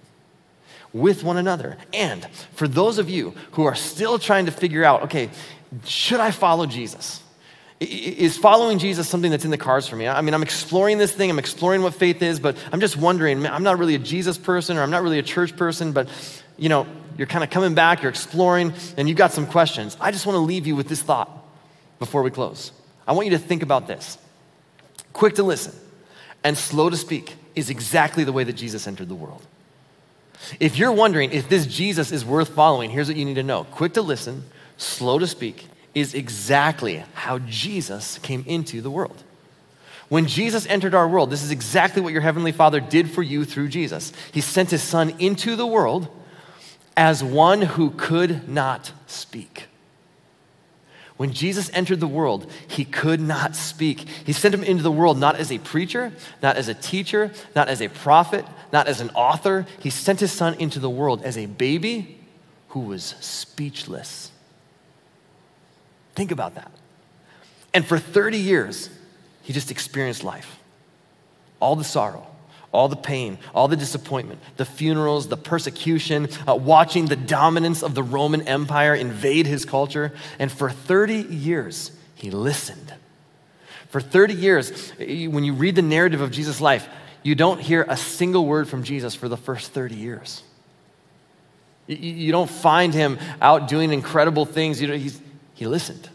with 0.93 1.23
one 1.23 1.37
another. 1.37 1.75
And 1.91 2.25
for 2.53 2.67
those 2.67 2.99
of 2.99 3.09
you 3.09 3.33
who 3.53 3.65
are 3.65 3.75
still 3.75 4.19
trying 4.19 4.45
to 4.45 4.51
figure 4.51 4.83
out, 4.83 5.03
okay, 5.03 5.31
should 5.85 6.19
I 6.19 6.29
follow 6.29 6.67
Jesus? 6.67 7.23
Is 7.79 8.37
following 8.37 8.77
Jesus 8.77 9.09
something 9.09 9.31
that's 9.31 9.45
in 9.45 9.51
the 9.51 9.57
cards 9.57 9.87
for 9.87 9.95
me? 9.95 10.07
I 10.07 10.21
mean, 10.21 10.33
I'm 10.33 10.43
exploring 10.43 10.99
this 10.99 11.11
thing, 11.11 11.31
I'm 11.31 11.39
exploring 11.39 11.81
what 11.81 11.95
faith 11.95 12.21
is, 12.21 12.39
but 12.39 12.57
I'm 12.71 12.79
just 12.79 12.97
wondering, 12.97 13.45
I'm 13.47 13.63
not 13.63 13.79
really 13.79 13.95
a 13.95 13.99
Jesus 13.99 14.37
person 14.37 14.77
or 14.77 14.83
I'm 14.83 14.91
not 14.91 15.01
really 15.01 15.19
a 15.19 15.23
church 15.23 15.55
person, 15.55 15.93
but 15.93 16.09
you 16.57 16.69
know, 16.69 16.85
you're 17.19 17.27
kind 17.27 17.43
of 17.43 17.49
coming 17.49 17.75
back, 17.75 18.01
you're 18.01 18.09
exploring, 18.09 18.73
and 18.95 19.09
you've 19.09 19.17
got 19.17 19.33
some 19.33 19.45
questions. 19.45 19.97
I 19.99 20.11
just 20.11 20.25
want 20.25 20.37
to 20.37 20.39
leave 20.39 20.65
you 20.65 20.77
with 20.77 20.87
this 20.87 21.01
thought 21.01 21.29
before 21.99 22.23
we 22.23 22.31
close. 22.31 22.71
I 23.05 23.11
want 23.11 23.25
you 23.25 23.31
to 23.31 23.37
think 23.37 23.61
about 23.61 23.87
this. 23.87 24.17
Quick 25.11 25.35
to 25.35 25.43
listen 25.43 25.73
and 26.45 26.57
slow 26.57 26.89
to 26.89 26.95
speak 26.95 27.35
is 27.55 27.69
exactly 27.69 28.23
the 28.23 28.31
way 28.31 28.45
that 28.45 28.53
Jesus 28.53 28.87
entered 28.87 29.09
the 29.09 29.15
world. 29.15 29.45
If 30.61 30.77
you're 30.77 30.93
wondering 30.93 31.31
if 31.33 31.49
this 31.49 31.65
Jesus 31.65 32.13
is 32.13 32.23
worth 32.23 32.55
following, 32.55 32.89
here's 32.89 33.09
what 33.09 33.17
you 33.17 33.25
need 33.25 33.33
to 33.33 33.43
know 33.43 33.65
quick 33.65 33.95
to 33.95 34.01
listen, 34.01 34.45
slow 34.77 35.19
to 35.19 35.27
speak 35.27 35.67
is 35.93 36.13
exactly 36.13 37.03
how 37.15 37.39
Jesus 37.39 38.17
came 38.19 38.45
into 38.47 38.79
the 38.79 38.89
world. 38.89 39.21
When 40.07 40.25
Jesus 40.25 40.65
entered 40.67 40.95
our 40.95 41.07
world, 41.07 41.31
this 41.31 41.43
is 41.43 41.51
exactly 41.51 42.01
what 42.01 42.13
your 42.13 42.21
Heavenly 42.21 42.53
Father 42.53 42.79
did 42.79 43.11
for 43.11 43.21
you 43.21 43.43
through 43.43 43.67
Jesus. 43.67 44.13
He 44.31 44.39
sent 44.39 44.71
His 44.71 44.81
Son 44.81 45.13
into 45.19 45.57
the 45.57 45.67
world 45.67 46.07
as 46.99 47.23
one 47.23 47.61
who 47.61 47.91
could 47.91 48.49
not 48.49 48.91
speak. 49.07 49.67
When 51.15 51.31
Jesus 51.31 51.71
entered 51.73 52.01
the 52.01 52.07
world, 52.07 52.51
he 52.67 52.83
could 52.83 53.21
not 53.21 53.55
speak. 53.55 54.01
He 54.25 54.33
sent 54.33 54.53
him 54.53 54.65
into 54.65 54.83
the 54.83 54.91
world 54.91 55.17
not 55.17 55.37
as 55.37 55.49
a 55.49 55.59
preacher, 55.59 56.11
not 56.43 56.57
as 56.57 56.67
a 56.67 56.73
teacher, 56.73 57.31
not 57.55 57.69
as 57.69 57.81
a 57.81 57.87
prophet, 57.87 58.45
not 58.73 58.89
as 58.89 58.99
an 58.99 59.11
author. 59.11 59.65
He 59.79 59.89
sent 59.89 60.19
his 60.19 60.33
son 60.33 60.55
into 60.55 60.77
the 60.79 60.89
world 60.89 61.23
as 61.23 61.37
a 61.37 61.45
baby 61.45 62.19
who 62.69 62.81
was 62.81 63.15
speechless. 63.21 64.31
Think 66.15 66.31
about 66.31 66.55
that. 66.55 66.71
And 67.73 67.85
for 67.85 67.97
30 67.97 68.39
years, 68.39 68.89
he 69.41 69.53
just 69.53 69.71
experienced 69.71 70.25
life 70.25 70.59
all 71.61 71.77
the 71.77 71.85
sorrow, 71.85 72.27
all 72.71 72.87
the 72.87 72.95
pain, 72.95 73.37
all 73.53 73.67
the 73.67 73.75
disappointment, 73.75 74.39
the 74.57 74.65
funerals, 74.65 75.27
the 75.27 75.37
persecution, 75.37 76.29
uh, 76.47 76.55
watching 76.55 77.07
the 77.07 77.15
dominance 77.15 77.81
of 77.81 77.95
the 77.95 78.03
Roman 78.03 78.47
Empire 78.47 78.93
invade 78.93 79.47
his 79.47 79.65
culture. 79.65 80.13
And 80.37 80.51
for 80.51 80.69
30 80.69 81.15
years, 81.15 81.91
he 82.15 82.29
listened. 82.31 82.93
For 83.89 83.99
30 83.99 84.33
years, 84.35 84.91
when 84.99 85.43
you 85.43 85.53
read 85.53 85.75
the 85.75 85.81
narrative 85.81 86.21
of 86.21 86.31
Jesus' 86.31 86.61
life, 86.61 86.87
you 87.23 87.33
don't 87.33 87.59
hear 87.59 87.85
a 87.89 87.97
single 87.97 88.45
word 88.45 88.67
from 88.67 88.83
Jesus 88.83 89.15
for 89.15 89.27
the 89.27 89.37
first 89.37 89.71
30 89.71 89.95
years. 89.95 90.43
You 91.87 92.31
don't 92.31 92.49
find 92.49 92.93
him 92.93 93.17
out 93.41 93.67
doing 93.67 93.91
incredible 93.91 94.45
things. 94.45 94.79
You 94.79 94.89
know, 94.89 95.09
he 95.55 95.65
listened 95.65 96.07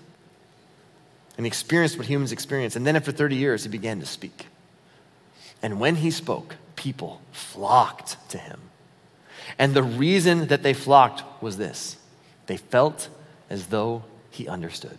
and 1.36 1.44
he 1.44 1.48
experienced 1.48 1.98
what 1.98 2.06
humans 2.06 2.32
experience. 2.32 2.76
And 2.76 2.86
then 2.86 2.96
after 2.96 3.10
30 3.10 3.36
years, 3.36 3.64
he 3.64 3.68
began 3.68 4.00
to 4.00 4.06
speak. 4.06 4.46
And 5.62 5.80
when 5.80 5.96
he 5.96 6.10
spoke, 6.10 6.56
people 6.76 7.20
flocked 7.32 8.16
to 8.30 8.38
him. 8.38 8.60
And 9.58 9.74
the 9.74 9.82
reason 9.82 10.48
that 10.48 10.62
they 10.62 10.74
flocked 10.74 11.42
was 11.42 11.56
this 11.56 11.96
they 12.46 12.56
felt 12.56 13.08
as 13.48 13.66
though 13.66 14.04
he 14.30 14.48
understood. 14.48 14.98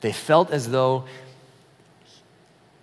They 0.00 0.12
felt 0.12 0.50
as 0.50 0.70
though 0.70 1.04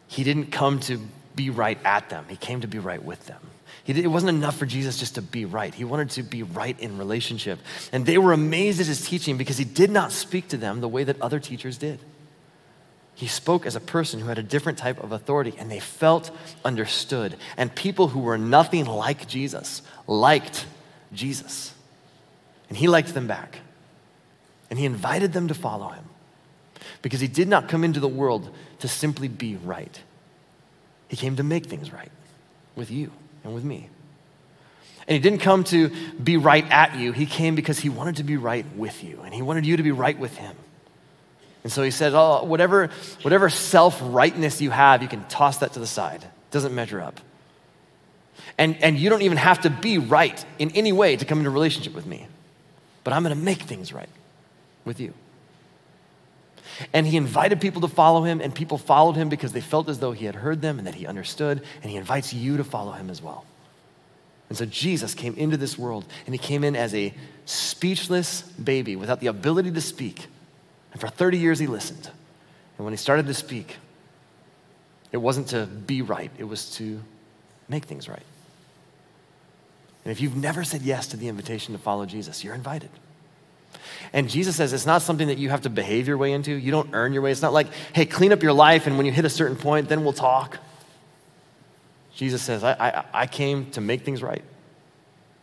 he 0.07 0.23
didn't 0.23 0.51
come 0.51 0.79
to 0.81 0.99
be 1.35 1.49
right 1.49 1.77
at 1.85 2.09
them, 2.09 2.25
he 2.29 2.35
came 2.35 2.61
to 2.61 2.67
be 2.67 2.79
right 2.79 3.03
with 3.03 3.25
them. 3.27 3.41
it 3.85 4.07
wasn't 4.07 4.29
enough 4.29 4.57
for 4.57 4.65
Jesus 4.65 4.97
just 4.97 5.15
to 5.15 5.21
be 5.21 5.45
right. 5.45 5.73
He 5.73 5.83
wanted 5.83 6.09
to 6.11 6.23
be 6.23 6.43
right 6.43 6.77
in 6.79 6.97
relationship. 6.97 7.59
And 7.91 8.05
they 8.05 8.17
were 8.17 8.33
amazed 8.33 8.81
at 8.81 8.87
his 8.87 9.07
teaching 9.07 9.37
because 9.37 9.57
he 9.57 9.65
did 9.65 9.91
not 9.91 10.11
speak 10.11 10.47
to 10.49 10.57
them 10.57 10.81
the 10.81 10.87
way 10.87 11.03
that 11.03 11.21
other 11.21 11.39
teachers 11.39 11.77
did. 11.77 11.99
He 13.17 13.25
spoke 13.25 13.65
as 13.65 13.75
a 13.75 13.79
person 13.79 14.19
who 14.19 14.27
had 14.27 14.37
a 14.37 14.43
different 14.43 14.77
type 14.77 15.03
of 15.03 15.11
authority, 15.11 15.55
and 15.57 15.71
they 15.71 15.79
felt 15.79 16.29
understood. 16.63 17.35
And 17.57 17.73
people 17.73 18.09
who 18.09 18.19
were 18.19 18.37
nothing 18.37 18.85
like 18.85 19.27
Jesus 19.27 19.81
liked 20.05 20.67
Jesus. 21.11 21.73
And 22.69 22.77
he 22.77 22.87
liked 22.87 23.15
them 23.15 23.25
back. 23.25 23.57
And 24.69 24.77
he 24.77 24.85
invited 24.85 25.33
them 25.33 25.47
to 25.47 25.55
follow 25.55 25.89
him 25.89 26.03
because 27.01 27.19
he 27.19 27.27
did 27.27 27.47
not 27.47 27.67
come 27.67 27.83
into 27.83 27.99
the 27.99 28.07
world 28.07 28.53
to 28.81 28.87
simply 28.87 29.27
be 29.27 29.55
right. 29.55 29.99
He 31.07 31.17
came 31.17 31.37
to 31.37 31.43
make 31.43 31.65
things 31.65 31.91
right 31.91 32.11
with 32.75 32.91
you 32.91 33.11
and 33.43 33.51
with 33.55 33.63
me. 33.63 33.89
And 35.07 35.15
he 35.15 35.19
didn't 35.19 35.39
come 35.39 35.63
to 35.65 35.89
be 36.21 36.37
right 36.37 36.69
at 36.69 36.95
you, 36.97 37.13
he 37.13 37.25
came 37.25 37.55
because 37.55 37.79
he 37.79 37.89
wanted 37.89 38.17
to 38.17 38.23
be 38.23 38.37
right 38.37 38.65
with 38.75 39.03
you, 39.03 39.21
and 39.25 39.33
he 39.33 39.41
wanted 39.41 39.65
you 39.65 39.77
to 39.77 39.83
be 39.83 39.91
right 39.91 40.19
with 40.19 40.37
him. 40.37 40.55
And 41.67 41.71
so 41.73 41.83
he 41.83 41.91
said, 41.91 42.13
Oh, 42.13 42.45
whatever, 42.45 42.87
whatever 43.23 43.49
self 43.49 43.99
rightness 44.01 44.61
you 44.61 44.69
have, 44.69 45.01
you 45.01 45.09
can 45.09 45.25
toss 45.25 45.57
that 45.57 45.73
to 45.73 45.79
the 45.79 45.85
side. 45.85 46.23
It 46.23 46.51
doesn't 46.51 46.73
measure 46.73 47.01
up. 47.01 47.19
And, 48.57 48.81
and 48.81 48.97
you 48.97 49.09
don't 49.09 49.21
even 49.23 49.37
have 49.37 49.59
to 49.63 49.69
be 49.69 49.97
right 49.97 50.45
in 50.59 50.71
any 50.71 50.93
way 50.93 51.17
to 51.17 51.25
come 51.25 51.39
into 51.39 51.49
a 51.49 51.53
relationship 51.53 51.93
with 51.93 52.05
me. 52.05 52.25
But 53.03 53.11
I'm 53.11 53.21
going 53.21 53.37
to 53.37 53.43
make 53.43 53.63
things 53.63 53.91
right 53.91 54.07
with 54.85 55.01
you. 55.01 55.13
And 56.93 57.05
he 57.05 57.17
invited 57.17 57.59
people 57.59 57.81
to 57.81 57.89
follow 57.89 58.23
him, 58.23 58.39
and 58.39 58.55
people 58.55 58.77
followed 58.77 59.17
him 59.17 59.27
because 59.27 59.51
they 59.51 59.59
felt 59.59 59.89
as 59.89 59.99
though 59.99 60.13
he 60.13 60.23
had 60.23 60.35
heard 60.35 60.61
them 60.61 60.77
and 60.77 60.87
that 60.87 60.95
he 60.95 61.05
understood. 61.05 61.61
And 61.81 61.91
he 61.91 61.97
invites 61.97 62.33
you 62.33 62.55
to 62.55 62.63
follow 62.63 62.93
him 62.93 63.09
as 63.09 63.21
well. 63.21 63.43
And 64.47 64.57
so 64.57 64.65
Jesus 64.65 65.13
came 65.13 65.33
into 65.35 65.57
this 65.57 65.77
world, 65.77 66.05
and 66.27 66.33
he 66.33 66.39
came 66.39 66.63
in 66.63 66.77
as 66.77 66.95
a 66.95 67.13
speechless 67.43 68.43
baby 68.43 68.95
without 68.95 69.19
the 69.19 69.27
ability 69.27 69.71
to 69.71 69.81
speak. 69.81 70.27
And 70.97 70.99
for 71.11 71.15
30 71.15 71.37
years, 71.37 71.59
he 71.59 71.67
listened. 71.67 72.09
And 72.77 72.83
when 72.83 72.91
he 72.91 72.97
started 72.97 73.27
to 73.27 73.33
speak, 73.35 73.77
it 75.11 75.17
wasn't 75.17 75.49
to 75.49 75.67
be 75.67 76.01
right, 76.01 76.31
it 76.39 76.45
was 76.45 76.71
to 76.77 77.03
make 77.69 77.85
things 77.85 78.09
right. 78.09 78.23
And 80.03 80.11
if 80.11 80.19
you've 80.19 80.35
never 80.35 80.63
said 80.63 80.81
yes 80.81 81.05
to 81.09 81.17
the 81.17 81.27
invitation 81.27 81.75
to 81.75 81.79
follow 81.79 82.07
Jesus, 82.07 82.43
you're 82.43 82.55
invited. 82.55 82.89
And 84.11 84.27
Jesus 84.27 84.55
says 84.55 84.73
it's 84.73 84.87
not 84.87 85.03
something 85.03 85.27
that 85.27 85.37
you 85.37 85.51
have 85.51 85.61
to 85.61 85.69
behave 85.69 86.07
your 86.07 86.17
way 86.17 86.31
into. 86.31 86.51
You 86.51 86.71
don't 86.71 86.89
earn 86.93 87.13
your 87.13 87.21
way. 87.21 87.31
It's 87.31 87.43
not 87.43 87.53
like, 87.53 87.67
hey, 87.93 88.07
clean 88.07 88.33
up 88.33 88.41
your 88.41 88.53
life, 88.53 88.87
and 88.87 88.97
when 88.97 89.05
you 89.05 89.11
hit 89.11 89.23
a 89.23 89.29
certain 89.29 89.55
point, 89.55 89.89
then 89.89 90.03
we'll 90.03 90.13
talk. 90.13 90.57
Jesus 92.15 92.41
says, 92.41 92.63
I, 92.63 92.71
I, 92.71 93.05
I 93.13 93.27
came 93.27 93.69
to 93.71 93.81
make 93.81 94.01
things 94.01 94.23
right, 94.23 94.43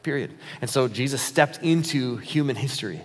period. 0.03 0.33
And 0.61 0.69
so 0.69 0.89
Jesus 0.89 1.23
stepped 1.23 1.61
into 1.63 2.17
human 2.17 2.57
history, 2.57 3.01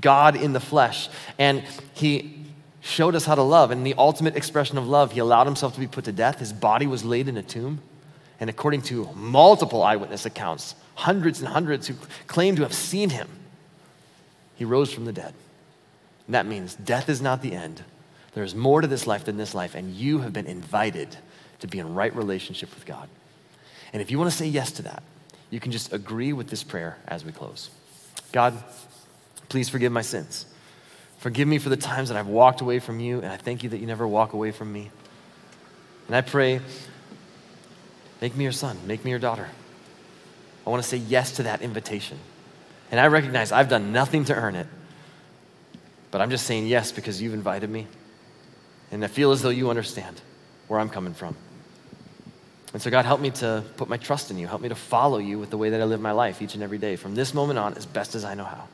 God 0.00 0.36
in 0.36 0.52
the 0.52 0.60
flesh, 0.60 1.08
and 1.38 1.62
he 1.94 2.38
showed 2.80 3.14
us 3.14 3.24
how 3.24 3.34
to 3.34 3.42
love. 3.42 3.70
And 3.70 3.86
the 3.86 3.94
ultimate 3.96 4.36
expression 4.36 4.76
of 4.78 4.86
love, 4.86 5.12
he 5.12 5.20
allowed 5.20 5.46
himself 5.46 5.74
to 5.74 5.80
be 5.80 5.86
put 5.86 6.04
to 6.04 6.12
death. 6.12 6.38
His 6.38 6.52
body 6.52 6.86
was 6.86 7.04
laid 7.04 7.28
in 7.28 7.36
a 7.36 7.42
tomb. 7.42 7.80
And 8.40 8.50
according 8.50 8.82
to 8.82 9.08
multiple 9.14 9.82
eyewitness 9.82 10.26
accounts, 10.26 10.74
hundreds 10.96 11.38
and 11.40 11.48
hundreds 11.48 11.86
who 11.86 11.94
claim 12.26 12.56
to 12.56 12.62
have 12.62 12.72
seen 12.72 13.10
him, 13.10 13.28
he 14.56 14.64
rose 14.64 14.92
from 14.92 15.04
the 15.04 15.12
dead. 15.12 15.32
And 16.26 16.34
that 16.34 16.46
means 16.46 16.74
death 16.74 17.08
is 17.08 17.22
not 17.22 17.40
the 17.40 17.52
end. 17.52 17.84
There's 18.34 18.54
more 18.54 18.80
to 18.80 18.86
this 18.86 19.06
life 19.06 19.24
than 19.24 19.36
this 19.36 19.54
life, 19.54 19.74
and 19.74 19.94
you 19.94 20.20
have 20.20 20.32
been 20.32 20.46
invited 20.46 21.16
to 21.60 21.68
be 21.68 21.78
in 21.78 21.94
right 21.94 22.14
relationship 22.16 22.74
with 22.74 22.86
God. 22.86 23.08
And 23.92 24.02
if 24.02 24.10
you 24.10 24.18
want 24.18 24.30
to 24.30 24.36
say 24.36 24.46
yes 24.46 24.72
to 24.72 24.82
that, 24.82 25.02
you 25.50 25.60
can 25.60 25.70
just 25.70 25.92
agree 25.92 26.32
with 26.32 26.48
this 26.48 26.64
prayer 26.64 26.96
as 27.06 27.24
we 27.24 27.30
close. 27.30 27.70
God, 28.32 28.54
please 29.52 29.68
forgive 29.68 29.92
my 29.92 30.02
sins. 30.02 30.46
Forgive 31.18 31.46
me 31.46 31.58
for 31.58 31.68
the 31.68 31.76
times 31.76 32.08
that 32.08 32.18
I've 32.18 32.26
walked 32.26 32.60
away 32.60 32.80
from 32.80 32.98
you, 32.98 33.18
and 33.18 33.28
I 33.28 33.36
thank 33.36 33.62
you 33.62 33.70
that 33.70 33.78
you 33.78 33.86
never 33.86 34.08
walk 34.08 34.32
away 34.32 34.50
from 34.50 34.72
me. 34.72 34.90
And 36.08 36.16
I 36.16 36.22
pray 36.22 36.60
Make 38.22 38.36
me 38.36 38.44
your 38.44 38.52
son, 38.52 38.78
make 38.86 39.04
me 39.04 39.10
your 39.10 39.18
daughter. 39.18 39.48
I 40.64 40.70
want 40.70 40.80
to 40.80 40.88
say 40.88 40.96
yes 40.96 41.32
to 41.32 41.42
that 41.42 41.60
invitation. 41.60 42.18
And 42.92 43.00
I 43.00 43.08
recognize 43.08 43.50
I've 43.50 43.68
done 43.68 43.92
nothing 43.92 44.26
to 44.26 44.34
earn 44.34 44.54
it, 44.54 44.68
but 46.12 46.20
I'm 46.20 46.30
just 46.30 46.46
saying 46.46 46.68
yes 46.68 46.92
because 46.92 47.20
you've 47.20 47.34
invited 47.34 47.68
me. 47.68 47.88
And 48.92 49.04
I 49.04 49.08
feel 49.08 49.32
as 49.32 49.42
though 49.42 49.48
you 49.48 49.70
understand 49.70 50.20
where 50.68 50.78
I'm 50.78 50.88
coming 50.88 51.14
from. 51.14 51.34
And 52.72 52.80
so, 52.80 52.90
God, 52.90 53.04
help 53.04 53.20
me 53.20 53.30
to 53.32 53.64
put 53.76 53.88
my 53.88 53.96
trust 53.96 54.30
in 54.30 54.38
you. 54.38 54.46
Help 54.46 54.62
me 54.62 54.68
to 54.68 54.76
follow 54.76 55.18
you 55.18 55.40
with 55.40 55.50
the 55.50 55.58
way 55.58 55.70
that 55.70 55.80
I 55.80 55.84
live 55.84 56.00
my 56.00 56.12
life 56.12 56.40
each 56.40 56.54
and 56.54 56.62
every 56.62 56.78
day 56.78 56.94
from 56.94 57.16
this 57.16 57.34
moment 57.34 57.58
on 57.58 57.74
as 57.74 57.86
best 57.86 58.14
as 58.14 58.24
I 58.24 58.34
know 58.34 58.44
how. 58.44 58.68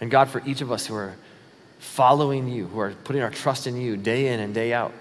And 0.00 0.10
God, 0.10 0.28
for 0.28 0.42
each 0.46 0.60
of 0.60 0.72
us 0.72 0.86
who 0.86 0.94
are 0.94 1.14
following 1.78 2.48
you, 2.48 2.66
who 2.66 2.80
are 2.80 2.92
putting 3.04 3.22
our 3.22 3.30
trust 3.30 3.66
in 3.66 3.76
you 3.76 3.96
day 3.96 4.32
in 4.32 4.40
and 4.40 4.54
day 4.54 4.72
out, 4.72 4.92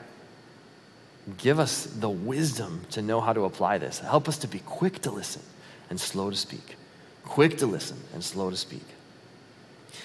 Give 1.37 1.59
us 1.59 1.85
the 1.85 2.09
wisdom 2.09 2.81
to 2.91 3.01
know 3.01 3.21
how 3.21 3.33
to 3.33 3.45
apply 3.45 3.77
this. 3.77 3.99
Help 3.99 4.27
us 4.27 4.37
to 4.39 4.47
be 4.47 4.59
quick 4.59 4.99
to 5.01 5.11
listen 5.11 5.41
and 5.89 5.99
slow 5.99 6.29
to 6.29 6.35
speak. 6.35 6.75
Quick 7.23 7.57
to 7.59 7.67
listen 7.67 7.97
and 8.13 8.23
slow 8.23 8.49
to 8.49 8.57
speak. 8.57 8.85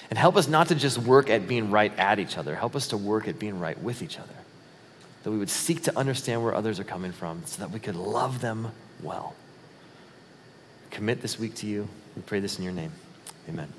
And 0.09 0.19
help 0.19 0.35
us 0.35 0.47
not 0.47 0.67
to 0.67 0.75
just 0.75 0.97
work 0.99 1.29
at 1.29 1.47
being 1.47 1.71
right 1.71 1.97
at 1.97 2.19
each 2.19 2.37
other, 2.37 2.55
help 2.55 2.75
us 2.75 2.89
to 2.89 2.97
work 2.97 3.27
at 3.27 3.39
being 3.39 3.59
right 3.59 3.79
with 3.81 4.03
each 4.03 4.19
other. 4.19 4.29
That 5.23 5.31
we 5.31 5.39
would 5.39 5.49
seek 5.49 5.83
to 5.83 5.97
understand 5.97 6.43
where 6.43 6.53
others 6.53 6.79
are 6.79 6.83
coming 6.83 7.11
from 7.11 7.41
so 7.45 7.61
that 7.61 7.71
we 7.71 7.79
could 7.79 7.95
love 7.95 8.41
them 8.41 8.71
well. 9.01 9.35
Commit 10.91 11.21
this 11.21 11.39
week 11.39 11.55
to 11.55 11.67
you. 11.67 11.87
We 12.15 12.21
pray 12.21 12.39
this 12.39 12.59
in 12.59 12.63
your 12.63 12.73
name. 12.73 12.91
Amen. 13.49 13.73